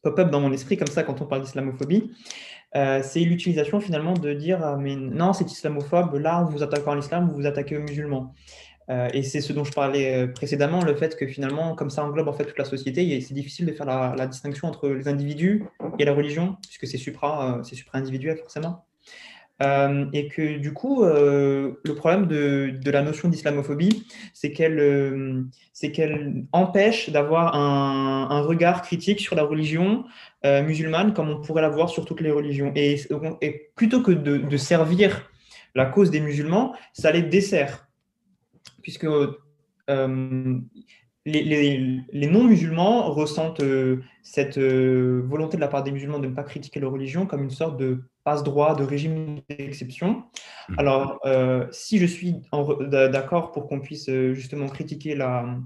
pop-up 0.01 0.29
dans 0.29 0.41
mon 0.41 0.51
esprit 0.51 0.75
comme 0.75 0.87
ça 0.87 1.03
quand 1.03 1.21
on 1.21 1.25
parle 1.25 1.43
d'islamophobie. 1.43 2.11
Euh, 2.75 3.01
c'est 3.03 3.21
l'utilisation 3.21 3.79
finalement 3.79 4.13
de 4.13 4.33
dire 4.33 4.63
ah, 4.63 4.77
mais 4.77 4.95
non, 4.95 5.33
c'est 5.33 5.51
islamophobe, 5.51 6.15
là, 6.15 6.43
vous 6.43 6.61
attaquez 6.63 6.95
l'islam, 6.95 7.29
vous 7.29 7.35
vous 7.35 7.47
attaquez 7.47 7.77
aux 7.77 7.81
musulmans. 7.81 8.33
Euh, 8.89 9.07
et 9.13 9.21
c'est 9.23 9.41
ce 9.41 9.53
dont 9.53 9.63
je 9.63 9.71
parlais 9.71 10.23
euh, 10.23 10.27
précédemment, 10.27 10.83
le 10.83 10.95
fait 10.95 11.15
que 11.15 11.27
finalement, 11.27 11.75
comme 11.75 11.89
ça 11.89 12.03
englobe 12.03 12.27
en 12.27 12.33
fait 12.33 12.45
toute 12.45 12.57
la 12.57 12.65
société, 12.65 13.21
c'est 13.21 13.33
difficile 13.33 13.65
de 13.67 13.71
faire 13.71 13.85
la, 13.85 14.27
distinction 14.27 14.67
entre 14.67 14.89
les 14.89 15.07
individus 15.07 15.65
et 15.99 16.05
la 16.05 16.13
religion, 16.13 16.57
puisque 16.63 16.87
c'est 16.87 16.97
supra, 16.97 17.61
c'est 17.63 17.75
supra-individuel 17.75 18.37
forcément. 18.37 18.88
Et 19.61 20.27
que 20.29 20.57
du 20.57 20.73
coup, 20.73 21.03
le 21.03 21.93
problème 21.95 22.27
de, 22.27 22.91
la 22.91 23.01
notion 23.01 23.29
d'islamophobie, 23.29 24.05
c'est 24.33 24.51
qu'elle 24.51 25.49
c'est 25.79 25.93
qu'elle 25.93 26.43
empêche 26.51 27.09
d'avoir 27.09 27.55
un, 27.55 28.41
regard 28.41 28.81
critique 28.81 29.21
sur 29.21 29.33
la 29.37 29.43
religion 29.43 30.03
euh, 30.45 30.61
musulmane 30.61 31.13
comme 31.13 31.29
on 31.29 31.39
pourrait 31.39 31.61
l'avoir 31.61 31.89
sur 31.89 32.03
toutes 32.03 32.19
les 32.19 32.31
religions. 32.31 32.73
Et, 32.75 32.99
plutôt 33.75 34.03
que 34.03 34.11
de, 34.11 34.57
servir 34.57 35.31
la 35.75 35.85
cause 35.85 36.11
des 36.11 36.19
musulmans, 36.19 36.75
ça 36.91 37.13
les 37.13 37.21
dessert. 37.21 37.87
Puisque 38.81 39.05
euh, 39.05 40.59
les, 41.25 42.27
non-musulmans 42.29 43.13
ressentent 43.13 43.61
euh, 43.61 44.01
cette 44.21 44.59
volonté 44.59 45.55
de 45.55 45.61
la 45.61 45.69
part 45.69 45.83
des 45.83 45.93
musulmans 45.93 46.19
de 46.19 46.27
ne 46.27 46.35
pas 46.35 46.43
critiquer 46.43 46.81
leur 46.81 46.91
religion 46.91 47.25
comme 47.25 47.43
une 47.43 47.51
sorte 47.51 47.79
de 47.79 48.03
passe-droit, 48.29 48.75
de 48.75 48.83
régime 48.83 49.41
d'exception. 49.49 50.23
Mmh. 50.69 50.75
Alors, 50.77 51.19
si 51.71 51.97
je 51.97 52.05
suis 52.05 52.35
d'accord 52.91 53.51
pour 53.51 53.67
qu'on 53.67 53.79
puisse 53.79 54.09
justement 54.33 54.67
critiquer 54.67 55.15
la, 55.15 55.57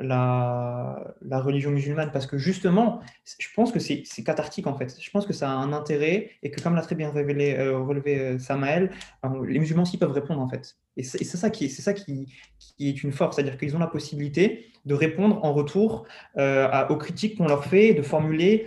la, 0.00 1.14
la, 1.22 1.40
religion 1.40 1.70
musulmane 1.70 2.10
parce 2.10 2.26
que 2.26 2.38
justement, 2.38 3.00
je 3.38 3.48
pense 3.54 3.70
que 3.70 3.78
c'est 3.78 4.04
cathartique 4.24 4.66
en 4.66 4.76
fait. 4.76 4.96
Je 5.00 5.10
pense 5.10 5.26
que 5.26 5.32
ça 5.32 5.50
a 5.50 5.52
un 5.52 5.72
intérêt 5.72 6.30
et 6.42 6.50
que 6.50 6.60
comme 6.60 6.74
l'a 6.74 6.82
très 6.82 6.94
bien 6.94 7.10
révélé, 7.10 7.56
euh, 7.56 7.78
relevé 7.78 8.18
euh, 8.18 8.38
Samael, 8.38 8.90
euh, 9.24 9.46
les 9.46 9.58
musulmans 9.58 9.82
aussi 9.82 9.98
peuvent 9.98 10.12
répondre 10.12 10.40
en 10.40 10.48
fait. 10.48 10.76
Et 10.96 11.02
c'est 11.02 11.24
ça, 11.24 11.50
qui, 11.50 11.68
ça 11.70 11.94
qui, 11.94 12.26
qui, 12.58 12.88
est 12.88 13.02
une 13.02 13.12
force, 13.12 13.36
c'est-à-dire 13.36 13.56
qu'ils 13.56 13.74
ont 13.76 13.78
la 13.78 13.86
possibilité 13.86 14.66
de 14.84 14.94
répondre 14.94 15.42
en 15.44 15.54
retour 15.54 16.06
aux 16.36 16.96
critiques 16.96 17.38
qu'on 17.38 17.46
leur 17.46 17.64
fait, 17.64 17.94
de 17.94 18.02
formuler 18.02 18.66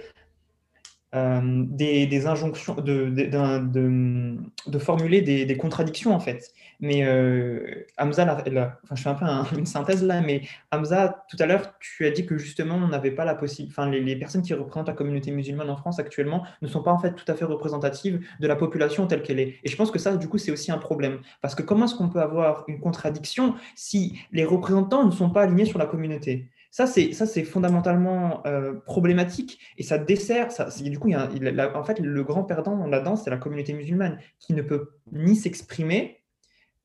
des, 1.13 2.07
des, 2.07 2.27
injonctions, 2.27 2.75
de, 2.75 3.09
de, 3.09 4.37
de 4.67 4.79
formuler 4.79 5.21
des, 5.21 5.57
contradictions 5.57 6.13
en 6.13 6.19
fait. 6.19 6.51
Mais 6.79 7.05
euh, 7.05 7.85
Hamza, 7.97 8.23
enfin, 8.23 8.95
je 8.95 9.01
fais 9.01 9.09
un 9.09 9.13
peu 9.13 9.25
une 9.57 9.65
synthèse 9.65 10.03
là, 10.03 10.21
mais 10.21 10.41
Hamza, 10.71 11.23
tout 11.29 11.37
à 11.39 11.45
l'heure, 11.45 11.73
tu 11.79 12.05
as 12.05 12.11
dit 12.11 12.25
que 12.25 12.37
justement, 12.37 12.75
on 12.75 12.87
n'avait 12.87 13.11
pas 13.11 13.25
la 13.25 13.35
possibilité, 13.35 13.73
enfin, 13.79 13.89
les, 13.89 14.15
personnes 14.15 14.41
qui 14.41 14.53
représentent 14.53 14.87
la 14.87 14.93
communauté 14.93 15.31
musulmane 15.31 15.69
en 15.69 15.77
France 15.77 15.99
actuellement 15.99 16.43
ne 16.61 16.67
sont 16.67 16.81
pas 16.81 16.91
en 16.91 16.99
fait 16.99 17.13
tout 17.13 17.29
à 17.31 17.35
fait 17.35 17.45
représentatives 17.45 18.25
de 18.39 18.47
la 18.47 18.55
population 18.55 19.05
telle 19.07 19.21
qu'elle 19.21 19.39
est. 19.39 19.59
Et 19.63 19.69
je 19.69 19.75
pense 19.75 19.91
que 19.91 19.99
ça, 19.99 20.17
du 20.17 20.27
coup, 20.27 20.37
c'est 20.37 20.51
aussi 20.51 20.71
un 20.71 20.77
problème. 20.77 21.19
Parce 21.41 21.55
que 21.55 21.61
comment 21.61 21.85
est-ce 21.85 21.95
qu'on 21.95 22.09
peut 22.09 22.21
avoir 22.21 22.65
une 22.67 22.79
contradiction 22.79 23.55
si 23.75 24.19
les 24.31 24.45
représentants 24.45 25.05
ne 25.05 25.11
sont 25.11 25.29
pas 25.29 25.43
alignés 25.43 25.65
sur 25.65 25.77
la 25.77 25.85
communauté? 25.85 26.49
Ça, 26.73 26.87
c'est, 26.87 27.13
ça, 27.13 27.27
c'est 27.27 27.43
fondamentalement 27.43 28.41
euh, 28.47 28.73
problématique 28.73 29.59
et 29.77 29.83
ça 29.83 29.99
dessert. 29.99 30.47
Du 30.81 30.97
coup, 30.97 31.13
en 31.13 31.83
fait, 31.83 31.99
le 31.99 32.23
grand 32.23 32.43
perdant 32.45 32.87
là-dedans, 32.87 33.15
c'est 33.15 33.29
la 33.29 33.37
communauté 33.37 33.73
musulmane 33.73 34.17
qui 34.39 34.55
ne 34.55 34.63
peut 34.63 34.89
ni 35.11 35.35
s'exprimer, 35.35 36.23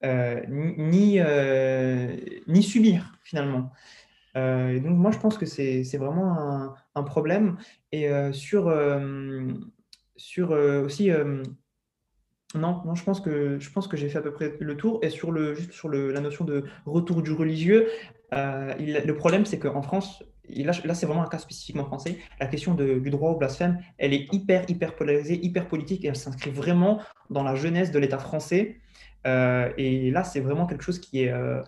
euh, 0.04 0.42
ni, 0.46 1.20
euh, 1.20 2.14
ni 2.48 2.62
subir 2.62 3.18
finalement. 3.24 3.72
Et 4.34 4.78
donc 4.78 4.96
moi 4.96 5.10
je 5.10 5.18
pense 5.18 5.36
que 5.36 5.46
c'est 5.46 5.96
vraiment 5.96 6.38
un, 6.38 6.74
un, 6.94 7.02
problème. 7.02 7.56
Et 7.90 8.10
sur, 8.32 8.70
sur 10.16 10.50
aussi... 10.50 11.10
Non, 12.54 12.80
non, 12.86 12.94
je 12.94 13.04
pense 13.04 13.20
que 13.20 13.58
je 13.58 13.70
pense 13.70 13.88
que 13.88 13.98
j'ai 13.98 14.08
fait 14.08 14.18
à 14.18 14.22
peu 14.22 14.32
près 14.32 14.54
le 14.58 14.76
tour. 14.76 15.00
Et 15.02 15.10
sur 15.10 15.32
le 15.32 15.54
juste 15.54 15.72
sur 15.72 15.88
le, 15.88 16.10
la 16.12 16.20
notion 16.20 16.46
de 16.46 16.64
retour 16.86 17.20
du 17.20 17.32
religieux, 17.32 17.88
il, 18.32 19.02
le 19.04 19.16
problème 19.16 19.46
c'est 19.46 19.58
qu'en 19.58 19.82
France, 19.82 20.22
là, 20.48 20.94
c'est 20.94 21.06
vraiment 21.06 21.22
un 21.22 21.28
cas 21.28 21.38
spécifiquement 21.38 21.84
français, 21.84 22.18
la 22.40 22.46
question 22.46 22.74
du 22.74 23.10
droit 23.10 23.30
au 23.30 23.36
blasphème, 23.36 23.78
elle 23.98 24.12
est 24.12 24.32
hyper, 24.32 24.64
hyper 24.68 24.94
polarisée, 24.94 25.38
hyper 25.44 25.68
politique, 25.68 26.04
et 26.04 26.08
elle 26.08 26.16
s'inscrit 26.16 26.50
vraiment 26.50 27.00
dans 27.30 27.42
la 27.42 27.54
jeunesse 27.54 27.90
de 27.90 27.98
l'État 27.98 28.18
français. 28.18 28.76
Euh, 29.26 29.70
et 29.76 30.10
là, 30.10 30.24
c'est 30.24 30.40
vraiment 30.40 30.66
quelque 30.66 30.82
chose 30.84 30.98
qui 31.00 31.24
est, 31.24 31.32
euh, 31.32 31.62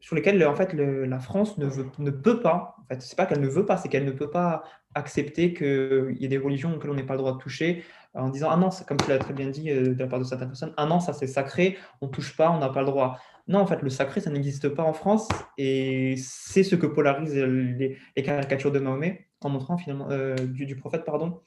sur 0.00 0.16
lequel 0.16 0.44
en 0.46 0.54
fait, 0.54 0.72
la 0.72 1.18
France 1.18 1.58
ne, 1.58 1.66
veut, 1.66 1.86
ne 1.98 2.10
peut 2.10 2.40
pas, 2.40 2.76
en 2.78 2.86
fait, 2.88 3.02
c'est 3.02 3.16
pas 3.16 3.26
qu'elle 3.26 3.40
ne 3.40 3.48
veut 3.48 3.66
pas, 3.66 3.76
c'est 3.76 3.88
qu'elle 3.88 4.04
ne 4.04 4.12
peut 4.12 4.30
pas 4.30 4.64
accepter 4.94 5.52
qu'il 5.52 6.16
y 6.18 6.24
ait 6.24 6.28
des 6.28 6.38
religions 6.38 6.74
auxquelles 6.74 6.90
on 6.90 6.94
n'ait 6.94 7.04
pas 7.04 7.14
le 7.14 7.18
droit 7.18 7.32
de 7.32 7.38
toucher, 7.38 7.84
en 8.14 8.30
disant 8.30 8.48
Ah 8.50 8.56
non, 8.56 8.70
comme 8.86 8.96
tu 8.96 9.10
l'as 9.10 9.18
très 9.18 9.34
bien 9.34 9.48
dit 9.48 9.70
de 9.70 9.94
la 9.96 10.06
part 10.06 10.18
de 10.18 10.24
certaines 10.24 10.48
personnes, 10.48 10.74
Ah 10.76 10.86
non, 10.86 10.98
ça 10.98 11.12
c'est 11.12 11.26
sacré, 11.26 11.76
on 12.00 12.06
ne 12.06 12.10
touche 12.10 12.36
pas, 12.36 12.50
on 12.50 12.58
n'a 12.58 12.70
pas 12.70 12.80
le 12.80 12.86
droit. 12.86 13.18
Non, 13.48 13.60
en 13.60 13.66
fait, 13.66 13.80
le 13.80 13.88
sacré, 13.88 14.20
ça 14.20 14.30
n'existe 14.30 14.68
pas 14.68 14.82
en 14.82 14.92
France 14.92 15.26
et 15.56 16.16
c'est 16.18 16.62
ce 16.62 16.76
que 16.76 16.86
polarise 16.86 17.34
les, 17.34 17.96
caricatures 18.22 18.70
de 18.70 18.78
Mahomet 18.78 19.26
en 19.40 19.48
montrant 19.48 19.78
finalement, 19.78 20.10
euh, 20.10 20.36
du, 20.36 20.76
prophète, 20.76 21.04
pardon, 21.04 21.40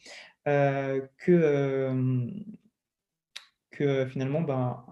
euh, 0.47 1.01
que, 1.17 1.31
euh, 1.31 2.27
que 3.69 4.07
finalement, 4.07 4.41
ben, 4.41 4.83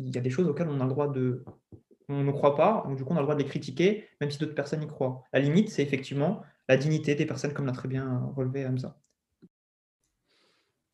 il 0.00 0.12
y 0.12 0.18
a 0.18 0.20
des 0.20 0.30
choses 0.30 0.48
auxquelles 0.48 0.68
on 0.68 0.80
a 0.80 0.84
le 0.84 0.90
droit 0.90 1.08
de. 1.08 1.44
On 2.08 2.22
ne 2.22 2.32
croit 2.32 2.56
pas, 2.56 2.84
donc 2.86 2.96
du 2.96 3.04
coup, 3.04 3.12
on 3.12 3.16
a 3.16 3.20
le 3.20 3.24
droit 3.24 3.34
de 3.34 3.42
les 3.42 3.48
critiquer, 3.48 4.08
même 4.20 4.30
si 4.30 4.38
d'autres 4.38 4.54
personnes 4.54 4.82
y 4.82 4.86
croient. 4.86 5.24
La 5.32 5.40
limite, 5.40 5.70
c'est 5.70 5.82
effectivement 5.82 6.42
la 6.68 6.76
dignité 6.76 7.14
des 7.14 7.26
personnes, 7.26 7.52
comme 7.52 7.66
l'a 7.66 7.72
très 7.72 7.88
bien 7.88 8.32
relevé 8.36 8.66
Hamza. 8.66 8.96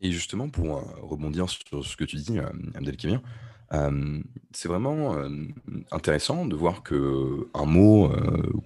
Et 0.00 0.10
justement, 0.10 0.48
pour 0.48 0.82
rebondir 1.02 1.48
sur 1.48 1.84
ce 1.84 1.96
que 1.96 2.04
tu 2.04 2.16
dis, 2.16 2.38
Abdelkimir, 2.74 3.22
c'est 4.52 4.68
vraiment 4.68 5.16
intéressant 5.90 6.44
de 6.44 6.54
voir 6.54 6.82
que 6.82 7.48
un 7.54 7.64
mot, 7.64 8.12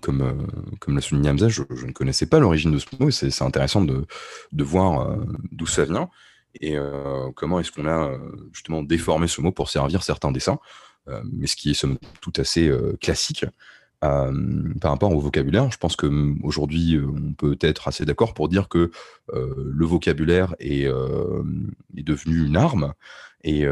comme, 0.01 0.49
comme 0.81 0.97
l'a 0.97 1.01
souligné 1.01 1.31
Hamza, 1.31 1.49
je, 1.49 1.63
ne 1.63 1.93
connaissais 1.93 2.27
pas 2.27 2.41
l'origine 2.41 2.73
de 2.73 2.79
ce 2.79 2.87
mot, 2.99 3.11
c'est 3.11 3.43
intéressant 3.43 3.83
de, 3.83 4.05
de 4.53 4.65
voir 4.65 5.17
d'où 5.53 5.67
ça 5.67 5.85
vient 5.85 6.09
et 6.61 6.77
comment 7.37 7.61
est-ce 7.61 7.71
qu'on 7.71 7.87
a 7.87 8.19
justement 8.53 8.83
déformé 8.83 9.29
ce 9.29 9.41
mot 9.41 9.53
pour 9.53 9.71
servir 9.71 10.03
certains 10.03 10.33
dessins, 10.33 10.59
mais 11.25 11.47
ce 11.47 11.55
qui 11.55 11.71
est 11.71 11.75
somme 11.75 11.99
tout 12.21 12.33
assez 12.39 12.71
classique. 13.01 13.45
Par 14.01 14.91
rapport 14.91 15.13
au 15.13 15.21
vocabulaire, 15.21 15.71
je 15.71 15.79
pense 15.79 15.97
qu'aujourd'hui, 15.97 16.99
on 16.99 17.33
peut 17.33 17.57
être 17.61 17.89
assez 17.89 18.05
d'accord 18.05 18.35
pour 18.35 18.49
dire 18.49 18.69
que 18.69 18.91
le 19.33 19.85
vocabulaire 19.87 20.55
est, 20.59 20.85
est 20.85 22.03
devenu 22.03 22.45
une 22.45 22.57
arme 22.57 22.93
et 23.43 23.63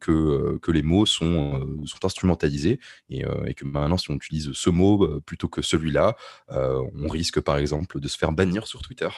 que, 0.00 0.58
que 0.58 0.70
les 0.70 0.82
mots 0.82 1.06
sont, 1.06 1.66
sont 1.86 2.04
instrumentalisés 2.04 2.80
et, 3.08 3.24
que 3.54 3.64
maintenant, 3.64 3.96
si 3.96 4.10
on 4.10 4.14
utilise 4.14 4.52
ce 4.52 4.70
mot 4.70 5.20
plutôt 5.20 5.48
que 5.48 5.62
celui-là, 5.62 6.16
on 6.48 7.08
risque 7.08 7.40
par 7.40 7.56
exemple 7.56 8.00
de 8.00 8.08
se 8.08 8.18
faire 8.18 8.32
bannir 8.32 8.66
sur 8.66 8.82
Twitter, 8.82 9.08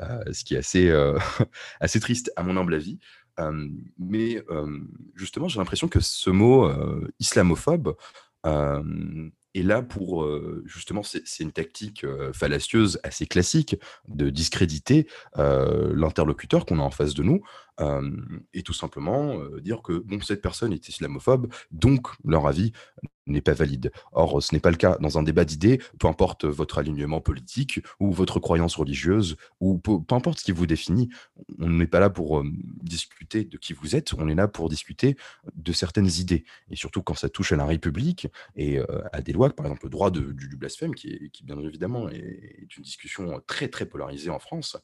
ce 0.00 0.44
qui 0.44 0.54
est 0.54 0.58
assez, 0.58 0.90
assez 1.80 2.00
triste 2.00 2.32
à 2.36 2.42
mon 2.42 2.56
humble 2.56 2.74
avis. 2.74 2.98
mais 3.98 4.42
justement, 5.14 5.48
j'ai 5.48 5.58
l'impression 5.58 5.88
que 5.88 6.00
ce 6.00 6.30
mot 6.30 6.70
islamophobe 7.20 7.94
et 9.54 9.62
là, 9.62 9.82
pour 9.82 10.28
justement, 10.66 11.02
c'est 11.02 11.40
une 11.40 11.52
tactique 11.52 12.06
fallacieuse 12.32 13.00
assez 13.02 13.26
classique 13.26 13.76
de 14.06 14.30
discréditer 14.30 15.08
l'interlocuteur 15.36 16.66
qu'on 16.66 16.78
a 16.78 16.82
en 16.82 16.90
face 16.90 17.14
de 17.14 17.22
nous 17.22 17.42
et 18.52 18.62
tout 18.62 18.72
simplement 18.72 19.38
dire 19.60 19.82
que 19.82 19.92
bon, 19.92 20.20
cette 20.20 20.42
personne 20.42 20.72
est 20.72 20.88
islamophobe, 20.88 21.52
donc 21.70 22.08
leur 22.24 22.46
avis 22.46 22.72
n'est 23.28 23.40
pas 23.40 23.52
valide. 23.52 23.92
Or, 24.12 24.42
ce 24.42 24.54
n'est 24.54 24.60
pas 24.60 24.70
le 24.70 24.76
cas. 24.76 24.96
Dans 25.00 25.18
un 25.18 25.22
débat 25.22 25.44
d'idées, 25.44 25.80
peu 25.98 26.08
importe 26.08 26.44
votre 26.44 26.78
alignement 26.78 27.20
politique 27.20 27.80
ou 28.00 28.10
votre 28.12 28.40
croyance 28.40 28.76
religieuse, 28.76 29.36
ou 29.60 29.78
peu, 29.78 29.92
importe 30.10 30.40
ce 30.40 30.44
qui 30.44 30.52
vous 30.52 30.66
définit, 30.66 31.08
on 31.58 31.68
n'est 31.68 31.86
pas 31.86 32.00
là 32.00 32.10
pour 32.10 32.42
discuter 32.82 33.44
de 33.44 33.56
qui 33.56 33.72
vous 33.72 33.96
êtes, 33.96 34.14
on 34.14 34.28
est 34.28 34.34
là 34.34 34.48
pour 34.48 34.68
discuter 34.68 35.16
de 35.54 35.72
certaines 35.72 36.08
idées. 36.18 36.44
Et 36.70 36.76
surtout 36.76 37.02
quand 37.02 37.14
ça 37.14 37.28
touche 37.28 37.52
à 37.52 37.56
la 37.56 37.66
République 37.66 38.28
et 38.56 38.80
à 39.12 39.20
des 39.20 39.32
lois, 39.32 39.50
par 39.50 39.66
exemple 39.66 39.84
le 39.84 39.90
droit 39.90 40.10
de, 40.10 40.32
du, 40.32 40.56
blasphème, 40.56 40.94
qui, 40.94 41.30
qui 41.30 41.44
bien 41.44 41.58
évidemment 41.58 42.08
est, 42.08 42.68
une 42.76 42.82
discussion 42.82 43.40
très 43.46 43.68
très 43.68 43.86
polarisée 43.86 44.30
en 44.30 44.38
France, 44.38 44.76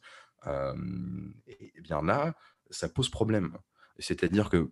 et, 1.46 1.72
et 1.76 1.80
bien 1.80 2.02
là, 2.02 2.34
ça 2.70 2.88
pose 2.88 3.08
problème. 3.08 3.56
C'est-à-dire 3.98 4.50
que 4.50 4.70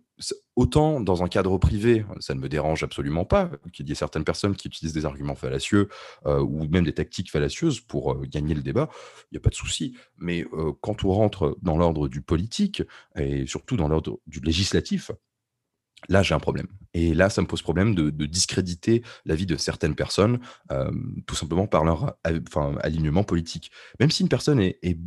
autant 0.55 0.99
dans 0.99 1.23
un 1.23 1.29
cadre 1.29 1.57
privé, 1.57 2.05
ça 2.19 2.35
ne 2.35 2.41
me 2.41 2.49
dérange 2.49 2.83
absolument 2.83 3.23
pas 3.23 3.51
qu'il 3.71 3.87
y 3.87 3.91
ait 3.91 3.95
certaines 3.95 4.25
personnes 4.25 4.55
qui 4.55 4.67
utilisent 4.67 4.93
des 4.93 5.05
arguments 5.05 5.35
fallacieux 5.35 5.87
euh, 6.25 6.41
ou 6.41 6.67
même 6.67 6.83
des 6.83 6.93
tactiques 6.93 7.31
fallacieuses 7.31 7.79
pour 7.79 8.11
euh, 8.11 8.21
gagner 8.25 8.53
le 8.53 8.61
débat, 8.61 8.89
il 9.31 9.35
n'y 9.35 9.37
a 9.37 9.41
pas 9.41 9.49
de 9.49 9.55
souci. 9.55 9.95
Mais 10.17 10.45
euh, 10.53 10.73
quand 10.81 11.05
on 11.05 11.11
rentre 11.11 11.57
dans 11.61 11.77
l'ordre 11.77 12.09
du 12.09 12.21
politique 12.21 12.83
et 13.15 13.47
surtout 13.47 13.77
dans 13.77 13.87
l'ordre 13.87 14.19
du 14.27 14.41
législatif, 14.41 15.11
là 16.09 16.21
j'ai 16.21 16.35
un 16.35 16.39
problème. 16.39 16.67
Et 16.93 17.13
là, 17.13 17.29
ça 17.29 17.41
me 17.41 17.47
pose 17.47 17.61
problème 17.61 17.95
de, 17.95 18.09
discréditer 18.25 19.03
la 19.25 19.35
vie 19.35 19.45
de 19.45 19.55
certaines 19.55 19.95
personnes 19.95 20.39
tout 21.25 21.33
simplement 21.33 21.65
par 21.65 21.83
leur 21.83 22.17
alignement 22.81 23.23
politique. 23.23 23.71
Même 23.99 24.11
si 24.11 24.21
une 24.21 24.29
personne 24.29 24.59
est, 24.59 24.77
est 24.83 24.99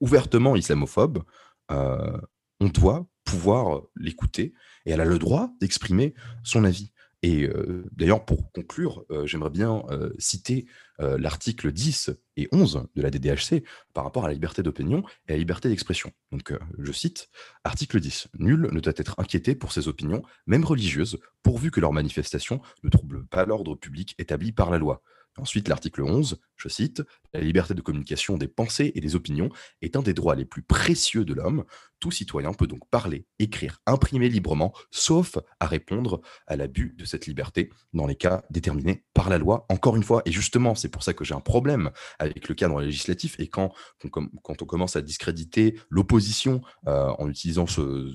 ouvertement 0.00 0.54
islamophobe, 0.54 1.24
on 1.70 2.68
doit 2.68 3.06
pouvoir 3.24 3.82
l'écouter 3.96 4.52
et 4.84 4.90
elle 4.90 5.00
a 5.00 5.04
le 5.04 5.18
droit 5.18 5.50
d'exprimer 5.60 6.14
son 6.42 6.64
avis. 6.64 6.92
Et 7.22 7.48
d'ailleurs, 7.92 8.24
pour 8.24 8.50
conclure, 8.50 9.04
j'aimerais 9.24 9.50
bien 9.50 9.82
citer 10.18 10.66
l'article 10.98 11.70
10 11.70 12.10
et 12.38 12.48
11 12.50 12.86
de 12.94 13.02
la 13.02 13.10
DDHC 13.10 13.62
par 13.92 14.04
rapport 14.04 14.24
à 14.24 14.28
la 14.28 14.32
liberté 14.32 14.62
d'opinion 14.62 15.02
et 15.28 15.32
à 15.32 15.34
la 15.34 15.38
liberté 15.38 15.68
d'expression. 15.68 16.12
Donc, 16.32 16.54
je 16.78 16.92
cite, 16.92 17.28
article 17.62 18.00
10, 18.00 18.28
Nul 18.38 18.70
ne 18.72 18.80
doit 18.80 18.94
être 18.96 19.20
inquiété 19.20 19.54
pour 19.54 19.72
ses 19.72 19.86
opinions, 19.86 20.22
même 20.46 20.64
religieuses, 20.64 21.18
pourvu 21.42 21.70
que 21.70 21.80
leurs 21.80 21.92
manifestations 21.92 22.62
ne 22.82 22.88
troublent 22.88 23.26
pas 23.26 23.44
l'ordre 23.44 23.74
public 23.74 24.14
établi 24.18 24.52
par 24.52 24.70
la 24.70 24.78
loi. 24.78 25.02
Ensuite, 25.38 25.68
l'article 25.68 26.02
11, 26.02 26.40
je 26.56 26.68
cite, 26.68 27.02
La 27.32 27.40
liberté 27.40 27.74
de 27.74 27.80
communication 27.80 28.36
des 28.36 28.48
pensées 28.48 28.92
et 28.94 29.00
des 29.00 29.14
opinions 29.14 29.48
est 29.80 29.96
un 29.96 30.02
des 30.02 30.12
droits 30.12 30.34
les 30.34 30.44
plus 30.44 30.62
précieux 30.62 31.24
de 31.24 31.32
l'homme. 31.32 31.64
Tout 32.00 32.10
citoyen 32.10 32.52
peut 32.52 32.66
donc 32.66 32.88
parler, 32.90 33.26
écrire, 33.38 33.80
imprimer 33.86 34.28
librement, 34.28 34.74
sauf 34.90 35.38
à 35.60 35.66
répondre 35.66 36.20
à 36.46 36.56
l'abus 36.56 36.94
de 36.98 37.04
cette 37.04 37.26
liberté 37.26 37.70
dans 37.92 38.06
les 38.06 38.16
cas 38.16 38.42
déterminés 38.50 39.04
par 39.14 39.30
la 39.30 39.38
loi. 39.38 39.66
Encore 39.68 39.96
une 39.96 40.02
fois, 40.02 40.22
et 40.24 40.32
justement, 40.32 40.74
c'est 40.74 40.88
pour 40.88 41.02
ça 41.02 41.14
que 41.14 41.24
j'ai 41.24 41.34
un 41.34 41.40
problème 41.40 41.90
avec 42.18 42.48
le 42.48 42.54
cadre 42.54 42.80
législatif 42.80 43.36
et 43.38 43.48
quand, 43.48 43.72
on 44.04 44.54
commence 44.54 44.96
à 44.96 45.02
discréditer 45.02 45.78
l'opposition 45.90 46.62
euh, 46.86 47.12
en 47.18 47.28
utilisant 47.28 47.66
ce, 47.66 48.12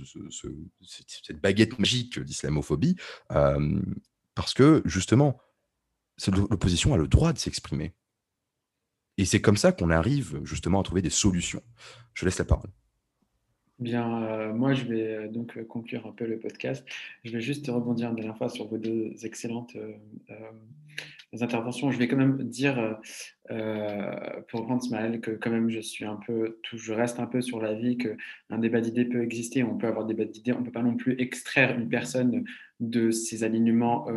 cette 0.81 1.39
baguette 1.39 1.79
magique 1.79 2.19
d'islamophobie, 2.19 2.97
euh, 3.31 3.79
parce 4.35 4.53
que 4.53 4.81
justement, 4.85 5.39
l'opposition 6.27 6.93
a 6.93 6.97
le 6.97 7.07
droit 7.07 7.33
de 7.33 7.37
s'exprimer. 7.37 7.93
Et 9.17 9.25
c'est 9.25 9.41
comme 9.41 9.57
ça 9.57 9.71
qu'on 9.71 9.89
arrive 9.89 10.41
justement 10.43 10.81
à 10.81 10.83
trouver 10.83 11.01
des 11.01 11.09
solutions. 11.09 11.63
Je 12.13 12.25
laisse 12.25 12.37
la 12.37 12.45
parole. 12.45 12.69
Bien, 13.77 14.23
euh, 14.23 14.53
moi 14.53 14.73
je 14.73 14.85
vais 14.85 15.15
euh, 15.15 15.27
donc 15.27 15.57
euh, 15.57 15.65
conclure 15.65 16.07
un 16.07 16.11
peu 16.11 16.25
le 16.25 16.39
podcast. 16.39 16.85
Je 17.25 17.31
vais 17.31 17.41
juste 17.41 17.67
rebondir 17.67 18.09
une 18.09 18.15
dernière 18.15 18.37
fois 18.37 18.49
sur 18.49 18.67
vos 18.67 18.77
deux 18.77 19.13
excellentes 19.25 19.75
interventions. 21.43 21.91
Je 21.91 21.97
vais 21.97 22.07
quand 22.07 22.17
même 22.17 22.37
dire, 22.43 22.97
pour 23.47 24.59
reprendre 24.61 24.81
Smaël, 24.81 25.21
que 25.21 25.31
quand 25.31 25.51
même 25.51 25.69
je 25.69 25.79
suis 25.79 26.05
un 26.05 26.19
peu, 26.27 26.59
je 26.73 26.93
reste 26.93 27.19
un 27.19 27.27
peu 27.27 27.41
sur 27.41 27.61
l'avis 27.61 27.97
qu'un 27.97 28.57
débat 28.57 28.81
d'idées 28.81 29.05
peut 29.05 29.23
exister. 29.23 29.63
On 29.63 29.77
peut 29.77 29.87
avoir 29.87 30.05
des 30.05 30.13
débat 30.13 30.29
d'idées, 30.29 30.53
on 30.53 30.59
ne 30.59 30.65
peut 30.65 30.71
pas 30.71 30.83
non 30.83 30.95
plus 30.95 31.15
extraire 31.19 31.77
une 31.77 31.89
personne 31.89 32.43
de 32.79 33.11
ses 33.11 33.43
alignements, 33.43 34.07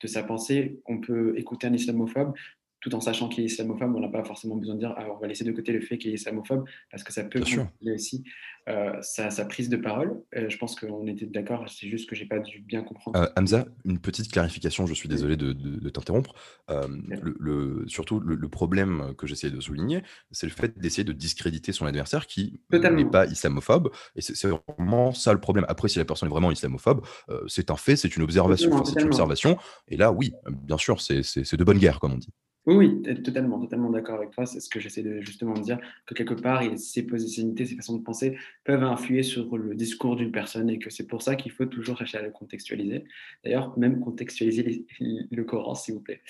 de 0.00 0.06
sa 0.06 0.22
pensée. 0.22 0.80
On 0.86 0.98
peut 0.98 1.34
écouter 1.38 1.66
un 1.66 1.72
islamophobe, 1.72 2.34
tout 2.82 2.94
en 2.94 3.00
sachant 3.00 3.28
qu'il 3.28 3.44
est 3.44 3.46
islamophobe, 3.46 3.94
on 3.94 4.00
n'a 4.00 4.08
pas 4.08 4.24
forcément 4.24 4.56
besoin 4.56 4.74
de 4.74 4.80
dire 4.80 4.94
ah, 4.98 5.06
on 5.10 5.18
va 5.18 5.28
laisser 5.28 5.44
de 5.44 5.52
côté 5.52 5.72
le 5.72 5.80
fait 5.80 5.98
qu'il 5.98 6.10
est 6.10 6.14
islamophobe, 6.14 6.64
parce 6.90 7.04
que 7.04 7.12
ça 7.12 7.22
peut 7.22 7.38
contrôler 7.40 7.94
aussi 7.94 8.24
euh, 8.68 9.00
sa, 9.02 9.44
prise 9.44 9.68
de 9.68 9.76
parole. 9.76 10.20
Euh, 10.36 10.48
je 10.48 10.58
pense 10.58 10.74
qu'on 10.74 11.06
était 11.06 11.26
d'accord, 11.26 11.64
c'est 11.68 11.88
juste 11.88 12.10
que 12.10 12.16
j'ai 12.16 12.26
pas 12.26 12.40
dû 12.40 12.60
bien 12.60 12.82
comprendre. 12.82 13.20
Euh, 13.20 13.28
Hamza, 13.36 13.66
une 13.84 14.00
petite 14.00 14.30
clarification, 14.30 14.86
je 14.86 14.94
suis 14.94 15.08
désolé 15.08 15.36
de, 15.36 15.88
t'interrompre. 15.90 16.34
le, 16.68 17.84
surtout, 17.86 18.18
le, 18.18 18.48
problème 18.48 19.14
que 19.16 19.26
j'essayais 19.26 19.52
de 19.52 19.60
souligner, 19.60 20.02
c'est 20.32 20.46
le 20.46 20.52
fait 20.52 20.76
d'essayer 20.78 21.04
de 21.04 21.12
discréditer 21.12 21.72
son 21.72 21.86
adversaire 21.86 22.26
qui 22.26 22.60
n'est 22.72 23.04
pas 23.04 23.26
islamophobe. 23.26 23.92
Et 24.16 24.20
c'est 24.22 24.48
vraiment 24.48 25.12
ça 25.12 25.32
le 25.32 25.40
problème. 25.40 25.66
Après, 25.68 25.88
si 25.88 25.98
la 25.98 26.04
personne 26.04 26.28
est 26.28 26.32
vraiment 26.32 26.50
islamophobe, 26.50 27.06
c'est 27.46 27.70
un 27.70 27.76
fait, 27.76 27.94
c'est 27.94 28.16
une 28.16 28.22
observation. 28.22 28.84
c'est 28.84 29.00
une 29.00 29.06
observation. 29.06 29.56
Et 29.86 29.96
là, 29.96 30.10
oui, 30.10 30.32
bien 30.50 30.78
sûr, 30.78 31.00
c'est 31.00 31.56
de 31.56 31.64
bonne 31.64 31.78
guerre, 31.78 32.00
comme 32.00 32.14
on 32.14 32.18
dit. 32.18 32.32
Oui, 32.66 32.76
oui, 32.76 33.02
totalement, 33.24 33.58
totalement 33.60 33.90
d'accord 33.90 34.16
avec 34.18 34.30
toi. 34.30 34.46
C'est 34.46 34.60
ce 34.60 34.68
que 34.68 34.78
j'essaie 34.78 35.02
de 35.02 35.20
justement 35.20 35.54
de 35.54 35.60
dire, 35.62 35.80
que 36.06 36.14
quelque 36.14 36.34
part, 36.34 36.62
ses 36.78 37.04
positionnalités, 37.04 37.66
ses 37.66 37.74
façons 37.74 37.96
de 37.98 38.04
penser 38.04 38.38
peuvent 38.62 38.84
influer 38.84 39.24
sur 39.24 39.56
le 39.58 39.74
discours 39.74 40.14
d'une 40.14 40.30
personne 40.30 40.70
et 40.70 40.78
que 40.78 40.88
c'est 40.88 41.08
pour 41.08 41.22
ça 41.22 41.34
qu'il 41.34 41.50
faut 41.50 41.66
toujours 41.66 41.98
chercher 41.98 42.18
à 42.18 42.22
le 42.22 42.30
contextualiser. 42.30 43.02
D'ailleurs, 43.42 43.76
même 43.78 43.98
contextualiser 43.98 44.86
le 45.00 45.44
Coran, 45.44 45.74
s'il 45.74 45.94
vous 45.94 46.00
plaît. 46.00 46.22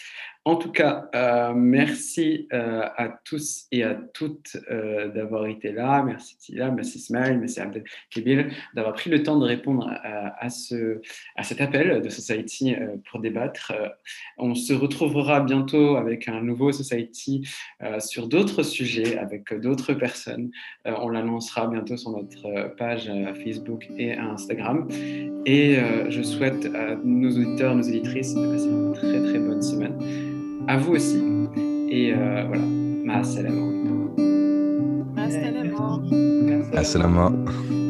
En 0.45 0.57
tout 0.57 0.73
cas, 0.73 1.09
euh, 1.15 1.53
merci 1.55 2.49
euh, 2.53 2.83
à 2.97 3.11
tous 3.25 3.67
et 3.71 3.85
à 3.85 3.95
toutes 3.95 4.57
euh, 4.73 5.07
d'avoir 5.07 5.47
été 5.47 5.71
là. 5.71 6.03
Merci 6.03 6.37
Tila, 6.37 6.73
merci 6.73 6.99
Smile, 6.99 7.39
merci 7.39 7.61
Abdel 7.61 7.85
Kebil 8.11 8.51
d'avoir 8.75 8.95
pris 8.95 9.09
le 9.09 9.23
temps 9.23 9.39
de 9.39 9.45
répondre 9.45 9.89
à, 9.89 10.51
ce, 10.51 11.01
à 11.37 11.45
cet 11.45 11.61
appel 11.61 12.03
de 12.03 12.09
Society 12.09 12.75
pour 13.09 13.21
débattre. 13.21 13.73
on 14.37 14.57
se 14.57 14.73
retrouvera 14.73 15.41
bientôt 15.41 15.95
avec 15.97 16.27
un 16.27 16.41
nouveau 16.41 16.73
Society 16.73 17.49
sur 18.01 18.27
d'autres 18.27 18.65
sujets, 18.65 19.19
avec 19.19 19.55
d'autres 19.55 19.95
personnes. 19.95 20.51
on 20.85 21.09
l'annoncera 21.09 21.69
bientôt 21.69 21.97
sur 21.97 22.11
notre 22.11 22.75
page 22.77 23.11
Facebook 23.45 23.87
et 23.97 24.15
Instagram. 24.15 24.89
Et 25.47 25.77
je 26.09 26.23
souhaite 26.23 26.67
à 26.75 26.97
nos 26.97 27.31
auditeurs, 27.31 27.77
nos 27.77 27.87
auditrices 27.87 28.35
de 28.35 28.53
passer 28.53 28.69
une 28.69 28.93
très 28.93 29.23
très 29.23 29.39
bonne 29.39 29.63
semaine 29.63 30.32
à 30.69 30.77
vous 30.77 30.95
aussi. 30.95 31.23
Et 31.91 32.13
euh, 32.15 32.45
voilà, 32.47 32.63
ma 33.05 33.23
salam. 33.23 33.73
Ma 36.73 36.85
salam. 36.85 37.82